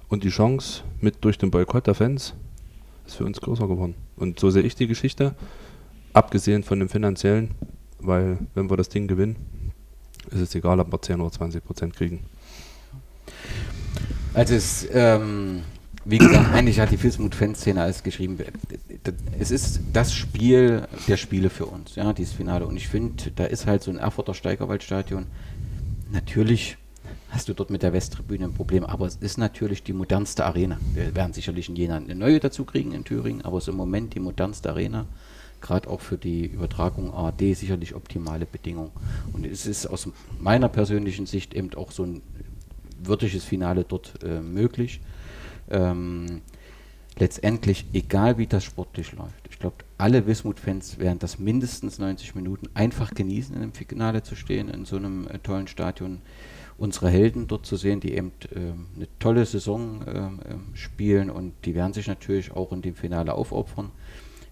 Und 0.09 0.25
die 0.25 0.31
Chance 0.31 0.83
mit 1.01 1.23
durch 1.25 1.37
den 1.37 1.51
Boykott 1.51 1.87
der 1.87 1.95
Fans 1.95 2.35
ist 3.07 3.17
für 3.17 3.25
uns 3.25 3.41
größer 3.41 3.69
geworden. 3.69 3.95
Und 4.17 4.41
so 4.41 4.49
sehe 4.49 4.63
ich 4.63 4.75
die 4.75 4.87
Geschichte, 4.87 5.35
abgesehen 6.15 6.63
von 6.63 6.79
dem 6.79 6.89
finanziellen, 6.89 7.51
weil 7.99 8.39
wenn 8.55 8.71
wir 8.71 8.77
das 8.77 8.89
Ding 8.89 9.07
gewinnen, 9.07 9.37
ist 10.31 10.41
es 10.41 10.55
egal, 10.55 10.81
ob 10.81 10.91
wir 10.91 11.01
10 11.01 11.21
oder 11.21 11.31
20 11.31 11.65
Prozent 11.65 11.95
kriegen. 11.95 12.25
Also 14.39 14.55
es, 14.55 14.87
ähm, 14.93 15.63
wie 16.05 16.19
gesagt, 16.19 16.55
eigentlich 16.55 16.79
hat 16.79 16.93
die 16.93 16.97
Fismut-Fanszene 16.97 17.83
alles 17.83 18.05
geschrieben. 18.05 18.39
Es 19.37 19.51
ist 19.51 19.81
das 19.93 20.15
Spiel 20.15 20.87
der 21.09 21.17
Spiele 21.17 21.51
für 21.51 21.67
uns, 21.67 21.97
ja, 21.97 22.13
dieses 22.13 22.35
Finale. 22.35 22.65
Und 22.65 22.77
ich 22.77 22.87
finde, 22.87 23.33
da 23.35 23.47
ist 23.47 23.67
halt 23.67 23.83
so 23.83 23.91
ein 23.91 23.97
Erfurter 23.97 24.35
Steigerwaldstadion. 24.35 25.27
Natürlich 26.13 26.77
hast 27.31 27.49
du 27.49 27.53
dort 27.53 27.71
mit 27.71 27.83
der 27.83 27.93
Westtribüne 27.93 28.45
ein 28.45 28.55
Problem, 28.55 28.85
aber 28.85 29.07
es 29.07 29.17
ist 29.17 29.39
natürlich 29.39 29.83
die 29.83 29.93
modernste 29.93 30.47
Arena. 30.47 30.79
Wir 30.95 31.17
werden 31.17 31.33
sicherlich 31.33 31.69
in 31.69 31.75
Jena 31.75 31.97
eine 31.97 32.15
neue 32.15 32.39
dazu 32.39 32.65
kriegen 32.65 32.93
in 32.93 33.03
Thüringen, 33.03 33.43
aber 33.43 33.59
es 33.59 33.65
ist 33.65 33.71
im 33.71 33.77
Moment 33.77 34.15
die 34.15 34.21
modernste 34.21 34.71
Arena. 34.71 35.07
Gerade 35.61 35.91
auch 35.91 36.01
für 36.01 36.17
die 36.17 36.47
Übertragung 36.47 37.13
ARD 37.13 37.57
sicherlich 37.57 37.97
optimale 37.97 38.47
Bedingungen. 38.47 38.93
Und 39.33 39.45
es 39.45 39.67
ist 39.67 39.89
aus 39.89 40.09
meiner 40.39 40.69
persönlichen 40.69 41.27
Sicht 41.27 41.55
eben 41.55 41.75
auch 41.75 41.91
so 41.91 42.05
ein 42.05 42.23
würdiges 43.03 43.45
Finale 43.45 43.85
dort 43.85 44.23
äh, 44.23 44.41
möglich. 44.41 45.01
Ähm, 45.71 46.43
letztendlich, 47.19 47.87
egal 47.93 48.39
wie 48.39 48.47
das 48.47 48.65
sportlich 48.65 49.13
läuft, 49.13 49.49
ich 49.51 49.59
glaube, 49.59 49.77
alle 49.99 50.27
Wismut-Fans 50.27 50.99
werden 50.99 51.19
das 51.19 51.39
mindestens 51.39 51.99
90 51.99 52.35
Minuten 52.35 52.69
einfach 52.75 53.11
genießen, 53.11 53.57
in 53.57 53.63
einem 53.63 53.73
Finale 53.73 54.23
zu 54.23 54.37
stehen, 54.37 54.69
in 54.69 54.85
so 54.85 54.97
einem 54.97 55.27
äh, 55.27 55.39
tollen 55.39 55.67
Stadion. 55.67 56.21
unsere 56.79 57.11
Helden 57.11 57.49
dort 57.49 57.67
zu 57.67 57.77
sehen, 57.77 57.99
die 57.99 58.15
eben 58.15 58.31
ähm, 58.55 58.87
eine 58.95 59.09
tolle 59.19 59.45
Saison 59.45 60.01
ähm, 60.07 60.41
spielen 60.75 61.29
und 61.29 61.55
die 61.65 61.75
werden 61.75 61.93
sich 61.93 62.07
natürlich 62.07 62.53
auch 62.53 62.73
in 62.73 62.83
dem 62.83 62.95
Finale 62.95 63.35
aufopfern. 63.35 63.91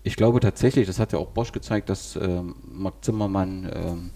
Ich 0.07 0.15
glaube 0.15 0.39
tatsächlich, 0.39 0.87
das 0.87 1.01
hat 1.01 1.13
ja 1.13 1.19
auch 1.19 1.31
Bosch 1.31 1.51
gezeigt, 1.51 1.89
dass 1.89 2.15
ähm, 2.15 2.55
Marc 2.65 3.05
Zimmermann 3.05 3.69
ähm, 3.73 4.11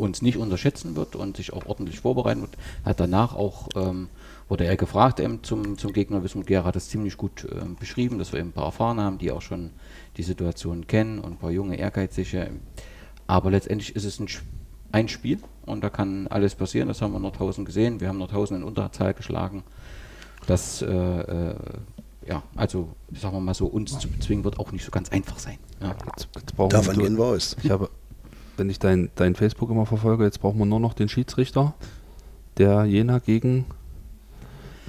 uns 0.00 0.22
nicht 0.22 0.38
unterschätzen 0.38 0.96
wird 0.96 1.14
und 1.14 1.36
sich 1.36 1.52
auch 1.52 1.66
ordentlich 1.66 2.00
vorbereiten 2.00 2.40
wird. 2.40 2.56
Hat 2.84 2.98
danach 2.98 3.34
auch, 3.34 3.68
ähm, 3.76 4.08
wurde 4.48 4.64
er 4.64 4.76
gefragt 4.76 5.20
eben 5.20 5.44
zum, 5.44 5.78
zum 5.78 5.92
Gegner, 5.92 6.24
Wismut 6.24 6.46
Gera 6.46 6.64
hat 6.64 6.76
das 6.76 6.88
ziemlich 6.88 7.16
gut 7.16 7.46
ähm, 7.52 7.76
beschrieben, 7.76 8.18
dass 8.18 8.32
wir 8.32 8.40
eben 8.40 8.48
ein 8.48 8.52
paar 8.52 8.64
Erfahrene 8.64 9.02
haben, 9.02 9.18
die 9.18 9.30
auch 9.30 9.42
schon 9.42 9.70
die 10.16 10.22
Situation 10.22 10.86
kennen 10.86 11.18
und 11.18 11.32
ein 11.32 11.38
paar 11.38 11.50
junge, 11.50 11.76
ehrgeizige. 11.76 12.50
Aber 13.26 13.50
letztendlich 13.50 13.94
ist 13.94 14.04
es 14.04 14.18
ein, 14.18 14.28
ein 14.90 15.08
Spiel 15.08 15.38
und 15.66 15.84
da 15.84 15.90
kann 15.90 16.26
alles 16.26 16.54
passieren. 16.54 16.88
Das 16.88 17.00
haben 17.00 17.12
wir 17.12 17.20
Nordhausen 17.20 17.64
gesehen. 17.64 18.00
Wir 18.00 18.08
haben 18.08 18.18
Nordhausen 18.18 18.56
in 18.56 18.64
Unterzahl 18.64 19.14
geschlagen. 19.14 19.62
Das, 20.46 20.82
äh, 20.82 20.86
äh, 20.88 21.54
ja, 22.26 22.42
also 22.56 22.88
sagen 23.12 23.36
wir 23.36 23.40
mal 23.40 23.54
so, 23.54 23.66
uns 23.66 23.98
zu 23.98 24.08
bezwingen 24.08 24.44
wird 24.44 24.58
auch 24.58 24.72
nicht 24.72 24.84
so 24.84 24.90
ganz 24.90 25.10
einfach 25.10 25.38
sein. 25.38 25.58
Ja. 25.80 25.94
Jetzt, 26.06 26.28
jetzt 26.34 26.56
brauchen 26.56 26.70
Davon 26.70 26.96
wir, 26.96 27.04
gehen 27.04 27.18
wir 27.18 27.24
aus. 27.24 27.56
Ich 27.62 27.70
habe, 27.70 27.88
wenn 28.60 28.70
ich 28.70 28.78
dein, 28.78 29.10
dein 29.16 29.34
Facebook 29.34 29.70
immer 29.70 29.86
verfolge, 29.86 30.22
jetzt 30.24 30.40
brauchen 30.40 30.58
wir 30.58 30.66
nur 30.66 30.78
noch 30.80 30.92
den 30.94 31.08
Schiedsrichter, 31.08 31.72
der 32.58 32.84
Jena 32.84 33.18
gegen, 33.18 33.64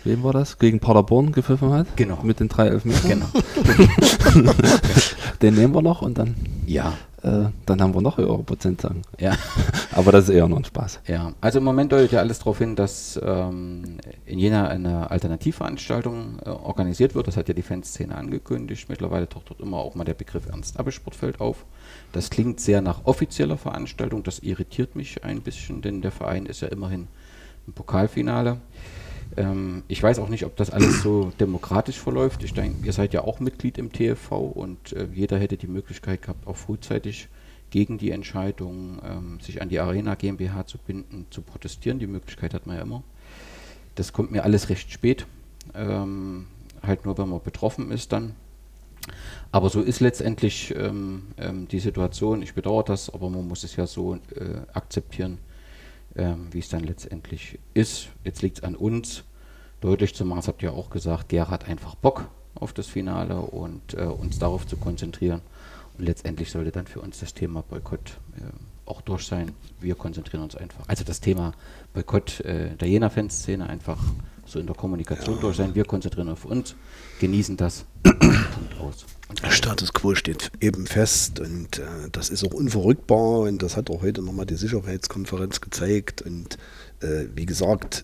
wem 0.04 0.24
war 0.24 0.34
das? 0.34 0.60
Gegen 0.60 0.80
Paderborn 0.80 1.32
gepfiffen 1.32 1.72
hat. 1.72 1.88
Genau. 1.96 2.20
Mit 2.22 2.40
den 2.42 2.50
drei 2.50 2.68
Elfmetern. 2.68 3.24
Genau. 4.34 4.52
Den 5.42 5.56
nehmen 5.56 5.74
wir 5.74 5.82
noch 5.82 6.04
und 6.04 6.18
dann, 6.20 6.36
Ja, 6.68 6.94
äh, 7.24 7.46
dann 7.66 7.82
haben 7.82 7.96
wir 7.96 8.02
noch 8.02 8.18
höhere 8.18 8.44
Prozentzagen. 8.44 9.02
ja. 9.20 9.36
Aber 9.94 10.12
das 10.12 10.26
ist 10.26 10.36
eher 10.36 10.48
nur 10.48 10.58
ein 10.58 10.64
Spaß. 10.66 11.02
Ja, 11.08 11.34
also 11.42 11.58
im 11.60 11.66
Moment 11.66 11.92
deutet 11.92 12.12
ja 12.12 12.20
alles 12.20 12.40
darauf 12.40 12.60
hin, 12.60 12.76
dass 12.76 13.20
ähm, 13.24 13.98
in 14.26 14.40
Jena 14.40 14.68
eine 14.68 15.10
Alternativveranstaltung 15.12 16.40
äh, 16.46 16.50
organisiert 16.50 17.14
wird. 17.16 17.28
Das 17.28 17.36
hat 17.38 17.48
ja 17.48 17.54
die 17.54 17.62
Fanszene 17.62 18.16
angekündigt. 18.16 18.88
Mittlerweile 18.88 19.28
taucht 19.28 19.50
dort 19.50 19.60
immer 19.60 19.78
auch 19.78 19.96
mal 19.96 20.04
der 20.04 20.14
Begriff 20.14 20.46
Ernst-Abbe-Sportfeld 20.48 21.42
auf. 21.42 21.66
Das 22.12 22.30
klingt 22.30 22.60
sehr 22.60 22.82
nach 22.82 23.06
offizieller 23.06 23.58
Veranstaltung. 23.58 24.24
Das 24.24 24.40
irritiert 24.40 24.96
mich 24.96 25.24
ein 25.24 25.42
bisschen, 25.42 25.82
denn 25.82 26.02
der 26.02 26.12
Verein 26.12 26.46
ist 26.46 26.62
ja 26.62 26.68
immerhin 26.68 27.08
im 27.68 27.74
Pokalfinale. 27.74 28.60
Ähm, 29.38 29.84
ich 29.88 30.02
weiß 30.04 30.20
auch 30.20 30.30
nicht, 30.30 30.46
ob 30.46 30.56
das 30.58 30.70
alles 30.70 31.02
so 31.02 31.32
demokratisch 31.40 31.98
verläuft. 32.00 32.44
Ich 32.44 32.54
denke, 32.54 32.86
ihr 32.86 32.94
seid 32.94 33.14
ja 33.14 33.22
auch 33.22 33.40
Mitglied 33.40 33.78
im 33.78 33.92
TFV 33.92 34.32
und 34.32 34.94
äh, 34.94 35.08
jeder 35.14 35.38
hätte 35.38 35.58
die 35.58 35.68
Möglichkeit 35.68 36.22
gehabt, 36.22 36.48
auch 36.48 36.58
frühzeitig 36.58 37.30
gegen 37.70 37.98
die 37.98 38.12
Entscheidung, 38.12 39.02
ähm, 39.04 39.40
sich 39.40 39.62
an 39.62 39.70
die 39.70 39.80
Arena 39.80 40.16
GmbH 40.16 40.66
zu 40.68 40.78
binden, 40.78 41.28
zu 41.30 41.42
protestieren. 41.42 42.00
Die 42.00 42.08
Möglichkeit 42.08 42.54
hat 42.54 42.68
man 42.68 42.76
ja 42.76 42.82
immer. 42.82 43.04
Das 43.96 44.12
kommt 44.12 44.32
mir 44.32 44.44
alles 44.44 44.70
recht 44.70 44.92
spät. 44.92 45.26
Ähm, 45.74 46.48
halt 46.84 47.06
nur, 47.06 47.18
wenn 47.18 47.30
man 47.30 47.42
betroffen 47.42 47.92
ist 47.92 48.12
dann. 48.12 48.36
Aber 49.52 49.70
so 49.70 49.82
ist 49.82 50.00
letztendlich 50.00 50.74
ähm, 50.76 51.28
ähm, 51.38 51.68
die 51.68 51.80
Situation. 51.80 52.42
Ich 52.42 52.54
bedauere 52.54 52.84
das, 52.84 53.10
aber 53.10 53.30
man 53.30 53.48
muss 53.48 53.64
es 53.64 53.76
ja 53.76 53.88
so 53.88 54.16
äh, 54.16 54.20
akzeptieren, 54.74 55.40
ähm, 56.16 56.48
wie 56.52 56.60
es 56.60 56.70
dann 56.70 56.84
letztendlich 56.84 57.60
ist. 57.74 58.10
Jetzt 58.24 58.42
liegt 58.42 58.60
es 58.60 58.64
an 58.64 58.76
uns, 58.76 59.24
deutlich 59.82 60.14
zu 60.16 60.26
machen, 60.26 60.40
das 60.40 60.48
habt 60.48 60.64
ihr 60.64 60.74
auch 60.74 60.90
gesagt, 60.90 61.30
Gera 61.30 61.50
hat 61.50 61.68
einfach 61.68 61.96
Bock 61.96 62.30
auf 62.56 62.74
das 62.74 62.88
Finale 62.88 63.40
und 63.42 63.94
äh, 63.96 64.04
uns 64.04 64.40
darauf 64.40 64.68
zu 64.68 64.78
konzentrieren. 64.78 65.42
Und 65.98 66.06
letztendlich 66.06 66.52
sollte 66.52 66.72
dann 66.72 66.88
für 66.88 67.02
uns 67.02 67.20
das 67.20 67.34
Thema 67.34 67.64
Boykott 67.64 68.20
äh, 68.38 68.42
auch 68.86 69.02
durch 69.02 69.26
sein. 69.26 69.52
Wir 69.80 69.96
konzentrieren 69.96 70.44
uns 70.44 70.56
einfach. 70.56 70.88
Also 70.88 71.04
das 71.04 71.20
Thema 71.20 71.54
Boykott 71.94 72.42
äh, 72.42 72.76
der 72.76 72.88
Jena-Fanszene 72.88 73.68
einfach 73.68 74.00
so 74.46 74.60
in 74.60 74.68
der 74.68 74.76
Kommunikation 74.76 75.40
durch 75.40 75.58
sein. 75.58 75.76
Wir 75.76 75.86
konzentrieren 75.86 76.30
auf 76.30 76.46
uns, 76.46 76.76
genießen 77.20 77.58
das. 77.58 77.86
Aus. 78.80 79.06
Status 79.50 79.94
quo 79.94 80.14
steht 80.16 80.52
eben 80.60 80.86
fest 80.88 81.40
und 81.40 81.80
äh, 81.80 81.84
das 82.12 82.30
ist 82.30 82.44
auch 82.44 82.54
unverrückbar 82.54 83.42
und 83.42 83.62
das 83.64 83.78
hat 83.78 83.90
auch 83.90 84.02
heute 84.02 84.22
nochmal 84.22 84.46
die 84.46 84.56
Sicherheitskonferenz 84.56 85.62
gezeigt 85.62 86.22
und 86.22 86.58
äh, 87.02 87.26
wie 87.36 87.46
gesagt, 87.46 88.04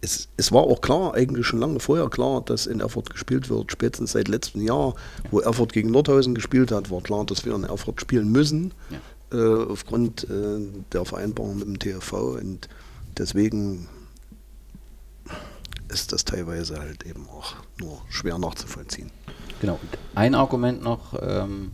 es, 0.00 0.28
es 0.36 0.50
war 0.52 0.62
auch 0.62 0.80
klar, 0.80 1.14
eigentlich 1.14 1.46
schon 1.46 1.58
lange 1.60 1.80
vorher 1.80 2.08
klar, 2.08 2.40
dass 2.42 2.66
in 2.66 2.80
Erfurt 2.80 3.10
gespielt 3.10 3.50
wird. 3.50 3.70
Spätestens 3.72 4.12
seit 4.12 4.28
letztem 4.28 4.62
Jahr, 4.62 4.94
wo 5.30 5.40
Erfurt 5.40 5.72
gegen 5.74 5.90
Nordhausen 5.90 6.34
gespielt 6.34 6.72
hat, 6.72 6.90
war 6.90 7.02
klar, 7.02 7.26
dass 7.26 7.44
wir 7.44 7.54
in 7.54 7.64
Erfurt 7.64 8.00
spielen 8.00 8.30
müssen, 8.32 8.72
Ja. 8.90 9.38
äh, 9.38 9.64
aufgrund 9.70 10.24
äh, 10.30 10.60
der 10.92 11.04
Vereinbarung 11.04 11.58
mit 11.58 11.66
dem 11.66 11.78
TFV 11.78 12.12
und 12.38 12.68
deswegen 13.18 13.88
ist 15.88 16.12
das 16.12 16.24
teilweise 16.24 16.78
halt 16.78 17.04
eben 17.04 17.28
auch 17.28 17.56
nur 17.78 18.00
schwer 18.08 18.38
nachzuvollziehen. 18.38 19.10
Genau. 19.60 19.74
Und 19.74 19.98
ein 20.14 20.34
Argument 20.34 20.82
noch, 20.82 21.14
ähm, 21.20 21.72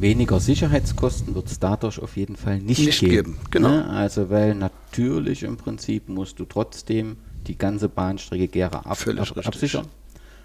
weniger 0.00 0.40
Sicherheitskosten 0.40 1.34
wird 1.34 1.46
es 1.46 1.58
dadurch 1.58 2.00
auf 2.00 2.16
jeden 2.16 2.36
Fall 2.36 2.60
nicht, 2.60 2.84
Nicht 2.84 3.00
geben. 3.00 3.12
geben, 3.12 3.38
genau. 3.50 3.68
Ne? 3.68 3.90
Also 3.90 4.30
weil 4.30 4.54
natürlich 4.54 5.42
im 5.42 5.56
Prinzip 5.56 6.08
musst 6.08 6.38
du 6.38 6.44
trotzdem 6.44 7.16
die 7.46 7.56
ganze 7.56 7.88
Bahnstrecke 7.88 8.48
Gera 8.48 8.78
ab, 8.80 8.98
ab, 9.06 9.46
absichern. 9.46 9.86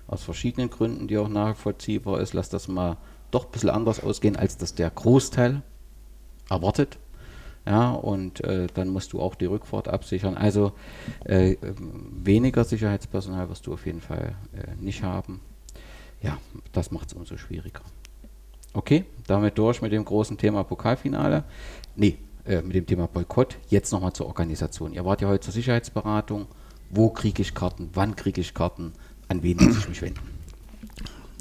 Aus 0.08 0.24
verschiedenen 0.24 0.70
Gründen, 0.70 1.08
die 1.08 1.18
auch 1.18 1.30
nachvollziehbar 1.30 2.20
ist. 2.20 2.34
Lass 2.34 2.50
das 2.50 2.68
mal 2.68 2.98
doch 3.32 3.46
ein 3.46 3.52
bisschen 3.52 3.70
anders 3.70 4.02
ausgehen, 4.02 4.36
als 4.36 4.58
das 4.58 4.76
der 4.76 4.90
Großteil 4.90 5.62
erwartet. 6.50 6.98
Ja, 7.66 7.92
und 7.92 8.44
äh, 8.44 8.68
dann 8.74 8.90
musst 8.90 9.14
du 9.14 9.22
auch 9.22 9.36
die 9.36 9.46
Rückfahrt 9.46 9.88
absichern. 9.88 10.36
Also 10.36 10.74
äh, 11.26 11.54
ähm, 11.54 12.12
weniger 12.24 12.66
Sicherheitspersonal 12.66 13.50
wirst 13.50 13.68
du 13.68 13.74
auf 13.74 13.86
jeden 13.86 14.02
Fall 14.02 14.36
äh, 14.54 14.76
nicht 14.84 15.04
haben. 15.04 15.40
Ja, 16.24 16.38
das 16.72 16.90
macht 16.92 17.08
es 17.10 17.14
umso 17.14 17.38
schwieriger. 17.38 17.82
Okay, 18.74 19.06
damit 19.28 19.58
durch 19.58 19.82
mit 19.82 19.92
dem 19.92 20.04
großen 20.04 20.38
Thema 20.38 20.64
Pokalfinale. 20.64 21.44
Nee, 21.96 22.18
äh, 22.46 22.62
mit 22.62 22.76
dem 22.76 22.88
Thema 22.88 23.08
Boykott. 23.08 23.58
Jetzt 23.70 23.92
nochmal 23.92 24.14
zur 24.14 24.26
Organisation. 24.26 24.94
Ihr 24.94 25.06
wart 25.06 25.22
ja 25.22 25.28
heute 25.28 25.42
zur 25.46 25.54
Sicherheitsberatung. 25.54 26.48
Wo 26.90 27.10
kriege 27.10 27.42
ich 27.42 27.54
Karten? 27.54 27.90
Wann 27.94 28.16
kriege 28.16 28.42
ich 28.42 28.54
Karten? 28.54 28.94
An 29.28 29.44
wen 29.44 29.58
muss 29.58 29.78
ich 29.78 29.90
mich 29.90 30.02
wenden? 30.02 30.20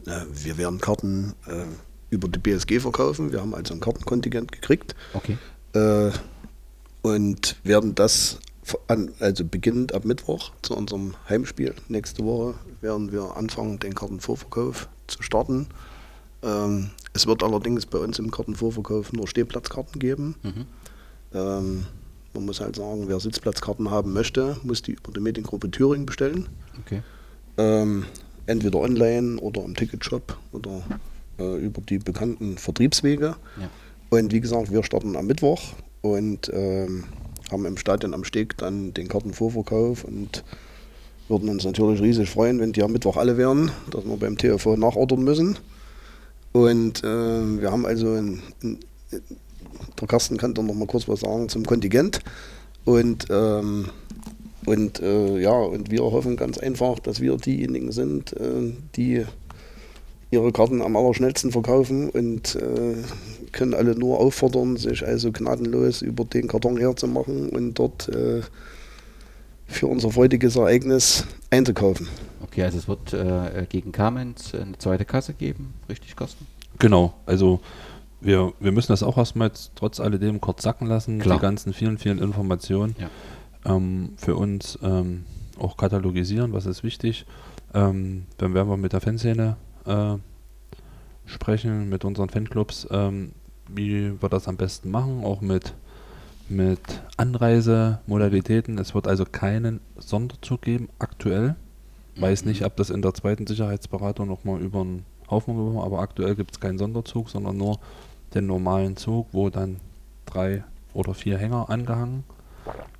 Äh, 0.06 0.24
Wir 0.34 0.58
werden 0.58 0.78
Karten 0.80 1.34
äh, 1.46 1.64
über 2.10 2.28
die 2.28 2.38
BSG 2.38 2.80
verkaufen. 2.80 3.32
Wir 3.32 3.40
haben 3.40 3.54
also 3.54 3.72
ein 3.74 3.80
Kartenkontingent 3.80 4.52
gekriegt 4.52 4.94
Okay. 5.14 5.38
äh, 5.74 6.10
und 7.02 7.56
werden 7.64 7.94
das 7.94 8.38
also 9.18 9.44
beginnend 9.44 9.94
ab 9.94 10.04
Mittwoch 10.04 10.52
zu 10.62 10.76
unserem 10.76 11.14
Heimspiel 11.28 11.74
nächste 11.88 12.24
Woche 12.24 12.54
werden 12.80 13.12
wir 13.12 13.36
anfangen, 13.36 13.78
den 13.78 13.94
Kartenvorverkauf 13.94 14.88
zu 15.08 15.22
starten. 15.22 15.66
Ähm, 16.42 16.90
es 17.12 17.26
wird 17.26 17.42
allerdings 17.42 17.86
bei 17.86 17.98
uns 17.98 18.18
im 18.18 18.30
Kartenvorverkauf 18.30 19.12
nur 19.12 19.26
Stehplatzkarten 19.26 19.98
geben. 19.98 20.36
Mhm. 20.42 20.66
Ähm, 21.34 21.86
man 22.34 22.46
muss 22.46 22.60
halt 22.60 22.76
sagen, 22.76 23.04
wer 23.08 23.20
Sitzplatzkarten 23.20 23.90
haben 23.90 24.12
möchte, 24.12 24.56
muss 24.62 24.82
die 24.82 24.92
über 24.92 25.12
die 25.12 25.20
Mediengruppe 25.20 25.70
Thüringen 25.70 26.06
bestellen. 26.06 26.48
Okay. 26.80 27.02
Ähm, 27.58 28.06
entweder 28.46 28.78
online 28.78 29.38
oder 29.40 29.64
im 29.64 29.74
Ticketshop 29.74 30.38
oder 30.52 30.82
äh, 31.38 31.58
über 31.58 31.82
die 31.82 31.98
bekannten 31.98 32.56
Vertriebswege. 32.58 33.36
Ja. 33.60 33.70
Und 34.10 34.32
wie 34.32 34.40
gesagt, 34.40 34.70
wir 34.70 34.82
starten 34.82 35.16
am 35.16 35.26
Mittwoch 35.26 35.60
und 36.00 36.50
ähm, 36.52 37.04
haben 37.52 37.66
im 37.66 37.76
Stadion 37.76 38.14
am 38.14 38.24
Steg 38.24 38.56
dann 38.56 38.94
den 38.94 39.08
Kartenvorverkauf 39.08 40.04
und 40.04 40.42
würden 41.28 41.48
uns 41.48 41.64
natürlich 41.64 42.02
riesig 42.02 42.28
freuen, 42.28 42.58
wenn 42.58 42.72
die 42.72 42.82
am 42.82 42.92
Mittwoch 42.92 43.16
alle 43.16 43.36
wären, 43.36 43.70
dass 43.90 44.04
wir 44.04 44.16
beim 44.16 44.36
TV 44.36 44.76
nachordern 44.76 45.22
müssen. 45.22 45.58
Und 46.52 47.02
äh, 47.02 47.60
wir 47.60 47.70
haben 47.70 47.86
also, 47.86 48.12
ein, 48.12 48.42
ein, 48.62 48.78
der 50.00 50.08
Carsten 50.08 50.36
kann 50.36 50.54
dann 50.54 50.66
noch 50.66 50.74
mal 50.74 50.86
kurz 50.86 51.08
was 51.08 51.20
sagen 51.20 51.48
zum 51.48 51.64
Kontingent. 51.64 52.20
Und, 52.84 53.26
ähm, 53.30 53.86
und 54.66 55.00
äh, 55.00 55.38
ja, 55.38 55.52
und 55.52 55.90
wir 55.90 56.02
hoffen 56.02 56.36
ganz 56.36 56.58
einfach, 56.58 56.98
dass 56.98 57.20
wir 57.20 57.36
diejenigen 57.36 57.92
sind, 57.92 58.32
äh, 58.34 58.72
die 58.96 59.24
ihre 60.30 60.52
Karten 60.52 60.82
am 60.82 60.96
allerschnellsten 60.96 61.52
verkaufen 61.52 62.08
und 62.10 62.56
äh, 62.56 62.96
können 63.52 63.74
alle 63.74 63.94
nur 63.96 64.18
auffordern, 64.18 64.76
sich 64.76 65.06
also 65.06 65.30
gnadenlos 65.32 66.02
über 66.02 66.24
den 66.24 66.48
Karton 66.48 66.76
herzumachen 66.78 67.48
und 67.50 67.74
dort 67.74 68.08
äh, 68.08 68.40
für 69.66 69.86
unser 69.86 70.10
freudiges 70.10 70.56
Ereignis 70.56 71.26
einzukaufen. 71.50 72.08
Okay, 72.42 72.62
also 72.64 72.78
es 72.78 72.88
wird 72.88 73.12
äh, 73.14 73.66
gegen 73.68 73.92
Kamenz 73.92 74.54
eine 74.54 74.76
zweite 74.78 75.04
Kasse 75.04 75.32
geben, 75.34 75.74
richtig, 75.88 76.16
Carsten? 76.16 76.46
Genau, 76.78 77.14
also 77.26 77.60
wir, 78.20 78.52
wir 78.60 78.72
müssen 78.72 78.92
das 78.92 79.02
auch 79.02 79.18
erstmal 79.18 79.48
jetzt 79.48 79.72
trotz 79.74 80.00
alledem 80.00 80.40
kurz 80.40 80.62
sacken 80.62 80.86
lassen, 80.86 81.18
Klar. 81.18 81.38
die 81.38 81.42
ganzen 81.42 81.72
vielen, 81.72 81.98
vielen 81.98 82.18
Informationen 82.18 82.94
Ja. 82.98 83.74
ähm, 83.74 84.10
für 84.16 84.36
uns 84.36 84.78
ähm, 84.82 85.24
auch 85.58 85.76
katalogisieren, 85.76 86.52
was 86.52 86.66
ist 86.66 86.82
wichtig. 86.82 87.26
Ähm, 87.74 88.26
dann 88.38 88.54
werden 88.54 88.68
wir 88.68 88.76
mit 88.76 88.92
der 88.92 89.00
Fanszene 89.00 89.56
äh, 89.86 90.14
sprechen, 91.26 91.88
mit 91.88 92.04
unseren 92.04 92.28
Fanclubs, 92.28 92.86
ähm, 92.90 93.32
wie 93.74 94.20
wir 94.20 94.28
das 94.28 94.48
am 94.48 94.56
besten 94.56 94.90
machen, 94.90 95.24
auch 95.24 95.40
mit 95.40 95.74
mit 96.48 96.80
Anreisemodalitäten. 97.16 98.76
Es 98.78 98.94
wird 98.94 99.06
also 99.08 99.24
keinen 99.24 99.80
Sonderzug 99.96 100.62
geben, 100.62 100.88
aktuell. 100.98 101.54
Weiß 102.16 102.44
Mhm. 102.44 102.50
nicht, 102.50 102.64
ob 102.64 102.76
das 102.76 102.90
in 102.90 103.00
der 103.00 103.14
zweiten 103.14 103.46
Sicherheitsberatung 103.46 104.28
nochmal 104.28 104.60
über 104.60 104.82
den 104.82 105.04
Haufen 105.30 105.54
geworfen 105.54 105.76
wird, 105.76 105.86
aber 105.86 106.00
aktuell 106.00 106.34
gibt 106.34 106.50
es 106.52 106.60
keinen 106.60 106.76
Sonderzug, 106.78 107.30
sondern 107.30 107.56
nur 107.56 107.78
den 108.34 108.46
normalen 108.46 108.96
Zug, 108.96 109.28
wo 109.32 109.48
dann 109.48 109.76
drei 110.26 110.64
oder 110.92 111.14
vier 111.14 111.38
Hänger 111.38 111.70
angehangen 111.70 112.24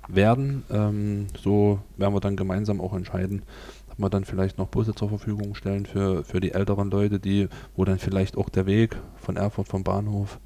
werden. 0.07 0.63
Ähm, 0.71 1.27
so 1.41 1.79
werden 1.97 2.13
wir 2.15 2.21
dann 2.21 2.35
gemeinsam 2.35 2.81
auch 2.81 2.93
entscheiden, 2.93 3.43
ob 3.91 3.99
wir 3.99 4.09
dann 4.09 4.25
vielleicht 4.25 4.57
noch 4.57 4.67
Busse 4.67 4.95
zur 4.95 5.09
Verfügung 5.09 5.53
stellen 5.53 5.85
für, 5.85 6.23
für 6.23 6.39
die 6.39 6.53
älteren 6.53 6.89
Leute, 6.89 7.19
die, 7.19 7.49
wo 7.75 7.85
dann 7.85 7.99
vielleicht 7.99 8.35
auch 8.37 8.49
der 8.49 8.65
Weg 8.65 8.95
von 9.17 9.37
Erfurt 9.37 9.67
vom 9.67 9.83
Bahnhof 9.83 10.39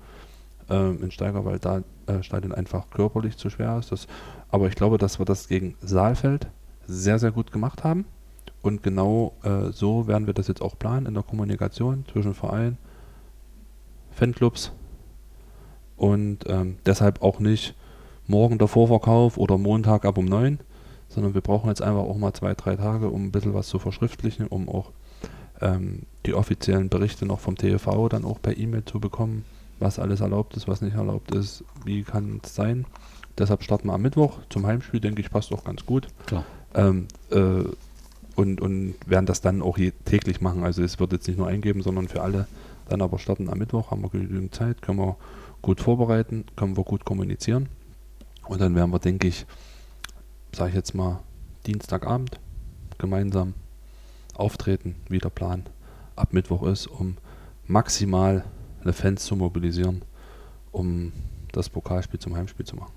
ähm, 0.70 1.02
in 1.02 1.12
Steigerwald 1.12 1.66
da 1.66 1.82
äh, 2.08 2.24
Stadion 2.24 2.54
einfach 2.54 2.90
körperlich 2.90 3.38
zu 3.38 3.50
schwer 3.50 3.78
ist. 3.78 3.92
Das, 3.92 4.08
aber 4.50 4.68
ich 4.68 4.76
glaube, 4.76 4.98
dass 4.98 5.20
wir 5.20 5.26
das 5.26 5.48
gegen 5.48 5.76
Saalfeld 5.82 6.48
sehr, 6.86 7.20
sehr 7.20 7.32
gut 7.32 7.52
gemacht 7.52 7.84
haben. 7.84 8.06
Und 8.62 8.84
genau 8.84 9.34
äh, 9.44 9.72
so 9.72 10.08
werden 10.08 10.28
wir 10.28 10.34
das 10.34 10.48
jetzt 10.48 10.62
auch 10.62 10.78
planen 10.78 11.06
in 11.06 11.14
der 11.14 11.24
Kommunikation 11.24 12.06
zwischen 12.12 12.34
Verein, 12.34 12.78
Fanclubs 14.12 14.72
und 15.96 16.40
ähm, 16.48 16.78
deshalb 16.86 17.22
auch 17.22 17.40
nicht 17.40 17.76
morgen 18.26 18.58
der 18.58 18.68
Vorverkauf 18.68 19.38
oder 19.38 19.58
Montag 19.58 20.06
ab 20.06 20.18
um 20.18 20.26
9, 20.26 20.60
sondern 21.08 21.34
wir 21.34 21.42
brauchen 21.42 21.70
jetzt 21.70 21.82
einfach 21.82 22.02
auch 22.02 22.18
mal 22.18 22.34
zwei, 22.34 22.54
drei 22.54 22.76
Tage, 22.76 23.10
um 23.10 23.26
ein 23.26 23.32
bisschen 23.32 23.54
was 23.54 23.68
zu 23.68 23.80
verschriftlichen, 23.80 24.48
um 24.48 24.70
auch 24.70 24.92
ähm, 25.62 26.04
die 26.26 26.34
offiziellen 26.34 26.90
Berichte 26.90 27.26
noch 27.26 27.40
vom 27.40 27.58
TV 27.58 28.10
dann 28.10 28.26
auch 28.26 28.42
per 28.42 28.58
E-Mail 28.58 28.86
zu 28.86 29.00
bekommen, 29.00 29.46
was 29.80 30.00
alles 30.00 30.22
erlaubt 30.22 30.56
ist, 30.56 30.68
was 30.68 30.82
nicht 30.82 30.96
erlaubt 30.96 31.34
ist, 31.34 31.64
wie 31.86 32.04
kann 32.04 32.42
es 32.44 32.56
sein. 32.56 32.86
Deshalb 33.38 33.64
starten 33.64 33.88
wir 33.88 33.94
am 33.94 34.02
Mittwoch. 34.02 34.40
Zum 34.50 34.66
Heimspiel, 34.66 35.00
denke 35.00 35.22
ich, 35.22 35.30
passt 35.30 35.52
auch 35.54 35.64
ganz 35.64 35.86
gut. 35.86 36.08
Klar. 36.26 36.46
Ähm, 36.74 37.08
äh, 37.30 37.64
und, 38.36 38.62
und 38.62 38.96
werden 39.06 39.26
das 39.26 39.42
dann 39.42 39.62
auch 39.62 39.78
täglich 40.06 40.42
machen. 40.42 40.64
Also 40.64 40.84
es 40.84 41.00
wird 41.00 41.12
jetzt 41.12 41.28
nicht 41.28 41.38
nur 41.38 41.48
eingeben, 41.48 41.82
sondern 41.82 42.08
für 42.08 42.22
alle 42.22 42.48
dann 42.88 43.02
aber 43.02 43.20
starten 43.20 43.50
am 43.50 43.58
Mittwoch, 43.58 43.92
haben 43.92 44.02
wir 44.02 44.10
genügend 44.10 44.56
Zeit, 44.56 44.82
können 44.82 45.00
wir 45.00 45.18
gut 45.62 45.82
vorbereiten, 45.82 46.46
können 46.56 46.78
wir 46.78 46.84
gut 46.84 47.04
kommunizieren. 47.04 47.68
Und 48.48 48.62
dann 48.62 48.76
werden 48.76 48.92
wir, 48.92 49.00
denke 49.00 49.28
ich, 49.28 49.46
sage 50.54 50.70
ich 50.70 50.76
jetzt 50.76 50.94
mal, 50.94 51.20
Dienstagabend 51.66 52.40
gemeinsam 52.98 53.54
auftreten, 54.36 54.96
wie 55.10 55.20
der 55.20 55.30
Plan 55.30 55.64
ab 56.16 56.34
Mittwoch 56.34 56.64
ist, 56.64 56.88
um 56.88 57.18
maximal 57.66 58.46
eine 58.88 58.94
Fans 58.94 59.26
zu 59.26 59.36
mobilisieren, 59.36 60.02
um 60.72 61.12
das 61.52 61.70
Pokalspiel 61.70 62.20
zum 62.20 62.36
Heimspiel 62.36 62.66
zu 62.66 62.76
machen. 62.78 62.94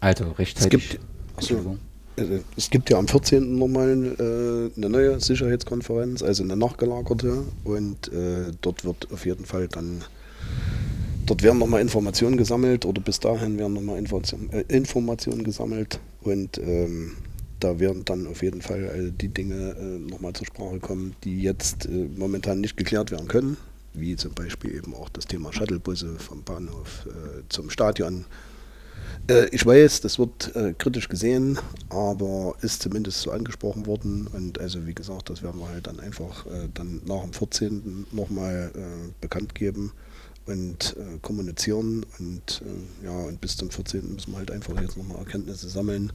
Also 0.00 0.30
rechtzeitig. 0.32 0.90
gibt- 0.90 1.00
Entschuldigung. 1.38 1.78
Also, 2.16 2.38
es 2.56 2.70
gibt 2.70 2.88
ja 2.90 2.98
am 2.98 3.08
14. 3.08 3.58
nochmal 3.58 3.90
äh, 3.90 4.76
eine 4.76 4.88
neue 4.88 5.18
Sicherheitskonferenz, 5.18 6.22
also 6.22 6.44
eine 6.44 6.56
nachgelagerte. 6.56 7.42
Und 7.64 8.12
äh, 8.12 8.52
dort 8.60 8.84
wird 8.84 9.08
auf 9.12 9.26
jeden 9.26 9.44
Fall 9.44 9.66
dann, 9.66 10.04
dort 11.26 11.42
werden 11.42 11.58
nochmal 11.58 11.80
Informationen 11.80 12.36
gesammelt 12.36 12.84
oder 12.86 13.00
bis 13.00 13.18
dahin 13.18 13.58
werden 13.58 13.72
nochmal 13.72 13.98
Information, 13.98 14.50
äh, 14.52 14.60
Informationen 14.68 15.42
gesammelt. 15.42 15.98
Und 16.22 16.58
ähm, 16.58 17.16
da 17.58 17.80
werden 17.80 18.04
dann 18.04 18.28
auf 18.28 18.42
jeden 18.44 18.62
Fall 18.62 18.88
all 18.92 19.10
die 19.10 19.28
Dinge 19.28 19.70
äh, 19.80 19.98
nochmal 20.10 20.32
zur 20.34 20.46
Sprache 20.46 20.78
kommen, 20.78 21.16
die 21.24 21.40
jetzt 21.42 21.86
äh, 21.86 22.08
momentan 22.16 22.60
nicht 22.60 22.76
geklärt 22.76 23.10
werden 23.10 23.26
können. 23.26 23.56
Wie 23.94 24.16
zum 24.16 24.34
Beispiel 24.34 24.74
eben 24.74 24.94
auch 24.94 25.08
das 25.08 25.26
Thema 25.26 25.52
Shuttlebusse 25.52 26.18
vom 26.18 26.42
Bahnhof 26.42 27.06
äh, 27.06 27.42
zum 27.48 27.70
Stadion. 27.70 28.26
Äh, 29.28 29.48
ich 29.50 29.64
weiß, 29.64 30.00
das 30.00 30.18
wird 30.18 30.54
äh, 30.56 30.74
kritisch 30.76 31.08
gesehen, 31.08 31.58
aber 31.88 32.54
ist 32.62 32.82
zumindest 32.82 33.20
so 33.20 33.30
angesprochen 33.30 33.86
worden. 33.86 34.26
Und 34.26 34.58
also 34.60 34.86
wie 34.86 34.94
gesagt, 34.94 35.30
das 35.30 35.42
werden 35.42 35.60
wir 35.60 35.68
halt 35.68 35.86
dann 35.86 36.00
einfach 36.00 36.46
äh, 36.46 36.68
dann 36.74 37.02
nach 37.06 37.22
dem 37.22 37.32
14. 37.32 38.06
nochmal 38.12 38.70
äh, 38.74 39.12
bekannt 39.20 39.54
geben 39.54 39.92
und 40.46 40.96
äh, 40.98 41.18
kommunizieren. 41.20 42.06
Und 42.18 42.62
äh, 42.64 43.06
ja, 43.06 43.18
und 43.26 43.40
bis 43.40 43.56
zum 43.56 43.70
14. 43.70 44.14
müssen 44.14 44.32
wir 44.32 44.38
halt 44.38 44.50
einfach 44.50 44.80
jetzt 44.80 44.96
nochmal 44.96 45.18
Erkenntnisse 45.18 45.68
sammeln, 45.68 46.12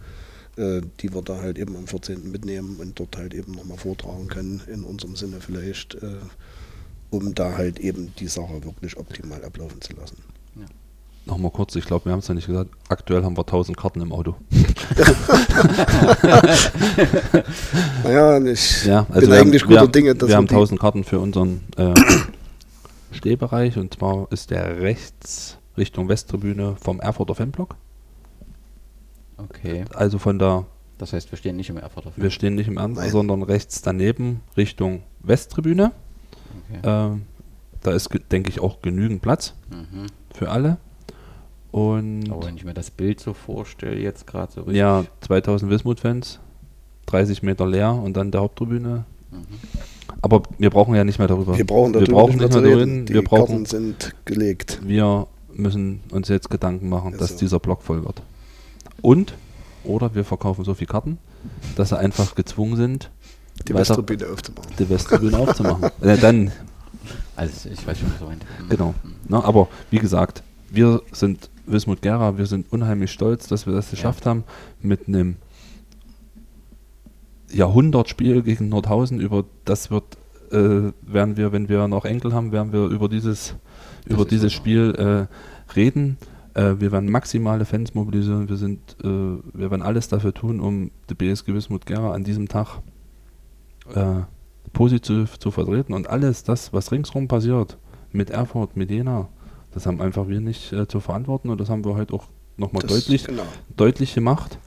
die 0.56 1.12
wir 1.12 1.24
da 1.24 1.42
halt 1.42 1.58
eben 1.58 1.76
am 1.76 1.88
14. 1.88 2.32
mitnehmen 2.32 2.78
und 2.80 3.00
dort 3.00 3.18
halt 3.18 3.34
eben 3.34 3.54
nochmal 3.54 3.80
vortragen 3.80 4.28
können, 4.28 4.62
in 4.68 4.84
unserem 4.84 5.16
Sinne 5.16 5.38
vielleicht, 5.42 5.98
um 7.14 7.34
da 7.36 7.56
halt 7.58 7.80
eben 7.80 8.14
die 8.20 8.28
Sache 8.28 8.64
wirklich 8.64 8.98
optimal 8.98 9.44
ablaufen 9.46 9.80
zu 9.82 9.94
lassen. 9.94 10.18
Nochmal 11.26 11.52
kurz, 11.52 11.74
ich 11.78 11.86
glaube, 11.86 12.04
wir 12.06 12.12
haben 12.12 12.20
es 12.20 12.28
ja 12.28 12.34
nicht 12.34 12.48
gesagt, 12.48 12.70
aktuell 12.90 13.24
haben 13.24 13.38
wir 13.38 13.44
1000 13.46 13.78
Karten 13.78 14.02
im 14.02 14.12
Auto. 14.12 14.36
Naja, 18.04 18.40
ich 18.46 18.86
Ja, 18.86 19.06
also 19.10 19.22
bin 19.22 19.30
wir 19.32 19.40
eigentlich 19.40 19.62
haben, 19.64 19.68
guter 19.70 19.70
wir, 19.70 19.80
haben- 19.82 19.92
Dinge, 19.92 20.16
dass 20.16 20.30
wir 20.30 20.36
haben 20.36 20.48
die- 20.48 20.54
1000 20.56 20.80
Karten 20.80 21.04
für 21.04 21.20
unseren 21.20 21.62
äh, 21.78 21.94
Stehbereich 23.12 23.78
und 23.78 23.94
zwar 23.94 24.28
ist 24.32 24.52
der 24.52 24.82
rechts 24.82 25.58
Richtung 25.78 26.10
Westtribüne 26.10 26.76
vom 26.82 27.00
Erfurter 27.00 27.36
Fanblock. 27.36 27.76
Okay. 29.38 29.86
Also 29.94 30.20
von 30.20 30.38
der, 30.40 30.66
Das 30.98 31.14
heißt, 31.14 31.32
wir 31.32 31.38
stehen 31.38 31.56
nicht 31.56 31.70
im 31.70 31.78
Erfurter 31.78 32.12
wir 32.16 32.30
stehen 32.32 32.56
nicht 32.56 32.68
im 32.68 32.78
Ernst, 32.78 33.00
Nein. 33.00 33.10
sondern 33.12 33.44
rechts 33.44 33.82
daneben 33.82 34.42
Richtung 34.58 35.04
Westtribüne. 35.22 35.92
Okay. 36.80 37.12
Ähm, 37.14 37.22
da 37.82 37.92
ist, 37.92 38.10
denke 38.32 38.50
ich, 38.50 38.60
auch 38.62 38.82
genügend 38.82 39.22
Platz 39.22 39.54
Mhm. 39.70 40.08
für 40.34 40.50
alle. 40.50 40.78
Und 41.72 42.30
Aber 42.32 42.46
wenn 42.46 42.56
ich 42.56 42.66
mir 42.66 42.74
das 42.74 42.92
Bild 42.92 43.20
so 43.20 43.34
vorstelle, 43.34 44.00
jetzt 44.00 44.28
gerade 44.28 44.52
so 44.52 44.62
richtig. 44.62 44.78
ja, 44.78 45.06
2000 45.22 45.72
Wismut-Fans, 45.72 46.40
30 47.08 47.42
Meter 47.44 47.66
leer 47.68 47.94
und 47.94 48.16
dann 48.16 48.32
der 48.32 48.42
Haupttribüne. 48.42 49.06
Mhm. 49.32 49.38
Aber 50.22 50.44
wir 50.60 50.70
brauchen 50.70 50.94
ja 50.96 51.04
nicht 51.04 51.18
mehr 51.20 51.28
darüber. 51.28 51.58
Wir 51.58 51.66
brauchen, 51.66 51.94
wir 51.94 52.02
darüber 52.02 52.20
brauchen 52.22 52.38
nicht 52.38 52.40
mehr 52.40 52.50
darüber 52.50 52.80
reden. 52.82 53.06
Die 53.08 53.14
Wir 53.16 53.24
brauchen, 53.24 53.48
Karten 53.48 53.66
sind 53.66 54.14
gelegt. 54.26 54.80
wir 54.84 55.28
müssen 55.54 56.02
uns 56.12 56.28
jetzt 56.30 56.50
Gedanken 56.50 56.90
machen, 56.90 57.14
dass 57.14 57.32
Also. 57.32 57.38
dieser 57.40 57.60
Block 57.60 57.82
voll 57.82 58.04
wird. 58.06 58.22
Und, 59.02 59.34
oder 59.84 60.14
wir 60.16 60.24
verkaufen 60.24 60.64
so 60.64 60.74
viele 60.76 60.88
Karten, 60.88 61.18
dass 61.76 61.90
sie 61.90 61.98
einfach 61.98 62.36
gezwungen 62.36 62.76
sind, 62.78 63.10
Die 63.68 63.74
Westtribüne 63.74 64.28
aufzubauen. 64.28 64.68
die 64.80 64.90
Westtribüne 64.90 65.38
aufzumachen. 65.38 65.90
Äh, 66.02 66.18
dann, 66.18 66.52
Also 67.36 67.70
ich 67.70 67.86
weiß 67.86 68.00
schon, 68.00 68.12
was 68.12 68.20
du 68.20 68.26
meinst. 68.26 68.46
Mhm. 68.62 68.70
genau. 68.70 68.94
Na, 69.28 69.44
aber 69.44 69.68
wie 69.90 70.00
gesagt, 70.00 70.44
wir 70.70 71.02
sind 71.12 71.50
Wismut 71.66 72.02
Gera, 72.02 72.38
wir 72.38 72.46
sind 72.46 72.72
unheimlich 72.74 73.12
stolz, 73.12 73.48
dass 73.48 73.66
wir 73.66 73.74
das 73.74 73.90
geschafft 73.90 74.26
haben 74.26 74.44
mit 74.82 75.08
einem 75.08 75.38
Jahrhundertspiel 77.52 78.42
gegen 78.42 78.70
Nordhausen. 78.70 79.20
Über 79.22 79.46
das 79.66 79.92
wird, 79.92 80.18
äh, 80.52 80.92
werden 81.02 81.38
wir, 81.38 81.52
wenn 81.52 81.70
wir 81.70 81.88
noch 81.88 82.06
Enkel 82.06 82.34
haben, 82.34 82.52
werden 82.52 82.74
wir 82.74 82.86
über 82.88 83.08
dieses, 83.08 83.56
Das 84.06 84.14
über 84.14 84.26
dieses. 84.26 84.52
Spiel 84.52 85.28
äh, 85.30 85.74
reden. 85.76 86.18
Äh, 86.56 86.76
wir 86.80 86.92
werden 86.92 87.10
maximale 87.10 87.66
Fans 87.66 87.94
mobilisieren. 87.94 88.50
Wir 88.50 88.58
sind, 88.58 88.80
äh, 89.04 89.08
wir 89.08 89.72
werden 89.72 89.82
alles 89.84 90.08
dafür 90.08 90.34
tun, 90.34 90.60
um 90.60 90.92
die 91.10 91.16
BSG 91.16 91.54
Wismut 91.54 91.86
Gera 91.86 92.14
an 92.14 92.24
diesem 92.24 92.48
Tag 92.48 92.80
äh, 93.94 94.22
positiv 94.74 95.38
zu 95.40 95.52
vertreten. 95.52 95.94
Und 95.94 96.10
alles 96.10 96.44
das, 96.44 96.74
was 96.74 96.92
ringsherum 96.92 97.28
passiert, 97.28 97.78
mit 98.12 98.30
Erfurt, 98.30 98.76
mit 98.76 98.92
Jena, 98.92 99.30
das 99.72 99.86
haben 99.86 100.02
einfach 100.02 100.28
wir 100.28 100.40
nicht 100.40 100.72
äh, 100.72 100.88
zu 100.88 101.00
verantworten 101.00 101.50
und 101.50 101.60
das 101.60 101.70
haben 101.70 101.84
wir 101.84 101.96
heute 101.96 102.14
auch 102.14 102.26
nochmal 102.58 102.84
deutlich, 102.84 103.26
Genau. 103.26 103.44
deutlich 103.76 104.14
gemacht, 104.14 104.58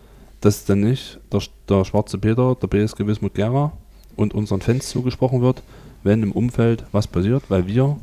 dass 0.41 0.65
dann 0.65 0.81
nicht 0.81 1.21
der, 1.33 1.43
der 1.69 1.85
schwarze 1.85 2.19
Peter, 2.19 2.57
der 2.57 2.67
BSG 2.67 3.07
Wismut 3.07 3.35
Gera 3.35 3.73
und 4.17 4.35
unseren 4.35 4.61
Fans 4.61 4.89
zugesprochen 4.89 5.43
wird, 5.43 5.63
wenn 6.03 6.23
im 6.23 6.33
Umfeld 6.33 6.85
was 6.93 7.07
passiert, 7.07 7.45
weil 7.49 7.67
wir 7.67 7.97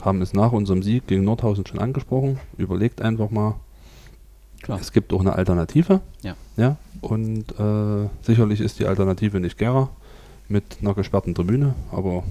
haben 0.00 0.22
es 0.22 0.32
nach 0.32 0.52
unserem 0.52 0.82
Sieg 0.82 1.06
gegen 1.06 1.24
Nordhausen 1.24 1.66
schon 1.66 1.78
angesprochen. 1.78 2.38
Überlegt 2.58 3.00
einfach 3.00 3.30
mal, 3.30 3.56
Klar. 4.62 4.78
es 4.80 4.92
gibt 4.92 5.12
auch 5.12 5.20
eine 5.20 5.34
Alternative. 5.34 6.00
Ja. 6.22 6.36
ja 6.56 6.76
und 7.00 7.58
äh, 7.58 8.08
sicherlich 8.22 8.60
ist 8.60 8.78
die 8.78 8.86
Alternative 8.86 9.40
nicht 9.40 9.58
Gera 9.58 9.90
mit 10.54 10.64
einer 10.80 10.94
gesperrten 10.94 11.34
Tribüne, 11.34 11.74
aber 11.90 12.22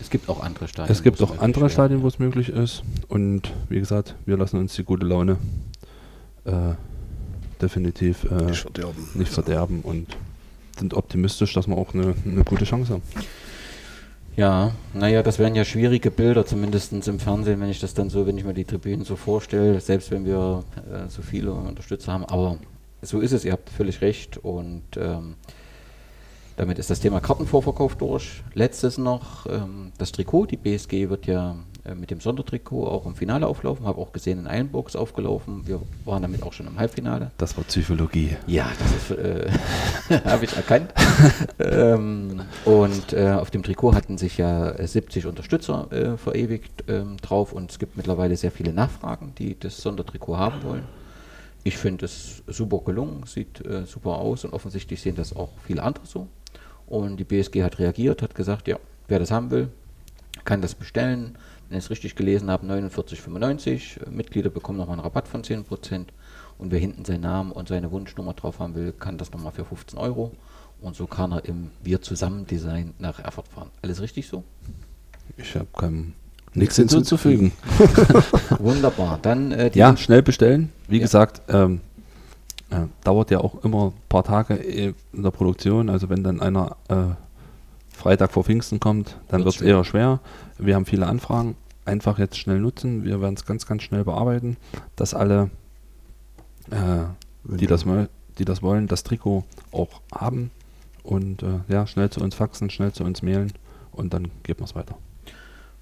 Es 0.00 0.10
gibt 0.10 0.28
auch 0.28 0.42
andere 0.42 0.68
Stadien. 0.68 0.92
es 0.92 1.02
gibt 1.02 1.18
wo 1.20 1.24
auch 1.24 1.38
andere 1.38 1.62
wäre. 1.62 1.70
Stadien, 1.70 2.02
wo 2.02 2.08
es 2.08 2.18
möglich 2.18 2.50
ist. 2.50 2.82
Und 3.08 3.50
wie 3.70 3.78
gesagt, 3.80 4.14
wir 4.26 4.36
lassen 4.36 4.58
uns 4.58 4.74
die 4.74 4.84
gute 4.84 5.06
Laune 5.06 5.38
äh, 6.44 6.74
definitiv 7.60 8.24
äh, 8.24 8.44
Nicht 8.44 8.60
verderben. 8.60 9.08
nicht 9.14 9.32
verderben 9.32 9.80
und 9.80 10.06
sind 10.78 10.92
optimistisch, 10.94 11.54
dass 11.54 11.66
wir 11.66 11.76
auch 11.78 11.94
eine, 11.94 12.14
eine 12.26 12.44
gute 12.44 12.64
Chance 12.66 12.92
haben. 12.92 13.02
Ja, 14.36 14.72
naja, 14.94 15.22
das 15.22 15.38
wären 15.38 15.54
ja 15.54 15.64
schwierige 15.64 16.10
Bilder, 16.10 16.44
zumindest 16.46 16.92
im 17.08 17.18
Fernsehen, 17.18 17.60
wenn 17.60 17.68
ich 17.70 17.80
das 17.80 17.94
dann 17.94 18.10
so, 18.10 18.26
wenn 18.26 18.36
ich 18.38 18.44
mir 18.44 18.54
die 18.54 18.64
Tribünen 18.64 19.04
so 19.04 19.16
vorstelle, 19.16 19.80
selbst 19.80 20.10
wenn 20.10 20.24
wir 20.26 20.64
äh, 20.92 21.08
so 21.08 21.22
viele 21.22 21.52
Unterstützer 21.52 22.12
haben. 22.12 22.24
Aber 22.26 22.58
so 23.02 23.20
ist 23.20 23.32
es, 23.32 23.44
ihr 23.44 23.52
habt 23.52 23.68
völlig 23.70 24.00
recht. 24.02 24.38
Und 24.38 24.82
ähm, 24.96 25.34
Damit 26.56 26.78
ist 26.78 26.90
das 26.90 27.00
Thema 27.00 27.20
Kartenvorverkauf 27.20 27.96
durch. 27.96 28.42
Letztes 28.54 28.98
noch 28.98 29.46
ähm, 29.46 29.92
das 29.98 30.12
Trikot. 30.12 30.46
Die 30.46 30.56
BSG 30.56 31.08
wird 31.08 31.26
ja 31.26 31.56
äh, 31.84 31.94
mit 31.94 32.10
dem 32.10 32.20
Sondertrikot 32.20 32.86
auch 32.86 33.06
im 33.06 33.14
Finale 33.14 33.46
auflaufen. 33.46 33.86
Habe 33.86 34.00
auch 34.00 34.12
gesehen, 34.12 34.38
in 34.38 34.46
Eilenburg 34.46 34.88
ist 34.88 34.96
aufgelaufen. 34.96 35.66
Wir 35.66 35.80
waren 36.04 36.22
damit 36.22 36.42
auch 36.42 36.52
schon 36.52 36.66
im 36.66 36.78
Halbfinale. 36.78 37.30
Das 37.38 37.56
war 37.56 37.64
Psychologie. 37.64 38.36
Ja, 38.46 38.70
das 38.78 39.16
äh, 39.16 39.50
habe 40.24 40.44
ich 40.44 40.54
erkannt. 40.54 40.92
ähm, 41.58 42.42
und 42.64 43.12
äh, 43.12 43.30
auf 43.30 43.50
dem 43.50 43.62
Trikot 43.62 43.94
hatten 43.94 44.18
sich 44.18 44.36
ja 44.36 44.86
70 44.86 45.26
Unterstützer 45.26 45.90
äh, 45.90 46.16
verewigt 46.16 46.84
ähm, 46.88 47.16
drauf 47.18 47.52
und 47.52 47.70
es 47.70 47.78
gibt 47.78 47.96
mittlerweile 47.96 48.36
sehr 48.36 48.50
viele 48.50 48.72
Nachfragen, 48.72 49.32
die 49.38 49.58
das 49.58 49.78
Sondertrikot 49.78 50.36
haben 50.36 50.62
wollen. 50.62 50.84
Ich 51.62 51.76
finde 51.76 52.06
es 52.06 52.42
super 52.46 52.80
gelungen, 52.84 53.24
sieht 53.26 53.64
äh, 53.64 53.84
super 53.84 54.18
aus 54.18 54.44
und 54.44 54.52
offensichtlich 54.52 55.00
sehen 55.00 55.16
das 55.16 55.36
auch 55.36 55.50
viele 55.66 55.82
andere 55.82 56.06
so. 56.06 56.26
Und 56.90 57.16
die 57.16 57.24
BSG 57.24 57.62
hat 57.62 57.78
reagiert, 57.78 58.20
hat 58.20 58.34
gesagt, 58.34 58.68
ja, 58.68 58.76
wer 59.08 59.20
das 59.20 59.30
haben 59.30 59.50
will, 59.50 59.68
kann 60.44 60.60
das 60.60 60.74
bestellen. 60.74 61.38
Wenn 61.68 61.78
ich 61.78 61.84
es 61.84 61.90
richtig 61.90 62.16
gelesen 62.16 62.50
habe, 62.50 62.66
49,95. 62.66 64.10
Mitglieder 64.10 64.50
bekommen 64.50 64.76
nochmal 64.78 64.94
einen 64.94 65.04
Rabatt 65.04 65.28
von 65.28 65.42
10%. 65.42 66.06
Und 66.58 66.72
wer 66.72 66.80
hinten 66.80 67.04
seinen 67.04 67.22
Namen 67.22 67.52
und 67.52 67.68
seine 67.68 67.92
Wunschnummer 67.92 68.34
drauf 68.34 68.58
haben 68.58 68.74
will, 68.74 68.92
kann 68.92 69.18
das 69.18 69.30
nochmal 69.30 69.52
für 69.52 69.64
15 69.64 69.98
Euro. 69.98 70.32
Und 70.80 70.96
so 70.96 71.06
kann 71.06 71.32
er 71.32 71.44
im 71.44 71.70
Wir 71.82 72.02
zusammen 72.02 72.44
Design 72.46 72.92
nach 72.98 73.20
Erfurt 73.20 73.46
fahren. 73.48 73.70
Alles 73.82 74.00
richtig 74.02 74.26
so? 74.26 74.42
Ich 75.36 75.54
habe 75.54 75.68
kein 75.72 76.14
nichts 76.54 76.74
hinzuzufügen. 76.76 77.52
Wunderbar. 78.58 79.20
Dann 79.22 79.52
äh, 79.52 79.70
ja, 79.74 79.96
schnell 79.96 80.22
bestellen. 80.22 80.72
Wie 80.88 80.96
ja. 80.96 81.02
gesagt, 81.02 81.42
ähm, 81.48 81.80
äh, 82.70 82.86
dauert 83.04 83.30
ja 83.30 83.38
auch 83.40 83.64
immer 83.64 83.88
ein 83.88 83.92
paar 84.08 84.24
Tage 84.24 84.54
in 84.54 84.94
der 85.12 85.30
Produktion. 85.30 85.88
Also 85.88 86.08
wenn 86.08 86.22
dann 86.22 86.40
einer 86.40 86.76
äh, 86.88 87.14
Freitag 87.90 88.32
vor 88.32 88.44
Pfingsten 88.44 88.80
kommt, 88.80 89.16
dann 89.28 89.44
wird 89.44 89.56
es 89.56 89.60
eher 89.60 89.84
schwer. 89.84 90.20
Wir 90.58 90.74
haben 90.74 90.86
viele 90.86 91.06
Anfragen. 91.06 91.56
Einfach 91.84 92.18
jetzt 92.18 92.38
schnell 92.38 92.60
nutzen. 92.60 93.04
Wir 93.04 93.20
werden 93.20 93.34
es 93.34 93.44
ganz, 93.44 93.66
ganz 93.66 93.82
schnell 93.82 94.04
bearbeiten, 94.04 94.56
dass 94.96 95.14
alle, 95.14 95.50
äh, 96.70 97.04
die, 97.44 97.66
das, 97.66 97.84
die 98.38 98.44
das 98.44 98.62
wollen, 98.62 98.86
das 98.86 99.02
Trikot 99.02 99.44
auch 99.72 100.00
haben. 100.14 100.50
Und 101.02 101.42
äh, 101.42 101.60
ja, 101.68 101.86
schnell 101.86 102.10
zu 102.10 102.20
uns 102.20 102.34
faxen, 102.34 102.70
schnell 102.70 102.92
zu 102.92 103.04
uns 103.04 103.22
mailen 103.22 103.52
und 103.92 104.14
dann 104.14 104.28
geben 104.42 104.60
wir 104.60 104.64
es 104.64 104.74
weiter. 104.74 104.96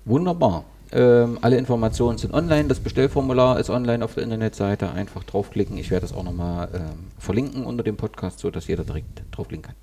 Wunderbar. 0.04 0.64
Ähm, 0.90 1.38
alle 1.42 1.58
Informationen 1.58 2.18
sind 2.18 2.32
online. 2.32 2.68
Das 2.68 2.80
Bestellformular 2.80 3.60
ist 3.60 3.68
online 3.68 4.04
auf 4.04 4.14
der 4.14 4.22
Internetseite. 4.22 4.90
Einfach 4.90 5.24
draufklicken. 5.24 5.76
Ich 5.76 5.90
werde 5.90 6.06
das 6.06 6.16
auch 6.16 6.24
nochmal 6.24 6.68
ähm, 6.74 7.10
verlinken 7.18 7.64
unter 7.64 7.82
dem 7.82 7.96
Podcast, 7.96 8.38
sodass 8.38 8.66
jeder 8.66 8.84
direkt 8.84 9.22
draufklicken 9.30 9.66
kann. 9.66 9.74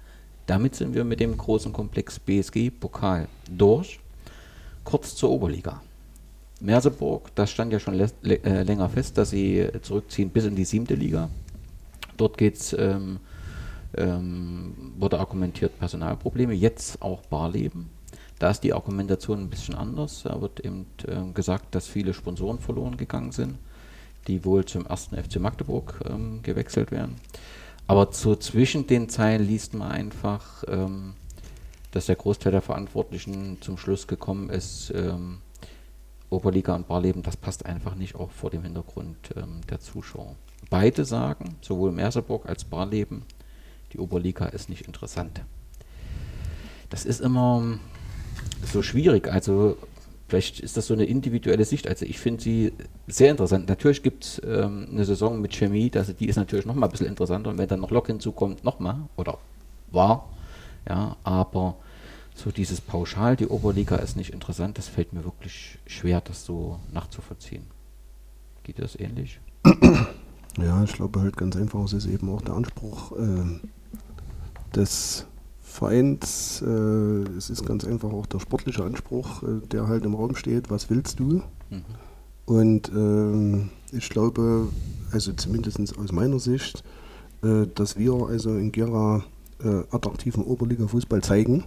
Damit 0.48 0.76
sind 0.76 0.94
wir 0.94 1.04
mit 1.04 1.20
dem 1.20 1.38
großen 1.38 1.74
Komplex 1.74 2.20
BSG 2.20 2.72
Pokal 2.72 3.28
durch. 3.50 4.00
Kurz 4.84 5.16
zur 5.16 5.32
Oberliga. 5.32 5.82
Merseburg, 6.60 7.34
das 7.36 7.52
stand 7.52 7.74
ja 7.74 7.80
schon 7.80 8.00
äh, 8.00 8.64
länger 8.64 8.90
fest, 8.90 9.18
dass 9.18 9.32
sie 9.32 9.68
zurückziehen 9.82 10.30
bis 10.30 10.46
in 10.46 10.56
die 10.56 10.66
siebte 10.66 10.96
Liga. 10.96 11.30
Dort 12.18 12.38
geht's, 12.38 12.74
ähm, 12.74 13.20
ähm, 13.98 14.94
wurde 14.98 15.20
argumentiert 15.20 15.78
Personalprobleme, 15.78 16.54
jetzt 16.54 17.02
auch 17.02 17.22
Barleben. 17.24 17.90
Da 18.40 18.50
ist 18.50 18.62
die 18.62 18.74
Argumentation 18.74 19.40
ein 19.40 19.50
bisschen 19.50 19.76
anders. 19.76 20.24
Da 20.24 20.42
wird 20.42 20.60
eben 20.60 20.88
äh, 21.08 21.32
gesagt, 21.34 21.74
dass 21.74 21.88
viele 21.88 22.14
Sponsoren 22.14 22.60
verloren 22.60 22.98
gegangen 22.98 23.32
sind, 23.32 23.58
die 24.28 24.44
wohl 24.44 24.66
zum 24.66 24.86
ersten 24.86 25.16
FC 25.16 25.40
Magdeburg 25.40 26.02
ähm, 26.10 26.42
gewechselt 26.44 26.92
werden. 26.92 27.16
Aber 27.88 28.10
so 28.12 28.36
zwischen 28.36 28.88
den 28.88 29.10
Zeilen 29.10 29.46
liest 29.46 29.74
man 29.74 29.92
einfach, 29.92 30.64
ähm, 30.68 31.14
dass 31.92 32.08
der 32.08 32.16
Großteil 32.16 32.52
der 32.52 32.62
Verantwortlichen 32.62 33.62
zum 33.62 33.78
Schluss 33.78 34.08
gekommen 34.08 34.50
ist, 34.50 34.92
ähm, 34.94 35.40
Oberliga 36.30 36.76
und 36.76 36.88
Barleben, 36.88 37.22
das 37.22 37.38
passt 37.38 37.66
einfach 37.66 37.96
nicht, 37.96 38.16
auch 38.16 38.32
vor 38.32 38.50
dem 38.50 38.64
Hintergrund 38.64 39.16
ähm, 39.38 39.62
der 39.70 39.80
Zuschauer. 39.80 40.36
Beide 40.70 41.06
sagen, 41.06 41.56
sowohl 41.62 41.92
Merseburg 41.92 42.48
als 42.48 42.66
Barleben, 42.66 43.24
die 43.94 44.00
Oberliga 44.00 44.48
ist 44.48 44.68
nicht 44.68 44.88
interessant. 44.88 45.42
Das 46.90 47.06
ist 47.06 47.22
immer 47.22 47.80
so 48.64 48.82
schwierig. 48.82 49.28
Also 49.32 49.78
Vielleicht 50.28 50.60
ist 50.60 50.76
das 50.76 50.88
so 50.88 50.96
eine 50.96 51.06
individuelle 51.06 51.66
Sicht. 51.66 51.88
Also 51.88 52.06
ich 52.06 52.18
finde 52.18 52.42
sie 52.42 52.74
sehr 53.08 53.30
interessant. 53.30 53.70
Natürlich 53.70 54.02
gibt 54.02 54.26
es 54.26 54.42
ähm, 54.44 54.88
eine 54.92 55.06
Saison 55.06 55.40
mit 55.40 55.54
Chemie, 55.54 55.92
also 55.94 56.14
die 56.14 56.28
ist 56.28 56.36
natürlich 56.36 56.66
nochmal 56.66 56.90
ein 56.90 56.92
bisschen 56.92 57.08
interessanter. 57.08 57.52
Und 57.52 57.60
wenn 57.60 57.68
dann 57.68 57.82
noch 57.82 57.92
Lok 57.92 58.08
hinzukommt, 58.08 58.64
nochmal. 58.64 58.98
Oder 59.18 59.38
war. 59.92 60.30
Ja, 60.90 61.16
aber 61.24 61.76
so 62.34 62.50
dieses 62.52 62.82
Pauschal, 62.82 63.36
die 63.36 63.48
Oberliga 63.48 63.98
ist 63.98 64.18
nicht 64.18 64.32
interessant, 64.32 64.78
das 64.78 64.88
fällt 64.88 65.14
mir 65.14 65.24
wirklich 65.24 65.78
schwer, 65.86 66.22
das 66.22 66.44
so 66.44 66.80
nachzuvollziehen. 66.92 67.64
Geht 68.64 68.80
das 68.80 69.00
ähnlich? 69.00 69.40
Ja, 70.58 70.84
ich 70.84 70.94
glaube 70.94 71.20
halt 71.20 71.36
ganz 71.36 71.58
einfach, 71.58 71.84
es 71.84 71.94
ist 71.94 72.06
eben 72.06 72.30
auch 72.30 72.42
der 72.42 72.56
Anspruch 72.56 73.12
äh, 73.18 73.60
des 74.74 75.26
Vereins, 75.76 76.64
äh, 76.66 76.70
es 77.38 77.50
ist 77.50 77.66
ganz 77.66 77.86
einfach 77.86 78.12
auch 78.12 78.26
der 78.26 78.40
sportliche 78.40 78.84
Anspruch, 78.84 79.44
äh, 79.44 79.68
der 79.68 79.88
halt 79.88 80.06
im 80.06 80.16
Raum 80.16 80.36
steht, 80.36 80.70
was 80.70 80.90
willst 80.90 81.20
du? 81.20 81.42
Mhm. 81.70 81.84
Und 82.46 82.92
äh, 82.94 83.96
ich 83.96 84.10
glaube, 84.10 84.68
also 85.12 85.34
zumindest 85.34 85.98
aus 85.98 86.12
meiner 86.12 86.40
Sicht, 86.40 86.84
äh, 87.44 87.68
dass 87.76 87.98
wir 87.98 88.14
also 88.14 88.52
in 88.52 88.72
Gera 88.72 89.24
äh, 89.64 89.84
attraktiven 89.92 90.44
Oberliga-Fußball 90.44 91.22
zeigen. 91.22 91.66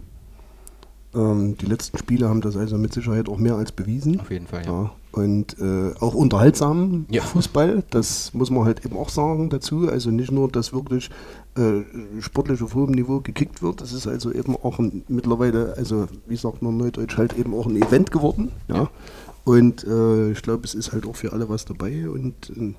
Ähm, 1.15 1.57
die 1.57 1.67
letzten 1.67 1.97
Spiele 1.99 2.29
haben 2.29 2.41
das 2.41 2.57
also 2.57 2.77
mit 2.77 2.93
Sicherheit 2.93 3.29
auch 3.29 3.39
mehr 3.39 3.55
als 3.55 3.73
bewiesen. 3.73 4.21
Auf 4.21 4.31
jeden 4.31 4.47
Fall, 4.47 4.65
ja. 4.65 4.83
ja. 4.83 4.91
Und 5.11 5.59
äh, 5.59 5.95
auch 6.01 6.15
unterhaltsamen 6.15 7.07
ja. 7.11 7.23
Fußball, 7.23 7.83
das 7.91 8.35
muss 8.35 8.51
man 8.51 8.65
halt 8.65 8.85
eben 8.85 8.97
auch 8.97 9.09
sagen 9.09 9.49
dazu. 9.49 9.89
Also 9.89 10.11
nicht 10.11 10.31
nur, 10.31 10.49
dass 10.49 10.73
wirklich 10.73 11.09
äh, 11.57 11.81
sportlich 12.21 12.63
auf 12.63 12.75
hohem 12.75 12.93
Niveau 12.93 13.21
gekickt 13.21 13.63
wird, 13.63 13.81
das 13.81 13.93
ist 13.93 14.07
also 14.07 14.31
eben 14.33 14.55
auch 14.55 14.79
ein, 14.79 15.03
mittlerweile, 15.09 15.75
also 15.77 16.07
wie 16.27 16.37
sagt 16.37 16.63
man 16.63 16.77
neudeutsch, 16.77 17.17
halt 17.17 17.39
eben 17.39 17.55
auch 17.55 17.67
ein 17.67 17.77
Event 17.77 18.13
geworden. 18.13 18.53
Ja. 18.69 18.77
ja. 18.77 18.91
Und 19.45 19.83
äh, 19.85 20.33
ich 20.33 20.43
glaube, 20.43 20.65
es 20.65 20.75
ist 20.75 20.93
halt 20.93 21.07
auch 21.07 21.17
für 21.17 21.33
alle 21.33 21.49
was 21.49 21.65
dabei. 21.65 22.11
Und 22.11 22.51
äh, 22.51 22.75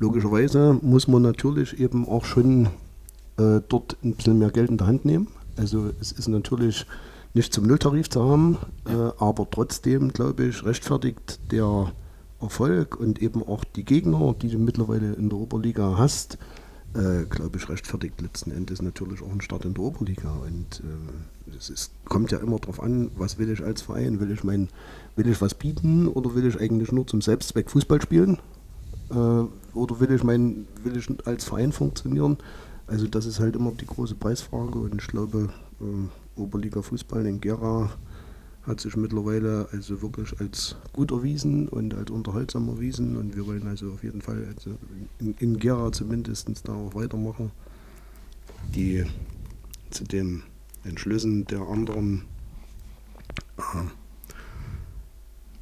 logischerweise 0.00 0.76
muss 0.82 1.06
man 1.06 1.22
natürlich 1.22 1.78
eben 1.78 2.06
auch 2.08 2.24
schon 2.24 2.66
äh, 3.38 3.60
dort 3.68 3.96
ein 4.02 4.14
bisschen 4.14 4.40
mehr 4.40 4.50
Geld 4.50 4.70
in 4.70 4.76
der 4.76 4.88
Hand 4.88 5.04
nehmen. 5.04 5.28
Also 5.56 5.90
es 6.00 6.10
ist 6.10 6.26
natürlich 6.26 6.84
nicht 7.34 7.52
zum 7.52 7.66
Nulltarif 7.66 8.10
zu 8.10 8.22
haben, 8.24 8.58
äh, 8.86 8.92
aber 9.18 9.48
trotzdem, 9.50 10.12
glaube 10.12 10.44
ich, 10.44 10.64
rechtfertigt 10.64 11.40
der 11.52 11.92
Erfolg 12.40 12.96
und 12.96 13.22
eben 13.22 13.42
auch 13.42 13.64
die 13.64 13.84
Gegner, 13.84 14.34
die 14.40 14.48
du 14.48 14.58
mittlerweile 14.58 15.12
in 15.12 15.28
der 15.28 15.38
Oberliga 15.38 15.96
hast, 15.96 16.38
äh, 16.94 17.24
glaube 17.28 17.58
ich, 17.58 17.68
rechtfertigt 17.68 18.20
letzten 18.20 18.50
Endes 18.50 18.82
natürlich 18.82 19.22
auch 19.22 19.30
einen 19.30 19.42
Start 19.42 19.64
in 19.64 19.74
der 19.74 19.84
Oberliga. 19.84 20.32
Und 20.32 20.82
äh, 20.84 21.56
es 21.56 21.70
ist, 21.70 21.92
kommt 22.04 22.32
ja 22.32 22.38
immer 22.38 22.58
darauf 22.58 22.82
an, 22.82 23.10
was 23.16 23.38
will 23.38 23.50
ich 23.50 23.62
als 23.62 23.82
Verein? 23.82 24.18
Will 24.18 24.32
ich, 24.32 24.42
mein, 24.42 24.68
will 25.14 25.28
ich 25.28 25.40
was 25.40 25.54
bieten 25.54 26.08
oder 26.08 26.34
will 26.34 26.46
ich 26.46 26.58
eigentlich 26.60 26.90
nur 26.90 27.06
zum 27.06 27.20
Selbstzweck 27.22 27.70
Fußball 27.70 28.02
spielen? 28.02 28.38
Äh, 29.10 29.14
oder 29.14 30.00
will 30.00 30.10
ich, 30.10 30.24
mein, 30.24 30.66
will 30.82 30.96
ich 30.96 31.08
als 31.26 31.44
Verein 31.44 31.70
funktionieren? 31.70 32.38
Also 32.88 33.06
das 33.06 33.26
ist 33.26 33.38
halt 33.38 33.54
immer 33.54 33.70
die 33.70 33.86
große 33.86 34.16
Preisfrage 34.16 34.80
und 34.80 35.00
ich 35.00 35.06
glaube, 35.06 35.50
äh, 36.40 36.42
Oberliga 36.42 36.82
Fußball 36.82 37.26
in 37.26 37.40
Gera 37.40 37.90
hat 38.62 38.80
sich 38.80 38.96
mittlerweile 38.96 39.68
also 39.72 40.02
wirklich 40.02 40.38
als 40.38 40.76
gut 40.92 41.10
erwiesen 41.12 41.68
und 41.68 41.94
als 41.94 42.10
unterhaltsam 42.10 42.68
erwiesen 42.68 43.16
und 43.16 43.34
wir 43.34 43.46
wollen 43.46 43.66
also 43.66 43.92
auf 43.92 44.04
jeden 44.04 44.20
Fall 44.20 44.46
also 44.54 44.76
in, 45.18 45.34
in 45.38 45.58
Gera 45.58 45.90
zumindest 45.92 46.48
da 46.64 46.74
auch 46.74 46.94
weitermachen. 46.94 47.50
Die 48.74 49.04
zu 49.90 50.04
den 50.04 50.42
Entschlüssen 50.84 51.46
der 51.46 51.62
anderen, 51.62 52.22
äh, 53.56 53.62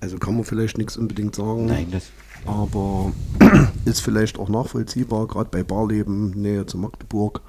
also 0.01 0.19
kann 0.19 0.35
man 0.35 0.45
vielleicht 0.45 0.79
nichts 0.79 0.97
unbedingt 0.97 1.35
sagen, 1.35 1.67
Nein, 1.67 1.91
das 1.91 2.11
aber 2.47 3.13
ist 3.85 4.01
vielleicht 4.01 4.39
auch 4.39 4.49
nachvollziehbar, 4.49 5.27
gerade 5.27 5.51
bei 5.51 5.63
Barleben, 5.63 6.31
Nähe 6.31 6.67
zu 6.67 6.79
Magdeburg 6.79 7.41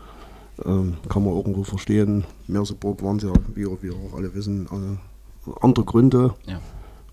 ähm, 0.65 0.97
kann 1.07 1.23
man 1.23 1.35
irgendwo 1.35 1.63
verstehen. 1.63 2.25
Merseburg 2.47 3.03
waren 3.03 3.17
es 3.17 3.23
ja, 3.23 3.33
wie 3.55 3.65
wir 3.65 3.93
auch 3.93 4.15
alle 4.15 4.33
wissen, 4.33 4.65
äh, 4.65 5.49
andere 5.61 5.85
Gründe. 5.85 6.33
Ja. 6.45 6.59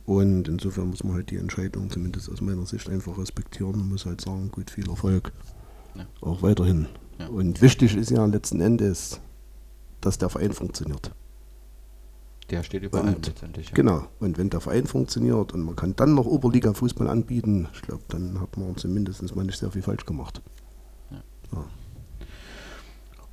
Und 0.04 0.46
insofern 0.48 0.90
muss 0.90 1.02
man 1.02 1.14
halt 1.14 1.30
die 1.30 1.36
Entscheidung, 1.36 1.90
zumindest 1.90 2.30
aus 2.30 2.40
meiner 2.40 2.64
Sicht, 2.66 2.88
einfach 2.88 3.18
respektieren 3.18 3.74
und 3.74 3.88
muss 3.88 4.06
halt 4.06 4.20
sagen, 4.20 4.50
gut, 4.52 4.70
viel 4.70 4.88
Erfolg. 4.88 5.32
Ja. 5.94 6.06
Auch 6.20 6.42
weiterhin. 6.42 6.86
Ja. 7.18 7.28
Und 7.28 7.60
wichtig 7.60 7.96
ist 7.96 8.10
ja 8.10 8.24
letzten 8.26 8.60
Endes, 8.60 9.20
dass 10.00 10.18
der 10.18 10.28
Verein 10.28 10.52
funktioniert. 10.52 11.10
Der 12.50 12.62
steht 12.62 12.84
überall 12.84 13.14
und, 13.14 13.26
letztendlich. 13.26 13.68
Ja. 13.70 13.74
Genau. 13.74 14.04
Und 14.20 14.38
wenn 14.38 14.50
der 14.50 14.60
Verein 14.60 14.86
funktioniert 14.86 15.52
und 15.52 15.62
man 15.62 15.74
kann 15.74 15.96
dann 15.96 16.14
noch 16.14 16.26
Oberliga-Fußball 16.26 17.08
anbieten, 17.08 17.66
ich 17.74 17.82
glaube, 17.82 18.04
dann 18.08 18.40
hat 18.40 18.56
man 18.56 18.76
zumindest 18.76 19.34
mal 19.34 19.44
nicht 19.44 19.58
sehr 19.58 19.72
viel 19.72 19.82
falsch 19.82 20.06
gemacht. 20.06 20.40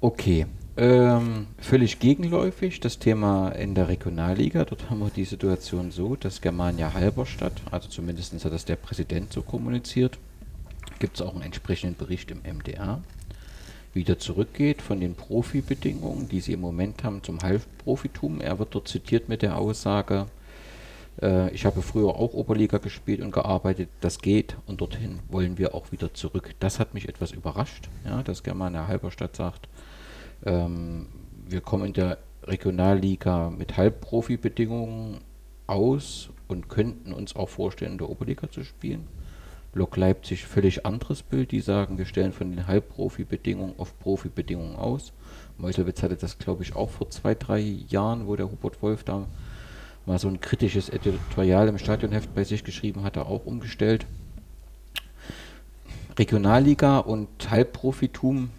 Okay, 0.03 0.47
Ähm, 0.75 1.47
völlig 1.59 1.99
gegenläufig 1.99 2.81
das 2.81 2.99
Thema 2.99 3.51
in 3.51 3.73
der 3.73 3.87
Regionalliga. 3.87 4.65
Dort 4.65 4.89
haben 4.89 4.99
wir 4.99 5.09
die 5.09 5.23
Situation 5.23 5.91
so, 5.91 6.17
dass 6.17 6.41
Germania 6.41 6.93
Halberstadt, 6.93 7.53
also 7.71 7.87
zumindest 7.87 8.33
hat 8.43 8.51
das 8.51 8.65
der 8.65 8.75
Präsident 8.75 9.31
so 9.31 9.43
kommuniziert, 9.43 10.17
gibt 10.99 11.15
es 11.15 11.21
auch 11.21 11.33
einen 11.33 11.43
entsprechenden 11.43 11.95
Bericht 11.95 12.31
im 12.31 12.41
MDR, 12.41 13.01
wieder 13.93 14.19
zurückgeht 14.19 14.81
von 14.81 14.99
den 14.99 15.15
Profibedingungen, 15.15 16.27
die 16.27 16.41
sie 16.41 16.51
im 16.51 16.59
Moment 16.59 17.05
haben, 17.05 17.23
zum 17.23 17.39
Halbprofitum. 17.41 18.41
Er 18.41 18.59
wird 18.59 18.75
dort 18.75 18.89
zitiert 18.89 19.29
mit 19.29 19.41
der 19.41 19.57
Aussage, 19.57 20.25
äh, 21.21 21.51
ich 21.51 21.65
habe 21.65 21.81
früher 21.81 22.15
auch 22.15 22.33
Oberliga 22.33 22.77
gespielt 22.77 23.21
und 23.21 23.31
gearbeitet, 23.31 23.89
das 24.01 24.19
geht 24.19 24.57
und 24.65 24.81
dorthin 24.81 25.19
wollen 25.29 25.57
wir 25.57 25.75
auch 25.75 25.91
wieder 25.91 26.13
zurück. 26.13 26.55
Das 26.59 26.79
hat 26.79 26.93
mich 26.93 27.07
etwas 27.07 27.31
überrascht, 27.31 27.89
ja, 28.05 28.23
dass 28.23 28.43
Germania 28.43 28.87
Halberstadt 28.87 29.35
sagt, 29.35 29.67
ähm, 30.45 31.07
wir 31.47 31.61
kommen 31.61 31.85
in 31.85 31.93
der 31.93 32.17
Regionalliga 32.43 33.49
mit 33.49 33.77
Halbprofi-Bedingungen 33.77 35.21
aus 35.67 36.29
und 36.47 36.69
könnten 36.69 37.13
uns 37.13 37.35
auch 37.35 37.49
vorstellen, 37.49 37.93
in 37.93 37.97
der 37.97 38.09
Oberliga 38.09 38.49
zu 38.49 38.63
spielen. 38.63 39.07
Lok 39.73 39.97
Leipzig 39.97 40.45
völlig 40.45 40.85
anderes 40.85 41.23
Bild. 41.23 41.51
Die 41.51 41.61
sagen, 41.61 41.97
wir 41.97 42.05
stellen 42.05 42.31
von 42.31 42.51
den 42.51 42.67
Halbprofi-Bedingungen 42.67 43.73
auf 43.77 43.97
Profi-Bedingungen 43.99 44.75
aus. 44.75 45.13
Meuselwitz 45.57 46.03
hatte 46.03 46.15
das, 46.15 46.37
glaube 46.37 46.63
ich, 46.63 46.75
auch 46.75 46.89
vor 46.89 47.09
zwei, 47.09 47.33
drei 47.33 47.59
Jahren, 47.59 48.27
wo 48.27 48.35
der 48.35 48.51
Hubert 48.51 48.81
Wolf 48.81 49.03
da 49.03 49.25
mal 50.05 50.19
so 50.19 50.27
ein 50.27 50.41
kritisches 50.41 50.89
Editorial 50.89 51.67
im 51.69 51.77
Stadionheft 51.77 52.35
bei 52.35 52.43
sich 52.43 52.63
geschrieben 52.63 53.03
hatte, 53.03 53.25
auch 53.25 53.45
umgestellt. 53.45 54.05
Regionalliga 56.17 56.99
und 56.99 57.29
Halbprofitum 57.49 58.49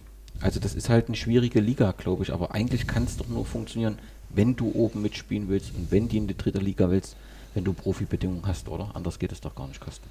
also 0.45 0.59
das 0.59 0.75
ist 0.75 0.89
halt 0.89 1.07
eine 1.07 1.15
schwierige 1.15 1.59
Liga, 1.59 1.91
glaube 1.97 2.21
ich, 2.21 2.31
aber 2.31 2.53
eigentlich 2.53 2.85
kann 2.85 3.05
es 3.05 3.17
doch 3.17 3.27
nur 3.27 3.47
funktionieren, 3.47 3.97
wenn 4.29 4.55
du 4.55 4.71
oben 4.75 5.01
mitspielen 5.01 5.49
willst 5.49 5.73
und 5.75 5.91
wenn 5.91 6.07
die 6.07 6.17
in 6.17 6.27
die 6.27 6.37
dritte 6.37 6.59
Liga 6.59 6.91
willst, 6.91 7.15
wenn 7.55 7.63
du 7.63 7.73
Profibedingungen 7.73 8.45
hast, 8.45 8.69
oder? 8.69 8.91
Anders 8.93 9.17
geht 9.17 9.31
es 9.31 9.41
doch 9.41 9.55
gar 9.55 9.67
nicht, 9.67 9.81
Kosten. 9.81 10.07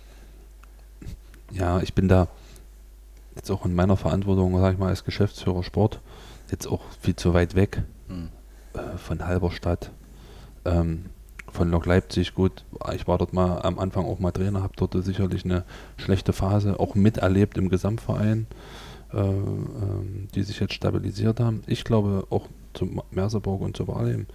Ja, 1.53 1.81
ich 1.83 1.95
bin 1.95 2.09
da 2.09 2.27
jetzt 3.37 3.49
auch 3.49 3.65
in 3.65 3.77
meiner 3.77 3.97
Verantwortung, 3.97 4.59
sag 4.59 4.73
ich 4.73 4.79
mal, 4.79 4.89
als 4.89 5.05
Geschäftsführer 5.05 5.63
Sport, 5.63 6.01
jetzt 6.51 6.67
auch 6.67 6.83
viel 7.01 7.15
zu 7.15 7.33
weit 7.33 7.55
weg 7.55 7.85
hm. 8.09 8.29
äh, 8.73 8.99
von 8.99 9.25
Halberstadt, 9.25 9.93
ähm, 10.65 11.05
von 11.53 11.71
Lok 11.71 11.87
Leipzig. 11.87 12.35
Gut, 12.35 12.65
ich 12.93 13.07
war 13.07 13.19
dort 13.19 13.35
mal 13.35 13.63
am 13.63 13.79
Anfang 13.79 14.05
auch 14.05 14.19
mal 14.19 14.33
Trainer, 14.33 14.65
habe 14.65 14.75
dort 14.75 14.97
sicherlich 15.05 15.45
eine 15.45 15.63
schlechte 15.97 16.33
Phase 16.33 16.81
auch 16.81 16.97
miterlebt 16.97 17.57
im 17.57 17.69
Gesamtverein. 17.69 18.49
Äh, 19.15 19.21
ähm, 19.21 20.27
die 20.35 20.43
sich 20.43 20.59
jetzt 20.59 20.75
stabilisiert 20.75 21.39
haben. 21.39 21.63
Ich 21.69 21.85
glaube 21.85 22.27
auch 22.31 22.49
zu 22.73 23.01
Merseburg 23.13 23.61
und 23.61 23.77
zu 23.77 23.87
Wahlheim. 23.87 24.27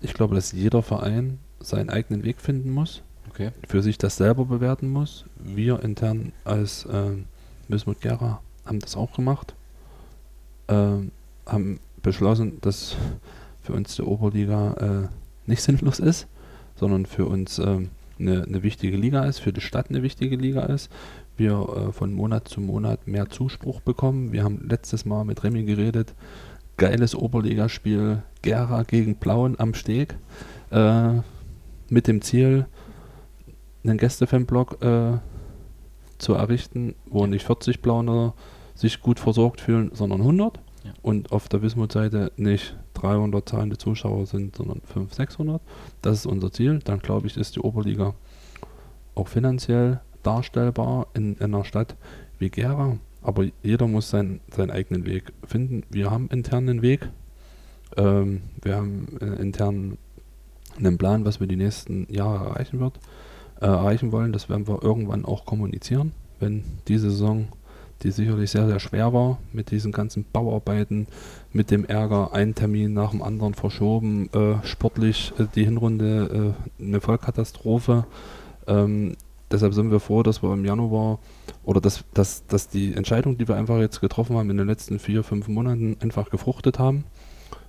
Ich 0.00 0.14
glaube, 0.14 0.36
dass 0.36 0.52
jeder 0.52 0.82
Verein 0.82 1.40
seinen 1.58 1.90
eigenen 1.90 2.22
Weg 2.22 2.40
finden 2.40 2.70
muss, 2.70 3.02
okay. 3.28 3.50
für 3.66 3.82
sich 3.82 3.98
das 3.98 4.16
selber 4.16 4.44
bewerten 4.44 4.88
muss. 4.88 5.24
Wir 5.36 5.82
intern 5.82 6.32
als 6.44 6.84
äh, 6.84 7.10
Wismut 7.66 8.00
Gera 8.00 8.40
haben 8.64 8.78
das 8.78 8.96
auch 8.96 9.14
gemacht, 9.14 9.54
äh, 10.68 10.98
haben 11.46 11.80
beschlossen, 12.02 12.58
dass 12.60 12.94
für 13.62 13.72
uns 13.72 13.96
die 13.96 14.02
Oberliga 14.02 15.08
äh, 15.08 15.50
nicht 15.50 15.62
sinnlos 15.64 15.98
ist, 15.98 16.28
sondern 16.76 17.04
für 17.04 17.26
uns 17.26 17.58
äh, 17.58 17.80
eine, 18.20 18.44
eine, 18.44 18.62
wichtige 18.62 18.96
Liga 18.96 19.24
ist, 19.24 19.40
für 19.40 19.52
die 19.52 19.60
Stadt 19.60 19.90
eine 19.90 20.04
wichtige 20.04 20.36
Liga 20.36 20.66
ist 20.66 20.88
wir 21.36 21.52
äh, 21.88 21.92
von 21.92 22.12
Monat 22.12 22.48
zu 22.48 22.60
Monat 22.60 23.06
mehr 23.06 23.28
Zuspruch 23.28 23.80
bekommen. 23.80 24.32
Wir 24.32 24.44
haben 24.44 24.66
letztes 24.68 25.04
Mal 25.04 25.24
mit 25.24 25.42
Remy 25.42 25.64
geredet. 25.64 26.14
Geiles 26.76 27.14
Oberligaspiel 27.14 28.22
Gera 28.42 28.82
gegen 28.82 29.16
Plauen 29.16 29.58
am 29.58 29.74
Steg. 29.74 30.16
Äh, 30.70 31.20
mit 31.88 32.08
dem 32.08 32.22
Ziel, 32.22 32.66
einen 33.84 33.98
Gästefanblock 33.98 34.82
äh, 34.82 35.18
zu 36.18 36.34
errichten, 36.34 36.94
wo 37.06 37.26
nicht 37.26 37.44
40 37.44 37.82
Plauner 37.82 38.34
sich 38.74 39.00
gut 39.00 39.20
versorgt 39.20 39.60
fühlen, 39.60 39.90
sondern 39.92 40.20
100. 40.20 40.58
Ja. 40.84 40.92
Und 41.02 41.30
auf 41.32 41.48
der 41.48 41.62
Wismut-Seite 41.62 42.32
nicht 42.36 42.76
300 42.94 43.48
zahlende 43.48 43.78
Zuschauer 43.78 44.26
sind, 44.26 44.56
sondern 44.56 44.80
500, 44.80 45.14
600. 45.14 45.62
Das 46.00 46.18
ist 46.18 46.26
unser 46.26 46.50
Ziel. 46.50 46.80
Dann 46.84 47.00
glaube 47.00 47.26
ich, 47.26 47.36
ist 47.36 47.56
die 47.56 47.60
Oberliga 47.60 48.14
auch 49.14 49.28
finanziell 49.28 50.00
darstellbar 50.22 51.06
in, 51.14 51.34
in 51.36 51.54
einer 51.54 51.64
Stadt 51.64 51.96
wie 52.38 52.50
Gera. 52.50 52.98
Aber 53.22 53.44
jeder 53.62 53.86
muss 53.86 54.10
sein, 54.10 54.40
seinen 54.54 54.70
eigenen 54.70 55.06
Weg 55.06 55.32
finden. 55.46 55.84
Wir 55.90 56.10
haben 56.10 56.28
intern 56.28 56.68
einen 56.68 56.82
Weg. 56.82 57.08
Ähm, 57.96 58.42
wir 58.62 58.76
haben 58.76 59.06
äh, 59.20 59.40
intern 59.40 59.96
einen 60.78 60.98
Plan, 60.98 61.24
was 61.24 61.40
wir 61.40 61.46
die 61.46 61.56
nächsten 61.56 62.12
Jahre 62.12 62.46
erreichen 62.46 62.80
wird, 62.80 62.98
äh, 63.60 63.66
erreichen 63.66 64.12
wollen. 64.12 64.32
Das 64.32 64.48
werden 64.48 64.66
wir 64.66 64.82
irgendwann 64.82 65.24
auch 65.24 65.44
kommunizieren, 65.44 66.12
wenn 66.40 66.64
diese 66.88 67.10
Saison, 67.10 67.48
die 68.02 68.10
sicherlich 68.10 68.50
sehr, 68.50 68.66
sehr 68.66 68.80
schwer 68.80 69.12
war, 69.12 69.38
mit 69.52 69.70
diesen 69.70 69.92
ganzen 69.92 70.24
Bauarbeiten, 70.32 71.06
mit 71.52 71.70
dem 71.70 71.84
Ärger, 71.84 72.32
einen 72.32 72.54
Termin 72.54 72.92
nach 72.92 73.10
dem 73.10 73.22
anderen 73.22 73.54
verschoben, 73.54 74.28
äh, 74.32 74.66
sportlich 74.66 75.32
äh, 75.38 75.44
die 75.54 75.64
Hinrunde 75.64 76.54
äh, 76.80 76.82
eine 76.82 77.00
Vollkatastrophe. 77.00 78.06
Ähm, 78.66 79.16
deshalb 79.52 79.74
sind 79.74 79.90
wir 79.90 80.00
froh, 80.00 80.22
dass 80.22 80.42
wir 80.42 80.52
im 80.52 80.64
Januar 80.64 81.18
oder 81.64 81.80
dass, 81.80 82.04
dass, 82.14 82.46
dass 82.46 82.68
die 82.68 82.94
Entscheidung, 82.94 83.38
die 83.38 83.46
wir 83.46 83.56
einfach 83.56 83.78
jetzt 83.78 84.00
getroffen 84.00 84.36
haben 84.36 84.50
in 84.50 84.56
den 84.56 84.66
letzten 84.66 84.98
vier, 84.98 85.22
fünf 85.22 85.48
Monaten, 85.48 85.96
einfach 86.00 86.30
gefruchtet 86.30 86.78
haben. 86.78 87.04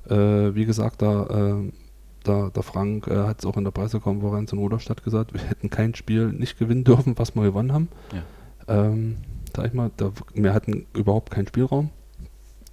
Äh, 0.09 0.55
wie 0.55 0.65
gesagt, 0.65 1.01
da, 1.01 1.25
äh, 1.25 1.71
da, 2.23 2.49
der 2.49 2.63
Frank 2.63 3.07
äh, 3.07 3.15
hat 3.27 3.39
es 3.39 3.45
auch 3.45 3.57
in 3.57 3.63
der 3.63 3.71
Pressekonferenz 3.71 4.51
in 4.51 4.59
Ruderstadt 4.59 5.03
gesagt, 5.03 5.33
wir 5.33 5.41
hätten 5.41 5.69
kein 5.69 5.93
Spiel 5.95 6.31
nicht 6.31 6.57
gewinnen 6.57 6.83
dürfen, 6.83 7.17
was 7.17 7.35
wir 7.35 7.43
gewonnen 7.43 7.73
haben. 7.73 7.89
Ja. 8.13 8.85
Ähm, 8.85 9.17
sag 9.55 9.67
ich 9.67 9.73
mal, 9.73 9.91
da, 9.97 10.11
wir 10.33 10.53
hatten 10.53 10.85
überhaupt 10.93 11.31
keinen 11.31 11.47
Spielraum 11.47 11.89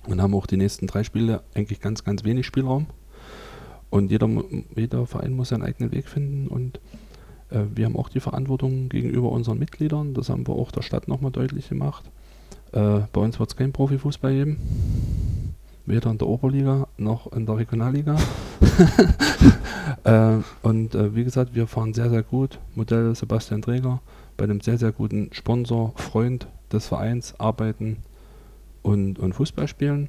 und 0.06 0.22
haben 0.22 0.34
auch 0.34 0.46
die 0.46 0.56
nächsten 0.56 0.86
drei 0.86 1.04
Spiele 1.04 1.42
eigentlich 1.54 1.80
ganz, 1.80 2.04
ganz 2.04 2.24
wenig 2.24 2.46
Spielraum. 2.46 2.86
Und 3.90 4.12
jeder, 4.12 4.28
jeder 4.76 5.04
Verein 5.06 5.32
muss 5.32 5.48
seinen 5.48 5.64
eigenen 5.64 5.90
Weg 5.90 6.08
finden 6.08 6.46
und 6.46 6.80
äh, 7.51 7.64
wir 7.74 7.86
haben 7.86 7.96
auch 7.96 8.09
die 8.09 8.20
Verantwortung 8.20 8.88
gegenüber 8.88 9.30
unseren 9.30 9.59
Mitgliedern, 9.59 10.14
das 10.14 10.28
haben 10.28 10.46
wir 10.46 10.55
auch 10.55 10.70
der 10.70 10.82
Stadt 10.82 11.09
nochmal 11.09 11.32
deutlich 11.32 11.68
gemacht. 11.68 12.05
Äh, 12.72 13.01
bei 13.12 13.20
uns 13.20 13.38
wird 13.38 13.51
es 13.51 13.57
kein 13.57 13.72
Profifußball 13.72 14.32
geben, 14.32 14.59
weder 15.86 16.11
in 16.11 16.18
der 16.18 16.28
Oberliga 16.28 16.86
noch 16.96 17.32
in 17.32 17.46
der 17.46 17.57
Regionalliga. 17.57 18.16
äh, 20.05 20.36
und 20.62 20.94
äh, 20.94 21.14
wie 21.14 21.24
gesagt, 21.24 21.55
wir 21.55 21.66
fahren 21.66 21.94
sehr, 21.94 22.11
sehr 22.11 22.22
gut. 22.22 22.59
Modell 22.74 23.14
Sebastian 23.14 23.62
Träger, 23.62 24.01
bei 24.36 24.44
einem 24.44 24.61
sehr, 24.61 24.78
sehr 24.78 24.92
guten 24.92 25.30
Sponsor, 25.32 25.92
Freund 25.96 26.46
des 26.72 26.86
Vereins 26.86 27.38
arbeiten 27.38 27.98
und, 28.82 29.18
und 29.18 29.32
Fußball 29.34 29.66
spielen. 29.66 30.09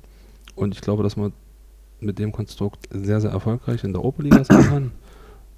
Und 0.56 0.76
ich 0.76 0.82
glaube, 0.82 1.04
dass 1.04 1.18
man 1.18 1.34
mit 2.00 2.20
dem 2.20 2.32
Konstrukt 2.32 2.88
sehr, 2.92 3.22
sehr 3.22 3.32
erfolgreich 3.32 3.84
in 3.84 3.94
der 3.94 4.04
Oberliga 4.04 4.44
sein 4.44 4.64
kann. 4.64 4.92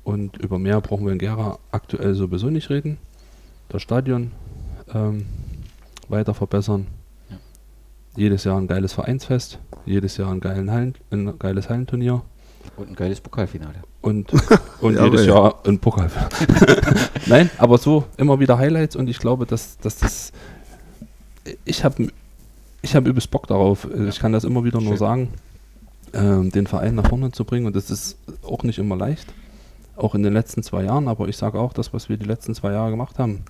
Und 0.04 0.38
über 0.38 0.60
mehr 0.60 0.82
brauchen 0.82 1.06
wir 1.06 1.14
in 1.14 1.20
Gera 1.20 1.60
aktuell 1.72 2.14
sowieso 2.14 2.50
nicht 2.50 2.70
reden. 2.70 2.98
Das 3.70 3.82
Stadion 3.82 4.32
ähm, 4.94 5.26
weiter 6.10 6.34
verbessern. 6.34 6.88
Ja. 7.30 7.38
Jedes 8.18 8.44
Jahr 8.44 8.58
ein 8.58 8.68
geiles 8.68 8.94
Vereinsfest, 8.94 9.60
jedes 9.86 10.18
Jahr 10.18 10.32
ein, 10.32 10.42
geilen 10.42 10.72
Hallen, 10.72 10.96
ein 11.12 11.40
geiles 11.40 11.70
Hallenturnier. 11.70 12.22
Und 12.76 12.90
ein 12.90 12.96
geiles 12.96 13.22
Pokalfinale. 13.22 13.76
Und, 14.02 14.32
und 14.82 14.96
ja, 14.96 15.06
jedes 15.06 15.26
Jahr 15.26 15.60
ein 15.66 15.80
Pokalfinale. 15.80 16.30
Nein, 17.28 17.50
aber 17.58 17.78
so 17.78 18.06
immer 18.18 18.40
wieder 18.40 18.58
Highlights 18.58 18.96
und 18.96 19.10
ich 19.10 19.20
glaube, 19.20 19.46
dass, 19.46 19.78
dass 19.78 19.98
das. 19.98 20.32
Ich 21.66 21.84
habe 21.84 22.10
ich 22.82 22.96
hab 22.96 23.08
übelst 23.08 23.32
Bock 23.32 23.48
darauf. 23.48 23.88
Ich 24.10 24.20
kann 24.20 24.34
das 24.34 24.44
immer 24.44 24.66
wieder 24.66 24.80
Schön. 24.80 24.90
nur 24.90 24.98
sagen, 24.98 25.30
ähm, 26.14 26.52
den 26.52 26.68
Verein 26.68 26.96
nach 26.96 27.08
vorne 27.08 27.32
zu 27.32 27.46
bringen 27.46 27.66
und 27.66 27.76
das 27.76 27.90
ist 27.90 28.18
auch 28.44 28.64
nicht 28.64 28.80
immer 28.80 28.98
leicht 28.98 29.34
auch 29.96 30.16
in 30.16 30.24
den 30.24 30.34
letzten 30.34 30.64
zwei 30.64 30.84
Jahren, 30.84 31.08
aber 31.08 31.28
ich 31.28 31.38
sage 31.38 31.60
auch, 31.60 31.74
das, 31.74 31.94
was 31.94 32.10
wir 32.10 32.18
die 32.18 32.26
letzten 32.26 32.56
zwei 32.56 32.72
Jahre 32.72 32.92
gemacht 32.92 33.20
haben, 33.20 33.46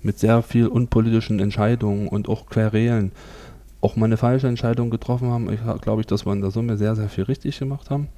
mit 0.00 0.18
sehr 0.18 0.42
viel 0.42 0.66
unpolitischen 0.66 1.38
Entscheidungen 1.38 2.08
und 2.08 2.28
auch 2.28 2.46
Querelen, 2.46 3.12
auch 3.80 3.96
mal 3.96 4.06
eine 4.06 4.16
falsche 4.16 4.48
Entscheidung 4.48 4.90
getroffen 4.90 5.30
haben. 5.30 5.52
Ich 5.52 5.60
glaube 5.82 6.00
ich, 6.00 6.06
dass 6.06 6.24
wir 6.24 6.32
in 6.32 6.40
der 6.40 6.50
Summe 6.50 6.76
sehr, 6.76 6.94
sehr 6.96 7.08
viel 7.08 7.24
richtig 7.24 7.58
gemacht 7.58 7.90
haben. 7.90 8.08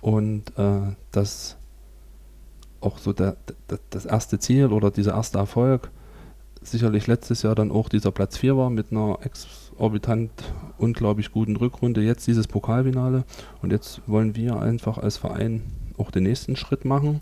Und 0.00 0.56
äh, 0.58 0.94
dass 1.10 1.56
auch 2.80 2.98
so 2.98 3.12
der, 3.12 3.36
der, 3.68 3.78
das 3.90 4.06
erste 4.06 4.38
Ziel 4.38 4.66
oder 4.66 4.90
dieser 4.90 5.14
erste 5.14 5.38
Erfolg 5.38 5.90
sicherlich 6.62 7.06
letztes 7.06 7.42
Jahr 7.42 7.54
dann 7.54 7.70
auch 7.70 7.88
dieser 7.88 8.10
Platz 8.10 8.36
4 8.36 8.56
war 8.56 8.70
mit 8.70 8.92
einer 8.92 9.18
exorbitant 9.22 10.30
unglaublich 10.78 11.32
guten 11.32 11.56
Rückrunde. 11.56 12.02
Jetzt 12.02 12.26
dieses 12.26 12.46
Pokalfinale 12.46 13.24
und 13.62 13.72
jetzt 13.72 14.02
wollen 14.06 14.36
wir 14.36 14.60
einfach 14.60 14.98
als 14.98 15.16
Verein 15.16 15.62
auch 16.00 16.10
den 16.10 16.24
nächsten 16.24 16.56
Schritt 16.56 16.84
machen. 16.84 17.20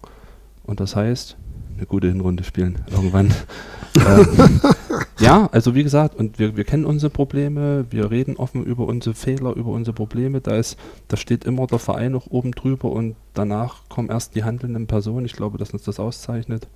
Und 0.65 0.81
das 0.81 0.97
heißt, 0.97 1.37
eine 1.77 1.87
gute 1.87 2.09
Hinrunde 2.09 2.45
spielen 2.45 2.81
irgendwann. 2.91 3.33
ähm, 3.95 4.61
ja, 5.19 5.49
also 5.53 5.75
wie 5.75 5.83
gesagt, 5.83 6.17
und 6.17 6.39
wir, 6.39 6.57
wir 6.57 6.65
kennen 6.65 6.85
unsere 6.85 7.11
Probleme, 7.11 7.87
wir 7.91 8.11
reden 8.11 8.37
offen 8.37 8.65
über 8.65 8.87
unsere 8.87 9.15
Fehler, 9.15 9.55
über 9.55 9.71
unsere 9.71 9.95
Probleme. 9.95 10.41
Da 10.41 10.57
ist, 10.57 10.79
da 11.09 11.17
steht 11.17 11.45
immer 11.45 11.67
der 11.67 11.79
Verein 11.79 12.13
noch 12.13 12.27
oben 12.29 12.53
drüber 12.53 12.91
und 12.91 13.17
danach 13.35 13.89
kommen 13.89 14.11
erst 14.11 14.35
die 14.35 14.45
handelnden 14.45 14.87
Personen. 14.87 15.27
Ich 15.27 15.35
glaube, 15.35 15.59
dass 15.59 15.71
uns 15.71 15.83
das 15.83 16.01
auszeichnet. 16.01 16.69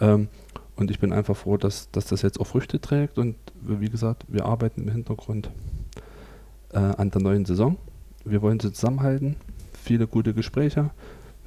Ja. 0.00 0.14
Ähm, 0.14 0.28
und 0.76 0.90
ich 0.90 0.98
bin 0.98 1.12
einfach 1.12 1.36
froh, 1.36 1.56
dass, 1.56 1.90
dass 1.90 2.06
das 2.06 2.22
jetzt 2.22 2.40
auch 2.40 2.46
Früchte 2.46 2.80
trägt 2.80 3.18
und 3.18 3.36
wie 3.60 3.90
gesagt, 3.90 4.24
wir 4.28 4.46
arbeiten 4.46 4.82
im 4.82 4.90
Hintergrund 4.90 5.50
äh, 6.72 6.78
an 6.78 7.10
der 7.10 7.20
neuen 7.20 7.44
Saison. 7.44 7.76
Wir 8.24 8.40
wollen 8.40 8.60
sie 8.60 8.72
zusammenhalten, 8.72 9.36
viele 9.74 10.06
gute 10.06 10.32
Gespräche. 10.32 10.90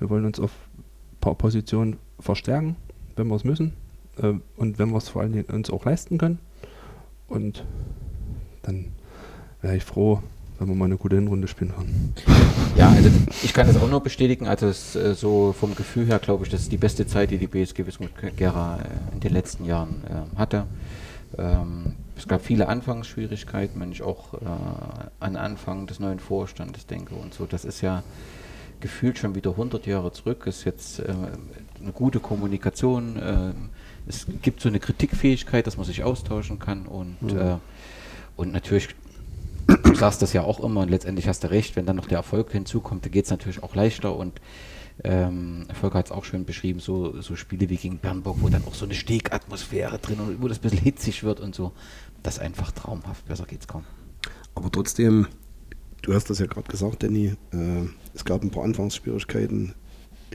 Wir 0.03 0.09
wollen 0.09 0.25
uns 0.25 0.37
auf 0.37 0.51
ein 0.73 1.19
paar 1.21 1.35
Positionen 1.35 1.95
verstärken, 2.19 2.75
wenn 3.15 3.29
wir 3.29 3.37
es 3.37 3.45
müssen 3.45 3.71
äh, 4.17 4.33
und 4.57 4.77
wenn 4.77 4.89
wir 4.89 4.97
es 4.97 5.07
vor 5.07 5.21
allen 5.21 5.31
Dingen 5.31 5.45
uns 5.45 5.69
auch 5.69 5.85
leisten 5.85 6.17
können. 6.17 6.39
Und 7.29 7.63
dann 8.63 8.87
wäre 9.61 9.77
ich 9.77 9.85
froh, 9.85 10.21
wenn 10.59 10.67
wir 10.67 10.75
mal 10.75 10.85
eine 10.85 10.97
gute 10.97 11.15
Hinrunde 11.15 11.47
spielen 11.47 11.73
können. 11.73 12.13
Ja, 12.75 12.89
also 12.89 13.07
ich 13.43 13.53
kann 13.53 13.67
das 13.67 13.77
auch 13.77 13.87
nur 13.87 14.01
bestätigen. 14.01 14.45
Also 14.45 14.67
es, 14.67 14.93
äh, 14.97 15.13
so 15.13 15.55
vom 15.57 15.73
Gefühl 15.73 16.07
her 16.07 16.19
glaube 16.19 16.43
ich, 16.43 16.49
das 16.49 16.63
ist 16.63 16.71
die 16.73 16.77
beste 16.77 17.07
Zeit, 17.07 17.31
die 17.31 17.37
die 17.37 17.47
BSG 17.47 17.85
Wismut 17.85 18.09
Gera 18.35 18.79
äh, 18.79 19.13
in 19.13 19.21
den 19.21 19.31
letzten 19.31 19.63
Jahren 19.63 20.01
äh, 20.09 20.37
hatte. 20.37 20.65
Ähm, 21.37 21.93
es 22.17 22.27
gab 22.27 22.43
viele 22.43 22.67
Anfangsschwierigkeiten, 22.67 23.79
wenn 23.79 23.93
ich 23.93 24.01
auch 24.01 24.33
äh, 24.33 24.37
an 25.21 25.37
Anfang 25.37 25.87
des 25.87 26.01
neuen 26.01 26.19
Vorstandes 26.19 26.87
denke 26.87 27.15
und 27.15 27.33
so. 27.33 27.45
Das 27.45 27.63
ist 27.63 27.79
ja 27.79 28.03
gefühlt 28.83 29.17
schon 29.17 29.33
wieder 29.33 29.51
100 29.51 29.87
Jahre 29.87 30.11
zurück. 30.11 30.45
Es 30.45 30.59
ist 30.59 30.65
jetzt 30.65 30.99
äh, 30.99 31.05
eine 31.81 31.91
gute 31.93 32.19
Kommunikation. 32.19 33.17
Äh, 33.17 33.53
es 34.05 34.27
gibt 34.41 34.59
so 34.61 34.67
eine 34.67 34.79
Kritikfähigkeit, 34.79 35.65
dass 35.65 35.77
man 35.77 35.85
sich 35.85 36.03
austauschen 36.03 36.59
kann 36.59 36.85
und, 36.85 37.21
mhm. 37.21 37.37
äh, 37.37 37.57
und 38.35 38.51
natürlich, 38.51 38.89
du 39.67 39.95
sagst 39.95 40.21
das 40.21 40.33
ja 40.33 40.43
auch 40.43 40.59
immer 40.59 40.81
und 40.81 40.89
letztendlich 40.89 41.27
hast 41.29 41.45
du 41.45 41.49
recht, 41.49 41.77
wenn 41.77 41.85
dann 41.85 41.95
noch 41.95 42.07
der 42.07 42.17
Erfolg 42.17 42.51
hinzukommt, 42.51 43.05
dann 43.05 43.11
geht 43.13 43.25
es 43.25 43.31
natürlich 43.31 43.63
auch 43.63 43.73
leichter 43.73 44.15
und 44.15 44.41
ähm, 45.05 45.65
Volker 45.79 45.99
hat 45.99 46.07
es 46.07 46.11
auch 46.11 46.25
schön 46.25 46.43
beschrieben, 46.43 46.79
so, 46.81 47.21
so 47.21 47.37
Spiele 47.37 47.69
wie 47.69 47.77
gegen 47.77 47.97
Bernburg, 47.97 48.37
wo 48.41 48.49
dann 48.49 48.65
auch 48.67 48.75
so 48.75 48.85
eine 48.85 48.93
Stegatmosphäre 48.93 49.97
drin 49.97 50.19
und 50.19 50.41
wo 50.41 50.49
das 50.49 50.59
ein 50.59 50.61
bisschen 50.61 50.79
hitzig 50.79 51.23
wird 51.23 51.39
und 51.39 51.55
so. 51.55 51.71
Das 52.21 52.35
ist 52.35 52.41
einfach 52.41 52.71
traumhaft, 52.71 53.25
besser 53.25 53.45
geht's 53.45 53.67
kaum. 53.67 53.85
Aber 54.53 54.69
trotzdem, 54.69 55.27
du 56.03 56.13
hast 56.13 56.29
das 56.29 56.39
ja 56.39 56.45
gerade 56.45 56.69
gesagt, 56.69 57.01
Danny, 57.01 57.33
äh, 57.51 57.87
es 58.13 58.23
gab 58.23 58.43
ein 58.43 58.51
paar 58.51 58.63
Anfangsschwierigkeiten 58.63 59.73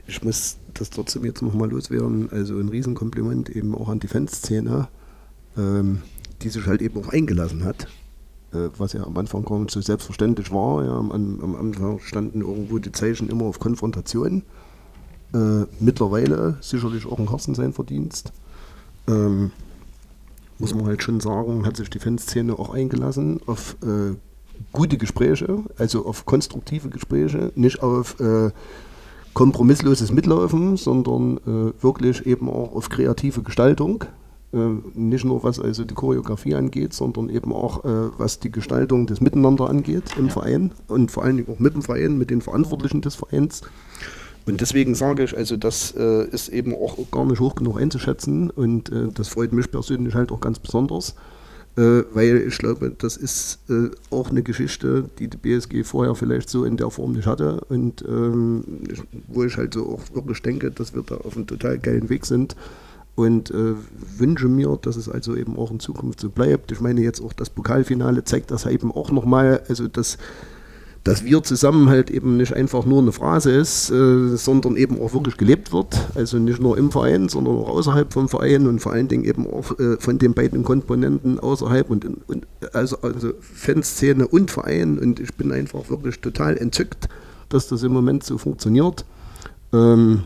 ich 0.09 0.23
muss 0.23 0.57
das 0.73 0.89
trotzdem 0.89 1.23
jetzt 1.25 1.41
nochmal 1.41 1.69
loswerden. 1.69 2.29
Also 2.31 2.57
ein 2.57 2.69
Riesenkompliment 2.69 3.49
eben 3.49 3.75
auch 3.75 3.89
an 3.89 3.99
die 3.99 4.07
Fanszene, 4.07 4.87
ähm, 5.57 6.01
die 6.41 6.49
sich 6.49 6.65
halt 6.65 6.81
eben 6.81 6.99
auch 7.01 7.09
eingelassen 7.09 7.63
hat. 7.63 7.87
Äh, 8.51 8.69
was 8.77 8.93
ja 8.93 9.03
am 9.03 9.17
Anfang 9.17 9.45
gar 9.45 9.59
nicht 9.59 9.71
so 9.71 9.81
selbstverständlich 9.81 10.51
war. 10.51 10.83
Ja, 10.83 10.97
am, 10.97 11.11
am 11.11 11.55
Anfang 11.55 11.99
standen 11.99 12.41
irgendwo 12.41 12.79
die 12.79 12.91
Zeichen 12.91 13.29
immer 13.29 13.45
auf 13.45 13.59
Konfrontation. 13.59 14.43
Äh, 15.33 15.65
mittlerweile 15.79 16.57
sicherlich 16.61 17.05
auch 17.05 17.19
ein 17.19 17.29
Herzen 17.29 17.53
sein 17.53 17.73
Verdienst. 17.73 18.33
Ähm, 19.07 19.51
muss 20.57 20.73
man 20.73 20.87
halt 20.87 21.03
schon 21.03 21.19
sagen, 21.19 21.65
hat 21.65 21.77
sich 21.77 21.89
die 21.89 21.99
Fanszene 21.99 22.57
auch 22.57 22.73
eingelassen 22.73 23.39
auf 23.45 23.77
äh, 23.83 24.15
gute 24.71 24.97
Gespräche, 24.97 25.63
also 25.77 26.05
auf 26.05 26.25
konstruktive 26.25 26.89
Gespräche, 26.89 27.51
nicht 27.55 27.81
auf 27.81 28.19
äh, 28.19 28.51
kompromissloses 29.33 30.11
Mitlaufen, 30.11 30.77
sondern 30.77 31.37
äh, 31.37 31.83
wirklich 31.83 32.25
eben 32.25 32.49
auch 32.49 32.75
auf 32.75 32.89
kreative 32.89 33.41
Gestaltung. 33.41 34.05
Äh, 34.51 34.57
nicht 34.95 35.25
nur 35.25 35.43
was 35.43 35.59
also 35.59 35.83
die 35.83 35.93
Choreografie 35.93 36.55
angeht, 36.55 36.93
sondern 36.93 37.29
eben 37.29 37.53
auch 37.53 37.85
äh, 37.85 38.09
was 38.17 38.39
die 38.39 38.51
Gestaltung 38.51 39.05
des 39.05 39.21
Miteinander 39.21 39.69
angeht 39.69 40.03
im 40.17 40.27
ja. 40.27 40.31
Verein 40.31 40.71
und 40.87 41.11
vor 41.11 41.23
allen 41.23 41.37
Dingen 41.37 41.49
auch 41.49 41.59
mit 41.59 41.75
dem 41.75 41.83
Verein, 41.83 42.17
mit 42.17 42.31
den 42.31 42.41
Verantwortlichen 42.41 43.01
des 43.01 43.15
Vereins. 43.15 43.61
Und 44.47 44.61
deswegen 44.61 44.95
sage 44.95 45.23
ich, 45.23 45.37
also 45.37 45.57
das 45.57 45.93
äh, 45.95 46.27
ist 46.29 46.49
eben 46.49 46.73
auch 46.73 46.97
gar 47.11 47.25
nicht 47.25 47.39
hoch 47.39 47.53
genug 47.53 47.79
einzuschätzen 47.79 48.49
und 48.49 48.91
äh, 48.91 49.09
das 49.13 49.27
freut 49.27 49.53
mich 49.53 49.69
persönlich 49.69 50.15
halt 50.15 50.31
auch 50.31 50.39
ganz 50.39 50.57
besonders 50.57 51.13
äh, 51.79 52.03
weil 52.13 52.43
ich 52.45 52.57
glaube, 52.57 52.91
das 52.97 53.15
ist 53.15 53.59
äh, 53.69 53.89
auch 54.11 54.29
eine 54.29 54.43
Geschichte, 54.43 55.05
die 55.17 55.29
die 55.29 55.37
BSG 55.37 55.85
vorher 55.85 56.13
vielleicht 56.13 56.49
so 56.49 56.65
in 56.65 56.75
der 56.75 56.89
Form 56.89 57.13
nicht 57.13 57.25
hatte. 57.25 57.61
Und 57.69 58.03
ähm, 58.05 58.63
wo 59.27 59.45
ich 59.45 59.55
halt 59.55 59.75
so 59.75 59.87
auch 59.87 60.13
wirklich 60.13 60.41
denke, 60.41 60.71
dass 60.71 60.93
wir 60.93 61.03
da 61.03 61.15
auf 61.15 61.37
einem 61.37 61.47
total 61.47 61.79
geilen 61.79 62.09
Weg 62.09 62.25
sind. 62.25 62.57
Und 63.15 63.51
äh, 63.51 63.75
wünsche 64.17 64.49
mir, 64.49 64.77
dass 64.81 64.97
es 64.97 65.07
also 65.07 65.35
eben 65.35 65.57
auch 65.57 65.71
in 65.71 65.79
Zukunft 65.79 66.19
so 66.19 66.29
bleibt. 66.29 66.71
Ich 66.71 66.81
meine 66.81 67.01
jetzt 67.01 67.21
auch 67.21 67.33
das 67.33 67.49
Pokalfinale 67.49 68.25
zeigt 68.25 68.51
das 68.51 68.65
eben 68.65 68.91
auch 68.91 69.11
nochmal, 69.11 69.61
also 69.69 69.87
das 69.87 70.17
dass 71.03 71.23
wir 71.23 71.43
zusammen 71.43 71.89
halt 71.89 72.09
eben 72.09 72.37
nicht 72.37 72.53
einfach 72.53 72.85
nur 72.85 73.01
eine 73.01 73.11
Phrase 73.11 73.51
ist, 73.51 73.89
äh, 73.89 74.35
sondern 74.35 74.75
eben 74.75 74.99
auch 74.99 75.13
wirklich 75.13 75.37
gelebt 75.37 75.71
wird. 75.71 75.95
Also 76.15 76.37
nicht 76.37 76.61
nur 76.61 76.77
im 76.77 76.91
Verein, 76.91 77.29
sondern 77.29 77.57
auch 77.57 77.69
außerhalb 77.69 78.11
vom 78.11 78.27
Verein 78.27 78.67
und 78.67 78.79
vor 78.79 78.91
allen 78.91 79.07
Dingen 79.07 79.23
eben 79.23 79.47
auch 79.47 79.77
äh, 79.79 79.97
von 79.97 80.19
den 80.19 80.33
beiden 80.33 80.63
Komponenten 80.63 81.39
außerhalb 81.39 81.89
und, 81.89 82.05
und 82.27 82.47
also, 82.73 82.97
also 83.01 83.31
Fanszene 83.39 84.27
und 84.27 84.51
Verein. 84.51 84.99
Und 84.99 85.19
ich 85.19 85.33
bin 85.35 85.51
einfach 85.51 85.89
wirklich 85.89 86.19
total 86.19 86.57
entzückt, 86.57 87.07
dass 87.47 87.67
das 87.67 87.83
im 87.83 87.93
Moment 87.93 88.23
so 88.23 88.37
funktioniert. 88.37 89.05
Ähm, 89.71 90.23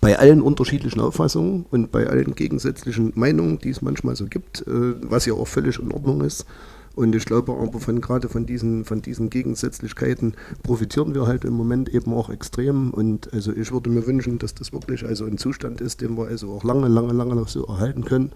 bei 0.00 0.18
allen 0.18 0.42
unterschiedlichen 0.42 1.00
Auffassungen 1.00 1.66
und 1.70 1.90
bei 1.90 2.06
allen 2.06 2.34
gegensätzlichen 2.34 3.12
Meinungen, 3.16 3.58
die 3.58 3.70
es 3.70 3.82
manchmal 3.82 4.16
so 4.16 4.26
gibt, 4.26 4.60
äh, 4.66 4.94
was 5.02 5.26
ja 5.26 5.34
auch 5.34 5.48
völlig 5.48 5.78
in 5.78 5.92
Ordnung 5.92 6.22
ist. 6.22 6.46
Und 6.94 7.14
ich 7.14 7.24
glaube 7.24 7.52
aber 7.52 7.80
von 7.80 8.00
gerade 8.00 8.28
von 8.28 8.44
diesen, 8.44 8.84
von 8.84 9.00
diesen 9.00 9.30
Gegensätzlichkeiten 9.30 10.34
profitieren 10.62 11.14
wir 11.14 11.26
halt 11.26 11.44
im 11.44 11.54
Moment 11.54 11.88
eben 11.88 12.12
auch 12.12 12.28
extrem. 12.28 12.90
Und 12.90 13.32
also 13.32 13.52
ich 13.52 13.72
würde 13.72 13.90
mir 13.90 14.06
wünschen, 14.06 14.38
dass 14.38 14.54
das 14.54 14.72
wirklich 14.72 15.04
also 15.04 15.24
ein 15.24 15.38
Zustand 15.38 15.80
ist, 15.80 16.00
den 16.02 16.16
wir 16.18 16.26
also 16.26 16.52
auch 16.52 16.64
lange, 16.64 16.88
lange, 16.88 17.12
lange 17.12 17.34
noch 17.34 17.48
so 17.48 17.64
erhalten 17.64 18.04
können. 18.04 18.32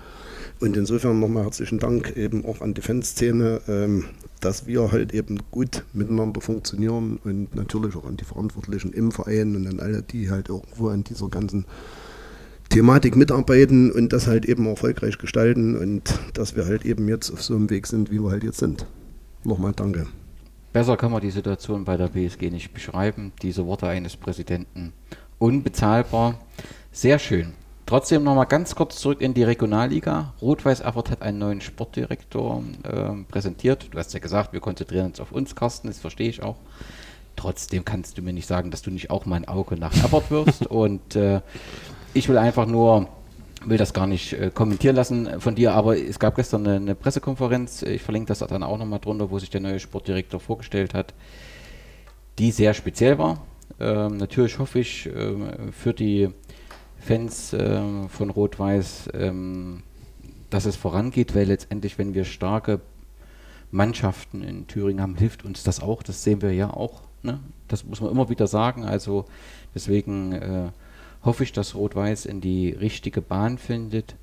Und 0.60 0.76
insofern 0.76 1.20
nochmal 1.20 1.44
herzlichen 1.44 1.78
Dank 1.78 2.16
eben 2.16 2.46
auch 2.46 2.62
an 2.62 2.72
die 2.72 2.80
Fanszene, 2.80 3.60
ähm, 3.68 4.04
dass 4.40 4.66
wir 4.66 4.90
halt 4.90 5.12
eben 5.12 5.38
gut 5.50 5.84
miteinander 5.92 6.40
funktionieren 6.40 7.18
und 7.24 7.54
natürlich 7.54 7.94
auch 7.94 8.06
an 8.06 8.16
die 8.16 8.24
Verantwortlichen 8.24 8.92
im 8.92 9.12
Verein 9.12 9.54
und 9.54 9.66
an 9.66 9.80
alle, 9.80 10.02
die 10.02 10.30
halt 10.30 10.48
irgendwo 10.48 10.88
an 10.88 11.04
dieser 11.04 11.28
ganzen 11.28 11.66
Thematik 12.68 13.16
mitarbeiten 13.16 13.90
und 13.90 14.12
das 14.12 14.26
halt 14.26 14.44
eben 14.44 14.66
erfolgreich 14.66 15.18
gestalten 15.18 15.76
und 15.76 16.18
dass 16.34 16.56
wir 16.56 16.66
halt 16.66 16.84
eben 16.84 17.08
jetzt 17.08 17.30
auf 17.30 17.42
so 17.42 17.54
einem 17.54 17.70
Weg 17.70 17.86
sind, 17.86 18.10
wie 18.10 18.20
wir 18.20 18.30
halt 18.30 18.44
jetzt 18.44 18.58
sind. 18.58 18.86
Nochmal 19.44 19.72
danke. 19.74 20.06
Besser 20.72 20.96
kann 20.96 21.12
man 21.12 21.22
die 21.22 21.30
Situation 21.30 21.84
bei 21.84 21.96
der 21.96 22.08
BSG 22.08 22.50
nicht 22.50 22.74
beschreiben. 22.74 23.32
Diese 23.40 23.64
Worte 23.66 23.86
eines 23.86 24.16
Präsidenten 24.16 24.92
unbezahlbar. 25.38 26.38
Sehr 26.92 27.18
schön. 27.18 27.54
Trotzdem 27.86 28.24
nochmal 28.24 28.46
ganz 28.46 28.74
kurz 28.74 28.96
zurück 28.96 29.20
in 29.20 29.32
die 29.32 29.44
Regionalliga. 29.44 30.34
Rot-Weiß 30.42 30.80
Erfurt 30.80 31.10
hat 31.10 31.22
einen 31.22 31.38
neuen 31.38 31.60
Sportdirektor 31.60 32.64
äh, 32.82 33.22
präsentiert. 33.28 33.86
Du 33.92 33.98
hast 33.98 34.12
ja 34.12 34.18
gesagt, 34.18 34.52
wir 34.52 34.60
konzentrieren 34.60 35.06
uns 35.06 35.20
auf 35.20 35.30
uns, 35.30 35.54
Carsten, 35.54 35.86
das 35.86 36.00
verstehe 36.00 36.28
ich 36.28 36.42
auch. 36.42 36.56
Trotzdem 37.36 37.84
kannst 37.84 38.18
du 38.18 38.22
mir 38.22 38.32
nicht 38.32 38.48
sagen, 38.48 38.70
dass 38.72 38.82
du 38.82 38.90
nicht 38.90 39.10
auch 39.10 39.24
mal 39.24 39.36
ein 39.36 39.46
Auge 39.46 39.76
nach 39.76 39.94
Erfurt 40.02 40.30
wirst. 40.32 40.66
Und 40.66 41.14
äh, 41.14 41.42
ich 42.16 42.28
will 42.28 42.38
einfach 42.38 42.66
nur, 42.66 43.08
will 43.64 43.76
das 43.76 43.92
gar 43.92 44.06
nicht 44.06 44.32
äh, 44.32 44.50
kommentieren 44.52 44.96
lassen 44.96 45.40
von 45.40 45.54
dir, 45.54 45.74
aber 45.74 45.98
es 45.98 46.18
gab 46.18 46.36
gestern 46.36 46.66
eine, 46.66 46.76
eine 46.76 46.94
Pressekonferenz, 46.94 47.82
ich 47.82 48.02
verlinke 48.02 48.28
das 48.28 48.38
dann 48.38 48.62
auch 48.62 48.78
nochmal 48.78 49.00
drunter, 49.00 49.30
wo 49.30 49.38
sich 49.38 49.50
der 49.50 49.60
neue 49.60 49.78
Sportdirektor 49.78 50.40
vorgestellt 50.40 50.94
hat, 50.94 51.12
die 52.38 52.50
sehr 52.50 52.74
speziell 52.74 53.18
war. 53.18 53.44
Ähm, 53.78 54.16
natürlich 54.16 54.58
hoffe 54.58 54.78
ich 54.78 55.06
ähm, 55.14 55.72
für 55.72 55.92
die 55.92 56.30
Fans 56.98 57.52
ähm, 57.52 58.08
von 58.08 58.30
Rot-Weiß, 58.30 59.10
ähm, 59.14 59.82
dass 60.48 60.64
es 60.64 60.76
vorangeht, 60.76 61.34
weil 61.34 61.46
letztendlich, 61.46 61.98
wenn 61.98 62.14
wir 62.14 62.24
starke 62.24 62.80
Mannschaften 63.70 64.42
in 64.42 64.66
Thüringen 64.66 65.02
haben, 65.02 65.16
hilft 65.16 65.44
uns 65.44 65.64
das 65.64 65.82
auch. 65.82 66.02
Das 66.02 66.22
sehen 66.22 66.40
wir 66.40 66.52
ja 66.52 66.70
auch. 66.70 67.02
Ne? 67.22 67.40
Das 67.68 67.84
muss 67.84 68.00
man 68.00 68.10
immer 68.10 68.30
wieder 68.30 68.46
sagen. 68.46 68.84
Also 68.84 69.26
deswegen 69.74 70.32
äh, 70.32 70.68
hoffe 71.26 71.42
ich, 71.42 71.52
dass 71.52 71.74
Rot-Weiß 71.74 72.24
in 72.24 72.40
die 72.40 72.70
richtige 72.70 73.20
Bahn 73.20 73.58
findet. 73.58 74.14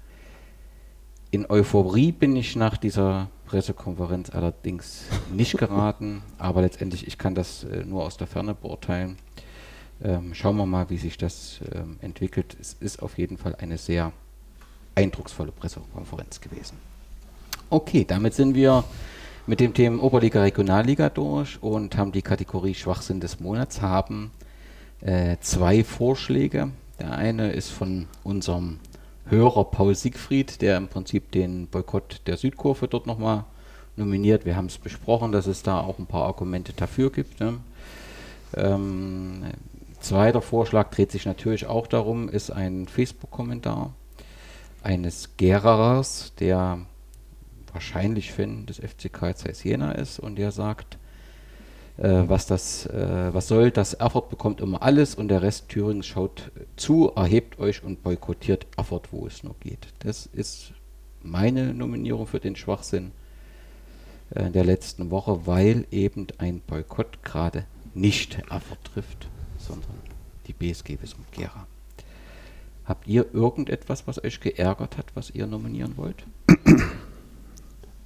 In 1.31 1.49
Euphorie 1.49 2.11
bin 2.11 2.35
ich 2.35 2.55
nach 2.55 2.77
dieser 2.77 3.29
Pressekonferenz 3.45 4.29
allerdings 4.29 5.03
nicht 5.31 5.57
geraten, 5.57 6.23
aber 6.37 6.61
letztendlich, 6.61 7.05
ich 7.05 7.17
kann 7.17 7.35
das 7.35 7.65
äh, 7.65 7.83
nur 7.85 8.03
aus 8.03 8.17
der 8.17 8.27
Ferne 8.27 8.55
beurteilen. 8.55 9.17
Ähm, 10.01 10.33
schauen 10.33 10.57
wir 10.57 10.65
mal, 10.65 10.89
wie 10.89 10.97
sich 10.97 11.17
das 11.17 11.59
ähm, 11.73 11.97
entwickelt. 12.01 12.55
Es 12.59 12.73
ist 12.79 13.03
auf 13.03 13.17
jeden 13.17 13.37
Fall 13.37 13.55
eine 13.55 13.77
sehr 13.77 14.11
eindrucksvolle 14.95 15.51
Pressekonferenz 15.51 16.39
gewesen. 16.39 16.77
Okay, 17.69 18.05
damit 18.07 18.33
sind 18.33 18.55
wir 18.55 18.83
mit 19.45 19.59
dem 19.59 19.73
Thema 19.73 20.01
Oberliga, 20.01 20.41
Regionalliga 20.41 21.09
durch 21.09 21.61
und 21.61 21.97
haben 21.97 22.11
die 22.11 22.21
Kategorie 22.21 22.73
Schwachsinn 22.73 23.19
des 23.19 23.39
Monats, 23.39 23.81
haben 23.81 24.31
äh, 25.01 25.37
zwei 25.41 25.83
Vorschläge 25.83 26.69
Der 27.03 27.17
eine 27.17 27.51
ist 27.51 27.69
von 27.69 28.07
unserem 28.23 28.79
Hörer 29.25 29.65
Paul 29.65 29.93
Siegfried, 29.93 30.61
der 30.61 30.77
im 30.77 30.87
Prinzip 30.87 31.33
den 31.33 31.67
Boykott 31.67 32.21
der 32.27 32.37
Südkurve 32.37 32.87
dort 32.87 33.07
nochmal 33.07 33.43
nominiert. 33.97 34.45
Wir 34.45 34.55
haben 34.55 34.67
es 34.67 34.77
besprochen, 34.77 35.33
dass 35.33 35.45
es 35.45 35.63
da 35.63 35.81
auch 35.81 35.99
ein 35.99 36.05
paar 36.05 36.23
Argumente 36.23 36.71
dafür 36.71 37.11
gibt. 37.11 37.41
Ne? 37.41 37.59
Ähm, 38.55 39.43
zweiter 39.99 40.41
Vorschlag 40.41 40.91
dreht 40.91 41.11
sich 41.11 41.25
natürlich 41.25 41.65
auch 41.65 41.87
darum, 41.87 42.29
ist 42.29 42.51
ein 42.51 42.87
Facebook-Kommentar 42.87 43.93
eines 44.81 45.31
Gererers, 45.35 46.31
der 46.39 46.85
wahrscheinlich 47.73 48.31
Fan 48.31 48.65
des 48.65 48.77
FCK 48.77 49.35
Zeiss 49.35 49.61
Jena 49.65 49.91
ist 49.91 50.19
und 50.19 50.37
der 50.37 50.53
sagt, 50.53 50.97
was 52.27 52.47
das, 52.47 52.87
äh, 52.87 53.33
was 53.33 53.47
soll, 53.47 53.69
das 53.71 53.93
Erfurt 53.93 54.29
bekommt 54.29 54.61
immer 54.61 54.81
alles 54.81 55.13
und 55.15 55.27
der 55.27 55.41
Rest 55.41 55.69
Thürings 55.69 56.07
schaut 56.07 56.51
zu, 56.75 57.11
erhebt 57.15 57.59
euch 57.59 57.83
und 57.83 58.01
boykottiert 58.01 58.65
Erfurt, 58.77 59.09
wo 59.11 59.27
es 59.27 59.43
nur 59.43 59.55
geht. 59.59 59.87
Das 59.99 60.25
ist 60.25 60.73
meine 61.21 61.73
Nominierung 61.73 62.25
für 62.25 62.39
den 62.39 62.55
Schwachsinn 62.55 63.11
äh, 64.31 64.49
der 64.49 64.63
letzten 64.63 65.11
Woche, 65.11 65.45
weil 65.45 65.85
eben 65.91 66.27
ein 66.39 66.61
Boykott 66.61 67.23
gerade 67.23 67.65
nicht 67.93 68.39
Erfurt 68.49 68.83
trifft, 68.83 69.29
sondern 69.59 69.99
die 70.47 70.53
BSG 70.53 70.97
Wismut 70.99 71.31
Gera. 71.31 71.67
Habt 72.85 73.07
ihr 73.07 73.33
irgendetwas, 73.33 74.07
was 74.07 74.21
euch 74.21 74.41
geärgert 74.41 74.97
hat, 74.97 75.05
was 75.13 75.29
ihr 75.29 75.47
nominieren 75.47 75.95
wollt? 75.95 76.25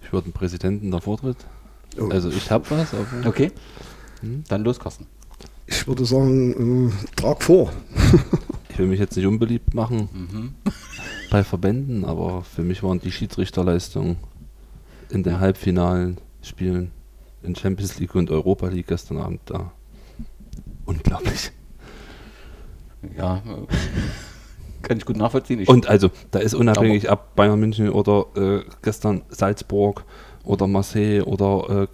Ich 0.03 0.13
würde 0.13 0.29
den 0.29 0.33
Präsidenten 0.33 0.91
der 0.91 1.01
Vortritt. 1.01 1.38
Oh. 1.99 2.09
Also 2.09 2.29
ich 2.29 2.49
habe 2.51 2.65
was. 2.69 2.93
aber- 2.93 3.27
Okay, 3.27 3.51
dann 4.47 4.63
los, 4.63 4.79
Carsten. 4.79 5.05
Ich 5.65 5.85
würde 5.87 6.05
sagen, 6.05 6.89
äh, 6.89 7.15
trag 7.15 7.41
vor. 7.43 7.71
Ich 8.69 8.79
will 8.79 8.89
mich 8.89 8.99
jetzt 8.99 9.15
nicht 9.17 9.25
unbeliebt 9.25 9.73
machen 9.73 10.07
Mhm. 10.13 10.53
bei 11.31 11.43
Verbänden, 11.43 12.05
aber 12.05 12.43
für 12.43 12.61
mich 12.61 12.83
waren 12.83 12.99
die 12.99 13.11
Schiedsrichterleistungen 13.11 14.17
in 15.09 15.23
den 15.23 15.39
halbfinalen 15.39 16.19
Spielen 16.43 16.91
in 17.41 17.55
Champions 17.55 17.97
League 17.97 18.13
und 18.13 18.29
Europa 18.29 18.67
League 18.67 18.85
gestern 18.85 19.17
Abend 19.17 19.41
da 19.45 19.71
unglaublich. 20.85 21.51
Ja, 23.17 23.37
äh, 23.37 23.41
kann 24.83 24.97
ich 24.97 25.05
gut 25.05 25.17
nachvollziehen. 25.17 25.59
Ich, 25.61 25.67
Und 25.69 25.87
also, 25.87 26.11
da 26.29 26.37
ist 26.37 26.53
unabhängig 26.53 27.09
ab 27.09 27.35
Bayern 27.35 27.59
München 27.59 27.89
oder 27.89 28.27
äh, 28.35 28.63
gestern 28.83 29.23
Salzburg 29.29 30.03
oder 30.47 30.67
Marseille 30.67 31.21
oder 31.23 31.83
äh, 31.83 31.87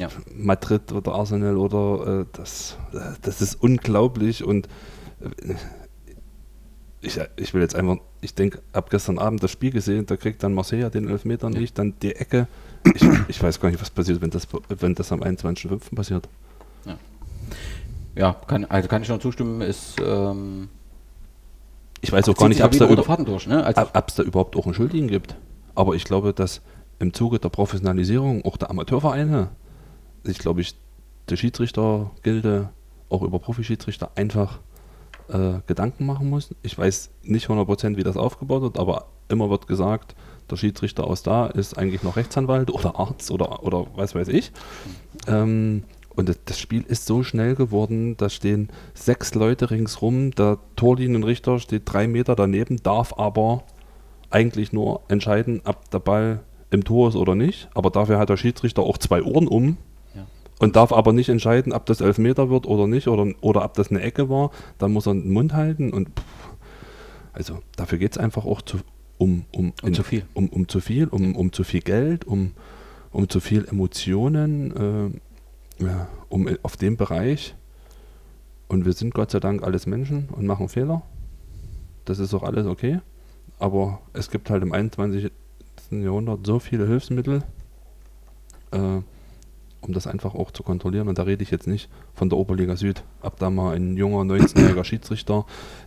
ja. 0.00 0.08
Madrid 0.34 0.92
oder 0.92 1.12
Arsenal 1.12 1.56
oder 1.56 2.20
äh, 2.20 2.26
das, 2.32 2.76
äh, 2.92 2.98
das 3.22 3.42
ist 3.42 3.60
unglaublich 3.62 4.44
und 4.44 4.68
äh, 5.20 5.54
ich, 7.00 7.20
ich 7.36 7.54
will 7.54 7.62
jetzt 7.62 7.76
einfach, 7.76 7.98
ich 8.20 8.34
denke, 8.34 8.60
ab 8.72 8.90
gestern 8.90 9.18
Abend 9.18 9.42
das 9.42 9.52
Spiel 9.52 9.70
gesehen, 9.70 10.06
da 10.06 10.16
kriegt 10.16 10.42
dann 10.42 10.52
Marseille 10.52 10.90
den 10.90 11.08
Elfmeter 11.08 11.50
Ja. 11.50 11.58
nicht, 11.60 11.78
dann 11.78 11.94
die 12.02 12.14
Ecke. 12.14 12.48
Ich, 12.94 13.02
ich 13.28 13.42
weiß 13.42 13.60
gar 13.60 13.70
nicht, 13.70 13.80
was 13.80 13.90
passiert, 13.90 14.20
wenn 14.20 14.30
das, 14.30 14.48
wenn 14.68 14.94
das 14.94 15.12
am 15.12 15.22
21.05. 15.22 15.94
passiert. 15.94 16.28
Ja, 18.18 18.34
kann, 18.48 18.64
also 18.64 18.88
kann 18.88 19.02
ich 19.02 19.08
nur 19.08 19.20
zustimmen, 19.20 19.60
ist 19.60 19.94
ähm, 20.04 20.68
Ich 22.00 22.10
weiß 22.10 22.28
auch 22.28 22.34
gar 22.34 22.48
nicht, 22.48 22.56
sich 22.56 22.60
ja 22.60 22.66
ob 22.66 22.72
es 22.72 22.78
da, 22.78 22.88
über, 22.88 23.24
durch, 23.24 23.46
ne? 23.46 23.62
Also, 23.62 23.82
da 24.16 24.22
überhaupt 24.24 24.56
auch 24.56 24.64
einen 24.64 24.74
Schuldigen 24.74 25.06
gibt. 25.06 25.36
Aber 25.78 25.94
ich 25.94 26.02
glaube, 26.02 26.34
dass 26.34 26.60
im 26.98 27.14
Zuge 27.14 27.38
der 27.38 27.50
Professionalisierung 27.50 28.44
auch 28.44 28.56
der 28.56 28.68
Amateurvereine, 28.68 29.50
ich 30.24 30.38
glaube, 30.40 30.60
ich, 30.60 30.74
der 31.28 31.36
Schiedsrichtergilde 31.36 32.70
auch 33.08 33.22
über 33.22 33.38
Profischiedsrichter 33.38 34.10
einfach 34.16 34.58
äh, 35.28 35.60
Gedanken 35.68 36.04
machen 36.04 36.30
muss. 36.30 36.52
Ich 36.62 36.76
weiß 36.76 37.10
nicht 37.22 37.46
100% 37.46 37.96
wie 37.96 38.02
das 38.02 38.16
aufgebaut 38.16 38.62
wird, 38.62 38.76
aber 38.76 39.06
immer 39.28 39.50
wird 39.50 39.68
gesagt, 39.68 40.16
der 40.50 40.56
Schiedsrichter 40.56 41.06
aus 41.06 41.22
da 41.22 41.46
ist 41.46 41.78
eigentlich 41.78 42.02
noch 42.02 42.16
Rechtsanwalt 42.16 42.72
oder 42.72 42.98
Arzt 42.98 43.30
oder, 43.30 43.62
oder 43.62 43.86
was 43.94 44.16
weiß 44.16 44.26
ich. 44.26 44.50
Ähm, 45.28 45.84
und 46.16 46.36
das 46.46 46.58
Spiel 46.58 46.82
ist 46.88 47.06
so 47.06 47.22
schnell 47.22 47.54
geworden, 47.54 48.16
da 48.16 48.28
stehen 48.30 48.68
sechs 48.94 49.36
Leute 49.36 49.70
ringsrum, 49.70 50.32
der 50.32 50.58
Torlinienrichter 50.74 51.60
steht 51.60 51.82
drei 51.84 52.08
Meter 52.08 52.34
daneben, 52.34 52.82
darf 52.82 53.16
aber 53.16 53.62
eigentlich 54.30 54.72
nur 54.72 55.02
entscheiden, 55.08 55.62
ob 55.64 55.90
der 55.90 56.00
Ball 56.00 56.40
im 56.70 56.84
Tor 56.84 57.08
ist 57.08 57.16
oder 57.16 57.34
nicht. 57.34 57.68
Aber 57.74 57.90
dafür 57.90 58.18
hat 58.18 58.28
der 58.28 58.36
Schiedsrichter 58.36 58.82
auch 58.82 58.98
zwei 58.98 59.22
Ohren 59.22 59.48
um 59.48 59.76
Ja. 60.14 60.26
und 60.58 60.76
darf 60.76 60.92
aber 60.92 61.12
nicht 61.12 61.28
entscheiden, 61.28 61.72
ob 61.72 61.86
das 61.86 62.00
Elfmeter 62.00 62.50
wird 62.50 62.66
oder 62.66 62.86
nicht 62.86 63.08
oder, 63.08 63.26
oder 63.40 63.64
ob 63.64 63.74
das 63.74 63.90
eine 63.90 64.00
Ecke 64.02 64.28
war. 64.28 64.50
Dann 64.78 64.92
muss 64.92 65.06
er 65.06 65.14
den 65.14 65.30
Mund 65.32 65.54
halten 65.54 65.92
und 65.92 66.08
pff, 66.08 66.48
also 67.32 67.58
dafür 67.76 67.98
geht 67.98 68.12
es 68.12 68.18
einfach 68.18 68.44
auch 68.44 68.60
zu, 68.62 68.78
um, 69.16 69.44
um, 69.52 69.72
Um 69.82 69.94
zu 69.94 70.02
viel. 70.02 70.24
Um, 70.34 70.48
um 70.48 70.68
zu 70.68 70.80
viel, 70.80 71.06
um, 71.08 71.34
um 71.36 71.52
zu 71.52 71.64
viel 71.64 71.80
Geld, 71.80 72.24
um, 72.26 72.52
um 73.12 73.28
zu 73.28 73.40
viel 73.40 73.64
Emotionen, 73.66 75.20
äh, 75.80 75.84
ja, 75.84 76.08
um 76.28 76.48
auf 76.62 76.76
dem 76.76 76.96
Bereich. 76.96 77.54
Und 78.68 78.84
wir 78.84 78.92
sind 78.92 79.14
Gott 79.14 79.30
sei 79.30 79.40
Dank 79.40 79.62
alles 79.62 79.86
Menschen 79.86 80.28
und 80.32 80.44
machen 80.46 80.68
Fehler. 80.68 81.02
Das 82.04 82.18
ist 82.18 82.34
auch 82.34 82.42
alles 82.42 82.66
okay. 82.66 83.00
Aber 83.58 84.00
es 84.12 84.30
gibt 84.30 84.50
halt 84.50 84.62
im 84.62 84.72
21. 84.72 85.30
Jahrhundert 85.90 86.46
so 86.46 86.58
viele 86.58 86.86
Hilfsmittel, 86.86 87.42
äh, 88.70 89.00
um 89.80 89.92
das 89.92 90.06
einfach 90.06 90.34
auch 90.34 90.50
zu 90.50 90.62
kontrollieren. 90.62 91.08
Und 91.08 91.18
da 91.18 91.22
rede 91.22 91.42
ich 91.42 91.50
jetzt 91.50 91.66
nicht 91.66 91.88
von 92.14 92.28
der 92.28 92.38
Oberliga 92.38 92.76
Süd. 92.76 93.04
Ab 93.20 93.36
da 93.38 93.50
mal 93.50 93.74
ein 93.74 93.96
junger 93.96 94.22
19-jähriger 94.22 94.84
Schiedsrichter, 94.84 95.46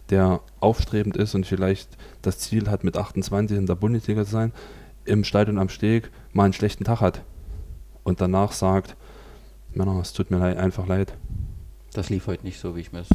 der 0.09 0.41
aufstrebend 0.59 1.17
ist 1.17 1.36
und 1.36 1.45
vielleicht 1.45 1.97
das 2.22 2.39
Ziel 2.39 2.69
hat, 2.69 2.84
mit 2.84 2.97
28 2.97 3.57
in 3.57 3.65
der 3.65 3.76
Bundesliga 3.76 4.26
zu 4.26 4.32
sein, 4.32 4.53
im 5.05 5.24
Stadion 5.24 5.57
am 5.57 5.69
Steg 5.69 6.11
mal 6.34 6.45
einen 6.45 6.53
schlechten 6.53 6.84
Tag 6.84 7.01
hat 7.01 7.24
und 8.03 8.22
danach 8.22 8.51
sagt, 8.51 8.95
Männer, 9.74 9.99
es 9.99 10.13
tut 10.13 10.32
mir 10.32 10.38
leid, 10.38 10.57
einfach 10.57 10.88
leid. 10.88 11.13
das 11.93 12.09
lief 12.09 12.28
heute 12.28 12.43
nicht 12.43 12.59
so, 12.59 12.76
wie 12.76 12.82
ich 12.82 12.91
mir 12.91 12.99
das 12.99 13.09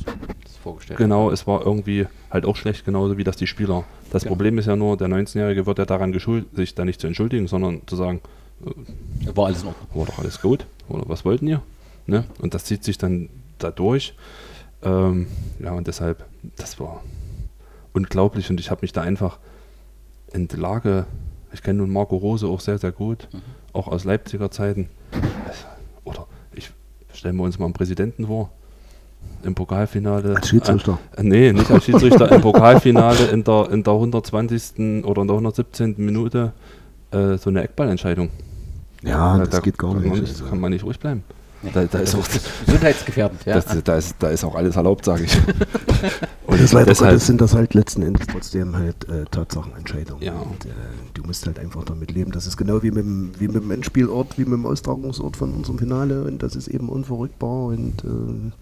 vorgestellt 0.66 0.98
Genau, 0.98 1.30
es 1.30 1.46
war 1.46 1.64
irgendwie 1.64 2.06
halt 2.30 2.44
auch 2.44 2.56
schlecht, 2.56 2.84
genauso 2.84 3.16
wie 3.16 3.24
das 3.24 3.36
die 3.36 3.46
Spieler. 3.46 3.84
Das 4.10 4.24
Ja. 4.24 4.28
Problem 4.28 4.58
ist 4.58 4.66
ja 4.66 4.74
nur, 4.76 4.96
der 4.96 5.08
19-Jährige 5.08 5.64
wird 5.66 5.78
ja 5.78 5.84
daran 5.84 6.12
geschult, 6.12 6.46
sich 6.56 6.74
da 6.74 6.84
nicht 6.84 7.00
zu 7.00 7.06
entschuldigen, 7.06 7.46
sondern 7.46 7.82
zu 7.86 7.94
sagen, 7.96 8.20
habe. 8.64 9.36
War 9.36 9.46
alles 9.46 9.62
in 9.62 9.68
Ordnung. 9.68 9.88
war 9.94 10.06
doch 10.06 10.18
alles 10.18 10.40
gut, 10.40 10.66
oder 10.88 11.04
was 11.08 11.24
wollten 11.24 11.46
ihr? 11.46 11.62
Ne? 12.06 12.24
Und 12.40 12.54
das 12.54 12.64
zieht 12.64 12.82
sich 12.84 12.98
dann 12.98 13.28
da 13.58 13.70
durch. 13.70 14.14
Ähm, 14.82 15.26
ja, 15.60 15.72
und 15.72 15.86
deshalb, 15.86 16.24
das 16.56 16.78
war 16.80 17.02
unglaublich 17.92 18.50
und 18.50 18.60
ich 18.60 18.70
habe 18.70 18.80
mich 18.82 18.92
da 18.92 19.02
einfach 19.02 19.38
in 20.32 20.48
die 20.48 20.56
Lage, 20.56 21.06
ich 21.52 21.62
kenne 21.62 21.78
nun 21.78 21.90
Marco 21.92 22.16
Rose 22.16 22.46
auch 22.46 22.60
sehr, 22.60 22.78
sehr 22.78 22.92
gut, 22.92 23.28
Mhm. 23.32 23.40
auch 23.72 23.88
aus 23.88 24.04
Leipziger 24.04 24.50
Zeiten. 24.50 24.88
Oder 26.04 26.26
ich 26.54 26.70
stellen 27.12 27.36
wir 27.36 27.44
uns 27.44 27.58
mal 27.58 27.64
einen 27.66 27.74
Präsidenten 27.74 28.26
vor, 28.26 28.50
im 29.42 29.54
Pokalfinale. 29.54 30.34
Als 30.36 30.48
Schiedsrichter. 30.48 30.98
Äh, 31.16 31.22
nee, 31.22 31.52
nicht 31.52 31.70
als 31.70 31.84
Schiedsrichter, 31.84 32.30
im 32.32 32.40
Pokalfinale 32.40 33.26
in 33.26 33.44
der, 33.44 33.70
in 33.70 33.82
der 33.82 33.92
120. 33.94 35.04
oder 35.04 35.22
in 35.22 35.28
der 35.28 35.34
117. 35.36 35.94
Minute 35.98 36.52
äh, 37.10 37.36
so 37.38 37.50
eine 37.50 37.62
Eckballentscheidung. 37.62 38.30
Ja, 39.02 39.38
Da- 39.38 39.46
das 39.46 39.62
geht 39.62 39.78
gar 39.78 39.94
man 39.94 40.02
nicht. 40.08 40.48
kann 40.48 40.58
man 40.60 40.72
nicht 40.72 40.84
ruhig 40.84 40.98
bleiben. 40.98 41.22
Nee. 41.62 41.70
Da, 41.72 41.84
da, 41.84 41.98
ist 42.00 42.14
auch, 42.14 42.26
Gesundheitsgefährdend, 42.66 43.44
ja. 43.46 43.54
das, 43.54 43.66
da, 43.82 43.96
ist, 43.96 44.16
da 44.18 44.28
ist 44.28 44.44
auch 44.44 44.54
alles 44.54 44.76
erlaubt, 44.76 45.04
sage 45.06 45.24
ich. 45.24 45.36
Und 46.46 46.60
das 46.60 46.72
leider 46.72 46.86
deshalb- 46.86 47.10
Gottes 47.12 47.26
sind 47.26 47.40
das 47.40 47.54
halt 47.54 47.72
letzten 47.74 48.02
Endes 48.02 48.26
trotzdem 48.26 48.76
halt 48.76 49.08
äh, 49.08 49.24
Tatsachenentscheidungen. 49.30 50.22
Ja. 50.22 50.32
Und, 50.34 50.66
äh, 50.66 50.68
du 51.14 51.22
musst 51.24 51.46
halt 51.46 51.58
einfach 51.58 51.84
damit 51.84 52.10
leben. 52.12 52.30
Das 52.30 52.46
ist 52.46 52.56
genau 52.58 52.82
wie 52.82 52.90
mit, 52.90 53.04
dem, 53.04 53.30
wie 53.38 53.46
mit 53.48 53.56
dem 53.62 53.70
Endspielort, 53.70 54.36
wie 54.38 54.44
mit 54.44 54.52
dem 54.52 54.66
Austragungsort 54.66 55.36
von 55.36 55.52
unserem 55.54 55.78
Finale 55.78 56.24
und 56.24 56.42
das 56.42 56.56
ist 56.56 56.68
eben 56.68 56.88
unverrückbar 56.90 57.66
und 57.66 58.04
äh, 58.04 58.52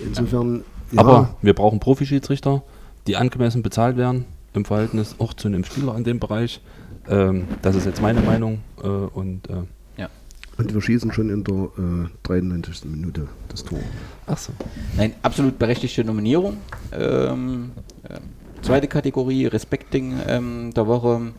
insofern. 0.00 0.64
ja, 0.92 1.00
Aber 1.00 1.36
wir 1.42 1.54
brauchen 1.54 1.80
Profischiedsrichter, 1.80 2.62
die 3.06 3.16
angemessen 3.16 3.62
bezahlt 3.62 3.96
werden 3.96 4.26
im 4.54 4.64
Verhältnis 4.64 5.16
auch 5.18 5.34
zu 5.34 5.48
einem 5.48 5.64
Spieler 5.64 5.96
in 5.96 6.04
dem 6.04 6.20
Bereich. 6.20 6.60
Ähm, 7.08 7.44
das 7.60 7.76
ist 7.76 7.84
jetzt 7.84 8.00
meine 8.00 8.20
Meinung 8.20 8.60
äh, 8.82 8.86
und 8.86 9.50
äh, 9.50 9.64
ja. 9.98 10.08
und 10.56 10.72
wir 10.72 10.80
schießen 10.80 11.12
schon 11.12 11.28
in 11.28 11.44
der 11.44 11.54
äh, 11.54 12.08
93. 12.22 12.84
Minute 12.86 13.28
das 13.48 13.64
Tor. 13.64 13.80
ach 14.26 14.38
so. 14.38 14.52
Nein, 14.96 15.12
absolut 15.22 15.58
berechtigte 15.58 16.02
Nominierung. 16.04 16.56
Ähm, 16.92 17.72
ähm, 18.08 18.20
zweite 18.62 18.88
Kategorie, 18.88 19.46
Respecting 19.46 20.14
ähm, 20.26 20.72
der 20.74 20.86
Woche. 20.86 21.32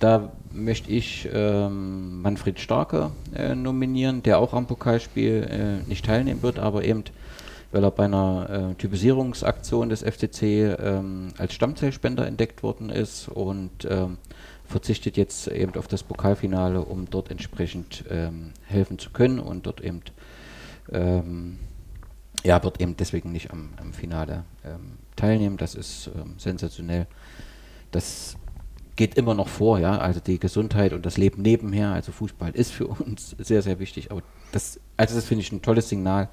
Da 0.00 0.32
möchte 0.52 0.90
ich 0.90 1.28
ähm, 1.32 2.22
Manfred 2.22 2.58
Starke 2.58 3.10
äh, 3.34 3.54
nominieren, 3.54 4.22
der 4.22 4.38
auch 4.38 4.52
am 4.54 4.66
Pokalspiel 4.66 5.82
äh, 5.84 5.88
nicht 5.88 6.04
teilnehmen 6.04 6.42
wird, 6.42 6.58
aber 6.58 6.84
eben, 6.84 7.04
weil 7.72 7.82
er 7.82 7.90
bei 7.90 8.04
einer 8.04 8.70
äh, 8.70 8.74
Typisierungsaktion 8.74 9.88
des 9.88 10.02
FCC 10.02 10.76
ähm, 10.78 11.28
als 11.38 11.54
Stammzellspender 11.54 12.26
entdeckt 12.26 12.62
worden 12.62 12.90
ist 12.90 13.28
und 13.28 13.86
ähm, 13.88 14.18
verzichtet 14.66 15.16
jetzt 15.16 15.48
eben 15.48 15.74
auf 15.76 15.88
das 15.88 16.02
Pokalfinale, 16.02 16.82
um 16.82 17.08
dort 17.10 17.30
entsprechend 17.30 18.04
ähm, 18.10 18.52
helfen 18.66 18.98
zu 18.98 19.10
können 19.10 19.38
und 19.38 19.66
dort 19.66 19.80
eben 19.80 20.02
ähm, 20.92 21.58
ja, 22.44 22.62
wird 22.62 22.80
eben 22.80 22.96
deswegen 22.96 23.32
nicht 23.32 23.50
am, 23.50 23.70
am 23.76 23.92
Finale 23.92 24.44
ähm, 24.64 24.98
teilnehmen. 25.16 25.56
Das 25.56 25.74
ist 25.74 26.10
ähm, 26.14 26.34
sensationell. 26.38 27.06
Das 27.90 28.36
geht 28.96 29.14
immer 29.14 29.34
noch 29.34 29.48
vor, 29.48 29.78
ja. 29.78 29.98
Also 29.98 30.20
die 30.20 30.38
Gesundheit 30.38 30.92
und 30.92 31.06
das 31.06 31.16
Leben 31.16 31.42
nebenher. 31.42 31.92
Also 31.92 32.12
Fußball 32.12 32.50
ist 32.52 32.72
für 32.72 32.86
uns 32.88 33.36
sehr, 33.38 33.62
sehr 33.62 33.78
wichtig. 33.78 34.10
Aber 34.10 34.22
das, 34.50 34.80
also 34.96 35.14
das 35.14 35.24
finde 35.24 35.42
ich 35.42 35.52
ein 35.52 35.62
tolles 35.62 35.88
Signal 35.88 36.28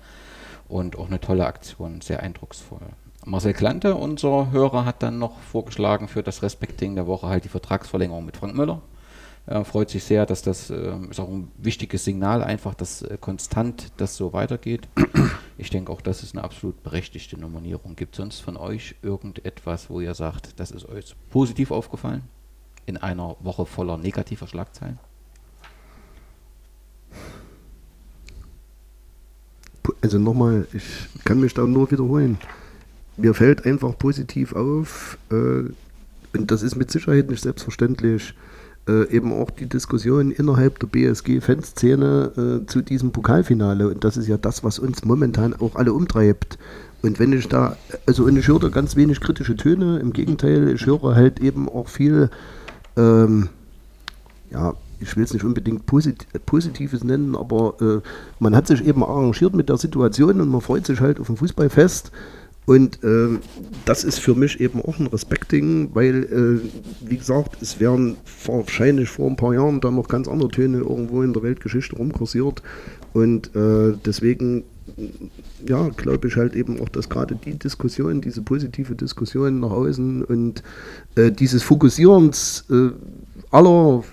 und 0.69 0.97
auch 0.97 1.07
eine 1.07 1.19
tolle 1.19 1.45
Aktion, 1.45 1.99
sehr 1.99 2.21
eindrucksvoll. 2.23 2.79
Marcel 3.25 3.53
Klante, 3.53 3.95
unser 3.95 4.51
Hörer, 4.51 4.85
hat 4.85 5.03
dann 5.03 5.19
noch 5.19 5.37
vorgeschlagen 5.39 6.07
für 6.07 6.23
das 6.23 6.41
Respecting 6.41 6.95
der 6.95 7.05
Woche 7.05 7.27
halt 7.27 7.43
die 7.43 7.49
Vertragsverlängerung 7.49 8.25
mit 8.25 8.37
Frank 8.37 8.55
Müller. 8.55 8.81
Er 9.45 9.65
freut 9.65 9.89
sich 9.89 10.03
sehr, 10.03 10.25
dass 10.25 10.41
das 10.43 10.69
äh, 10.69 10.95
ist 11.09 11.19
auch 11.19 11.27
ein 11.27 11.51
wichtiges 11.57 12.05
Signal, 12.05 12.43
einfach, 12.43 12.75
dass 12.75 13.01
äh, 13.01 13.17
konstant 13.19 13.91
das 13.97 14.15
so 14.15 14.31
weitergeht. 14.31 14.87
Ich 15.57 15.69
denke 15.69 15.91
auch, 15.91 16.01
das 16.01 16.23
ist 16.23 16.35
eine 16.35 16.43
absolut 16.43 16.83
berechtigte 16.83 17.37
Nominierung. 17.37 17.95
Gibt 17.95 18.13
es 18.13 18.17
sonst 18.17 18.39
von 18.39 18.55
euch 18.55 18.95
irgendetwas, 19.01 19.89
wo 19.89 19.99
ihr 19.99 20.13
sagt, 20.13 20.59
das 20.59 20.71
ist 20.71 20.87
euch 20.87 21.15
positiv 21.31 21.71
aufgefallen? 21.71 22.23
In 22.85 22.95
einer 22.95 23.35
Woche 23.41 23.65
voller 23.65 23.97
negativer 23.97 24.47
Schlagzeilen? 24.47 24.99
Also 30.01 30.19
nochmal, 30.19 30.67
ich 30.73 30.83
kann 31.25 31.39
mich 31.39 31.53
da 31.53 31.65
nur 31.65 31.91
wiederholen. 31.91 32.37
Mir 33.17 33.33
fällt 33.33 33.65
einfach 33.65 33.97
positiv 33.97 34.53
auf, 34.53 35.17
äh, 35.31 35.63
und 36.37 36.51
das 36.51 36.63
ist 36.63 36.75
mit 36.75 36.91
Sicherheit 36.91 37.29
nicht 37.29 37.43
selbstverständlich, 37.43 38.33
äh, 38.87 39.09
eben 39.09 39.33
auch 39.33 39.49
die 39.51 39.67
Diskussion 39.67 40.31
innerhalb 40.31 40.79
der 40.79 40.87
BSG-Fanszene 40.87 42.61
äh, 42.63 42.65
zu 42.67 42.81
diesem 42.81 43.11
Pokalfinale. 43.11 43.87
Und 43.87 44.03
das 44.03 44.17
ist 44.17 44.27
ja 44.27 44.37
das, 44.37 44.63
was 44.63 44.79
uns 44.79 45.03
momentan 45.05 45.53
auch 45.53 45.75
alle 45.75 45.93
umtreibt. 45.93 46.57
Und 47.01 47.19
wenn 47.19 47.33
ich 47.33 47.47
da, 47.47 47.77
also 48.05 48.23
und 48.23 48.37
ich 48.37 48.47
höre 48.47 48.59
da 48.59 48.69
ganz 48.69 48.95
wenig 48.95 49.21
kritische 49.21 49.55
Töne, 49.55 49.99
im 49.99 50.11
Gegenteil, 50.11 50.69
ich 50.69 50.85
höre 50.85 51.15
halt 51.15 51.39
eben 51.39 51.69
auch 51.69 51.87
viel, 51.87 52.29
ähm, 52.97 53.49
ja, 54.51 54.73
ich 54.99 55.15
will 55.15 55.23
es 55.23 55.33
nicht 55.33 55.45
unbedingt 55.45 55.85
Posit 55.85 56.27
Positives 56.45 57.03
nennen, 57.03 57.35
aber 57.35 57.75
äh, 57.81 58.01
man 58.39 58.55
hat 58.55 58.67
sich 58.67 58.85
eben 58.85 59.03
arrangiert 59.03 59.55
mit 59.55 59.69
der 59.69 59.77
Situation 59.77 60.41
und 60.41 60.49
man 60.49 60.61
freut 60.61 60.85
sich 60.85 60.99
halt 60.99 61.19
auf 61.19 61.29
ein 61.29 61.37
Fußballfest. 61.37 62.11
Und 62.69 63.03
äh, 63.03 63.39
das 63.85 64.03
ist 64.03 64.19
für 64.19 64.35
mich 64.35 64.59
eben 64.59 64.79
auch 64.83 64.99
ein 64.99 65.07
Respektding, 65.07 65.89
weil, 65.95 66.23
äh, 66.25 67.09
wie 67.09 67.17
gesagt, 67.17 67.59
es 67.63 67.79
wären 67.79 68.15
wahrscheinlich 68.45 69.09
vor 69.09 69.27
ein 69.27 69.37
paar 69.37 69.55
Jahren 69.55 69.81
dann 69.81 69.95
noch 69.95 70.07
ganz 70.07 70.27
andere 70.27 70.49
Töne 70.49 70.77
irgendwo 70.77 71.23
in 71.23 71.33
der 71.33 71.41
Weltgeschichte 71.41 71.95
rumkursiert. 71.95 72.61
Und 73.13 73.55
äh, 73.55 73.93
deswegen, 74.05 74.65
ja, 75.65 75.89
glaube 75.89 76.27
ich 76.27 76.35
halt 76.35 76.55
eben 76.55 76.79
auch, 76.79 76.89
dass 76.89 77.09
gerade 77.09 77.35
die 77.43 77.57
Diskussion, 77.57 78.21
diese 78.21 78.43
positive 78.43 78.93
Diskussion 78.93 79.61
nach 79.61 79.71
außen 79.71 80.23
und 80.25 80.61
äh, 81.15 81.31
dieses 81.31 81.63
Fokussierens 81.63 82.65
äh, 82.69 82.91
aller, 83.51 84.03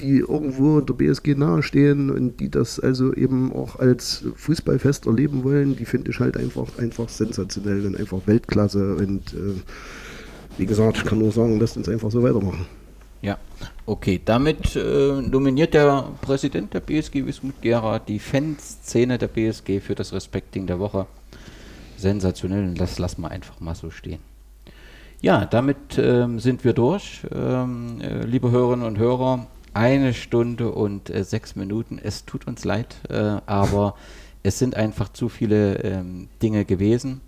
die 0.00 0.18
irgendwo 0.18 0.80
der 0.80 0.94
BSG 0.94 1.34
nahestehen 1.34 2.10
und 2.10 2.38
die 2.38 2.50
das 2.50 2.78
also 2.78 3.12
eben 3.14 3.52
auch 3.52 3.78
als 3.78 4.24
Fußballfest 4.36 5.06
erleben 5.06 5.44
wollen, 5.44 5.76
die 5.76 5.84
finde 5.84 6.10
ich 6.10 6.20
halt 6.20 6.36
einfach, 6.36 6.78
einfach 6.78 7.08
sensationell 7.08 7.84
und 7.86 7.96
einfach 7.96 8.20
Weltklasse. 8.26 8.94
Und 8.96 9.34
äh, 9.34 9.60
wie 10.58 10.66
gesagt, 10.66 10.98
ich 10.98 11.04
kann 11.04 11.18
nur 11.18 11.32
sagen, 11.32 11.58
lasst 11.58 11.76
uns 11.76 11.88
einfach 11.88 12.10
so 12.10 12.22
weitermachen. 12.22 12.66
Ja, 13.22 13.38
okay. 13.86 14.20
Damit 14.24 14.76
äh, 14.76 15.20
nominiert 15.20 15.74
der 15.74 16.08
Präsident 16.20 16.72
der 16.74 16.80
BSG 16.80 17.26
Wismut 17.26 17.60
Gera 17.60 17.98
die 17.98 18.20
Fanszene 18.20 19.18
der 19.18 19.28
BSG 19.28 19.80
für 19.80 19.94
das 19.94 20.12
Respecting 20.12 20.66
der 20.66 20.78
Woche. 20.78 21.06
Sensationell 21.96 22.64
und 22.64 22.80
das 22.80 22.98
lassen 22.98 23.22
wir 23.22 23.30
einfach 23.30 23.58
mal 23.58 23.74
so 23.74 23.90
stehen. 23.90 24.20
Ja, 25.26 25.44
damit 25.44 25.98
ähm, 25.98 26.38
sind 26.38 26.62
wir 26.62 26.72
durch, 26.72 27.22
ähm, 27.34 28.00
äh, 28.00 28.24
liebe 28.24 28.52
Hörerinnen 28.52 28.86
und 28.86 28.96
Hörer. 28.96 29.48
Eine 29.74 30.14
Stunde 30.14 30.70
und 30.70 31.10
äh, 31.10 31.24
sechs 31.24 31.56
Minuten. 31.56 31.98
Es 32.00 32.26
tut 32.26 32.46
uns 32.46 32.64
leid, 32.64 32.94
äh, 33.08 33.40
aber 33.44 33.96
es 34.44 34.60
sind 34.60 34.76
einfach 34.76 35.08
zu 35.08 35.28
viele 35.28 35.82
ähm, 35.82 36.28
Dinge 36.44 36.64
gewesen. 36.64 37.22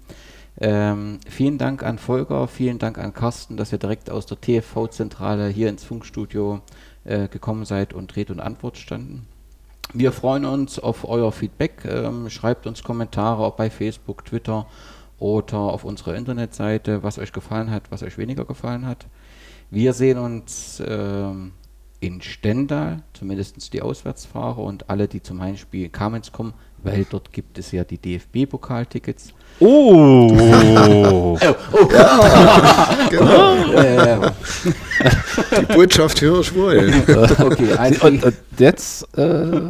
Ähm, 0.61 1.19
vielen 1.29 1.59
Dank 1.59 1.83
an 1.83 1.99
Volker, 1.99 2.47
vielen 2.47 2.79
Dank 2.79 2.99
an 2.99 3.15
Carsten, 3.15 3.57
dass 3.57 3.73
ihr 3.73 3.79
direkt 3.79 4.11
aus 4.11 4.27
der 4.27 4.41
TFV-Zentrale 4.41 5.49
hier 5.49 5.69
ins 5.69 5.83
Funkstudio 5.83 6.61
äh, 7.03 7.27
gekommen 7.27 7.65
seid 7.65 7.95
und 7.95 8.15
Red 8.15 8.31
und 8.31 8.39
Antwort 8.39 8.79
standen. 8.79 9.27
Wir 9.93 10.13
freuen 10.13 10.45
uns 10.45 10.79
auf 10.79 11.05
euer 11.05 11.33
Feedback. 11.33 11.85
Ähm, 11.85 12.31
schreibt 12.31 12.69
uns 12.69 12.85
Kommentare 12.85 13.43
auch 13.43 13.57
bei 13.57 13.71
Facebook, 13.71 14.25
Twitter 14.25 14.69
oder 15.19 15.59
auf 15.59 15.85
unserer 15.85 16.15
Internetseite, 16.15 17.03
was 17.03 17.19
euch 17.19 17.33
gefallen 17.33 17.71
hat, 17.71 17.91
was 17.91 18.03
euch 18.03 18.19
weniger 18.19 18.45
gefallen 18.45 18.87
hat. 18.87 19.07
Wir 19.71 19.93
sehen 19.93 20.19
uns 20.19 20.83
ähm, 20.87 21.53
in 22.01 22.23
Stendal, 22.23 23.03
zumindest 23.13 23.73
die 23.73 23.83
Auswärtsfahrer 23.83 24.59
und 24.59 24.89
alle, 24.89 25.09
die 25.09 25.23
zum 25.23 25.41
Heimspiel 25.43 25.89
Kamenz 25.89 26.33
kommen, 26.33 26.55
weil 26.83 27.05
dort 27.05 27.33
gibt 27.33 27.59
es 27.59 27.73
ja 27.73 27.85
die 27.85 27.99
DFB-Pokaltickets. 27.99 29.35
Oh! 29.61 30.31
oh, 30.31 31.39
oh. 31.73 31.89
Ja, 31.93 32.89
genau. 33.11 34.31
die 35.59 35.75
Botschaft 35.75 36.21
höre 36.21 36.41
ich 36.41 36.55
wohl. 36.55 36.93
okay, 37.41 37.73
also 37.77 38.07
und, 38.07 38.25
und 38.25 38.37
jetzt 38.59 39.03
äh, 39.19 39.61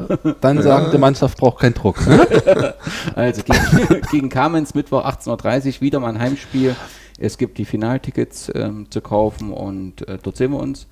dann 0.41 0.63
sagen, 0.63 0.91
die 0.93 0.99
Mannschaft 0.99 1.39
braucht 1.39 1.61
keinen 1.61 1.75
Druck. 1.75 2.07
Ne? 2.07 2.75
also 3.15 3.43
gegen, 3.43 4.03
gegen 4.11 4.29
Kamenz 4.29 4.75
Mittwoch 4.75 5.05
18.30 5.05 5.77
Uhr 5.77 5.81
wieder 5.81 6.01
mal 6.01 6.11
ein 6.11 6.19
Heimspiel. 6.19 6.77
Es 7.19 7.39
gibt 7.39 7.59
die 7.59 7.65
Finaltickets 7.65 8.53
ähm, 8.55 8.91
zu 8.91 9.01
kaufen 9.01 9.53
und 9.53 10.07
äh, 10.07 10.19
dort 10.23 10.37
sehen 10.37 10.53
wir 10.53 10.61
uns. 10.61 10.87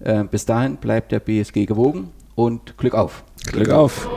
Äh, 0.00 0.24
bis 0.24 0.46
dahin 0.46 0.76
bleibt 0.76 1.12
der 1.12 1.20
BSG 1.20 1.66
gewogen 1.66 2.10
und 2.34 2.78
Glück 2.78 2.94
auf. 2.94 3.22
Glück 3.44 3.70
auf. 3.70 4.08